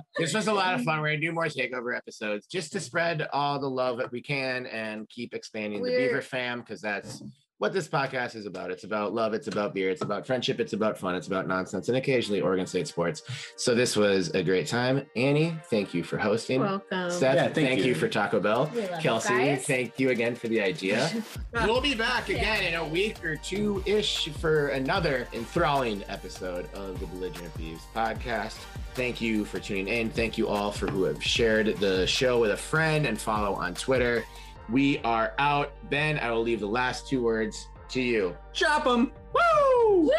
this 0.19 0.33
was 0.35 0.47
a 0.47 0.53
lot 0.53 0.75
of 0.75 0.83
fun. 0.83 1.01
We're 1.01 1.09
gonna 1.11 1.21
do 1.21 1.33
more 1.33 1.47
takeover 1.47 1.97
episodes 1.97 2.47
just 2.47 2.73
to 2.73 2.81
spread 2.81 3.27
all 3.33 3.59
the 3.59 3.71
love 3.71 3.99
that 3.99 4.13
we 4.13 4.23
can 4.23 4.67
and 4.67 5.09
keep 5.09 5.35
expanding 5.35 5.83
the 5.83 5.91
We're- 5.91 6.07
Beaver 6.09 6.23
fam 6.23 6.61
because 6.61 6.81
that's 6.81 7.23
what 7.59 7.73
this 7.73 7.89
podcast 7.89 8.37
is 8.37 8.45
about. 8.45 8.71
It's 8.71 8.85
about 8.85 9.15
love. 9.15 9.33
It's 9.33 9.49
about 9.49 9.73
beer. 9.73 9.91
It's 9.91 10.03
about 10.03 10.27
friendship. 10.27 10.61
It's 10.61 10.75
about 10.75 10.99
fun. 10.99 11.15
It's 11.15 11.27
about 11.27 11.49
nonsense 11.49 11.89
and 11.89 11.97
occasionally 11.97 12.43
Oregon 12.43 12.67
State 12.67 12.87
sports. 12.87 13.23
So 13.57 13.75
this 13.75 13.97
was 13.97 14.29
a 14.31 14.43
great 14.43 14.67
time. 14.67 15.07
Annie, 15.17 15.57
thank 15.71 15.95
you 15.95 16.03
for 16.05 16.19
hosting. 16.19 16.61
Welcome. 16.61 17.11
Steph, 17.11 17.35
Yeah, 17.35 17.43
thank, 17.45 17.55
thank 17.55 17.81
you. 17.81 17.87
you. 17.87 17.95
for 17.95 18.09
Taco 18.09 18.41
Bell. 18.41 18.71
We 18.75 18.83
love 18.83 18.91
you 18.91 18.97
Kelsey, 18.99 19.57
thank 19.57 19.99
you 19.99 20.11
again 20.11 20.35
for 20.35 20.49
the 20.49 20.61
idea. 20.61 21.11
we'll 21.65 21.81
be 21.81 21.95
back 21.95 22.29
again 22.29 22.63
in 22.65 22.75
a 22.75 22.85
week 22.87 23.25
or 23.25 23.37
two 23.37 23.83
ish 23.87 24.29
for 24.29 24.69
another 24.69 25.27
enthralling 25.33 26.05
episode 26.09 26.69
of 26.75 27.01
the 27.01 27.07
Belligerent 27.07 27.55
Beavs 27.55 27.81
podcast. 27.95 28.57
Thank 28.95 29.21
you 29.21 29.45
for 29.45 29.61
tuning 29.61 29.89
in. 29.89 30.11
Thank 30.11 30.39
you 30.39 30.49
all 30.49 30.73
for 30.73 30.87
who 30.89 31.05
have 31.05 31.23
shared 31.23 31.77
the 31.79 32.07
show 32.07 32.39
with 32.41 32.51
a 32.51 32.57
friend 32.57 33.07
and 33.07 33.19
follow 33.19 33.55
on 33.55 33.75
Twitter. 33.75 34.25
We 34.69 34.99
are 34.99 35.33
out. 35.39 35.73
Ben, 35.91 36.19
I 36.19 36.31
will 36.31 36.43
leave 36.43 36.61
the 36.61 36.67
last 36.67 37.07
two 37.07 37.23
words 37.23 37.69
to 37.91 38.01
you. 38.03 38.37
Chop 38.53 38.85
them. 38.85 39.13
Woo! 39.33 40.11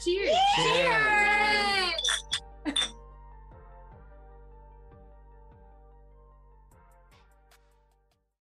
Cheers. 0.00 0.34
Cheers. 0.56 1.51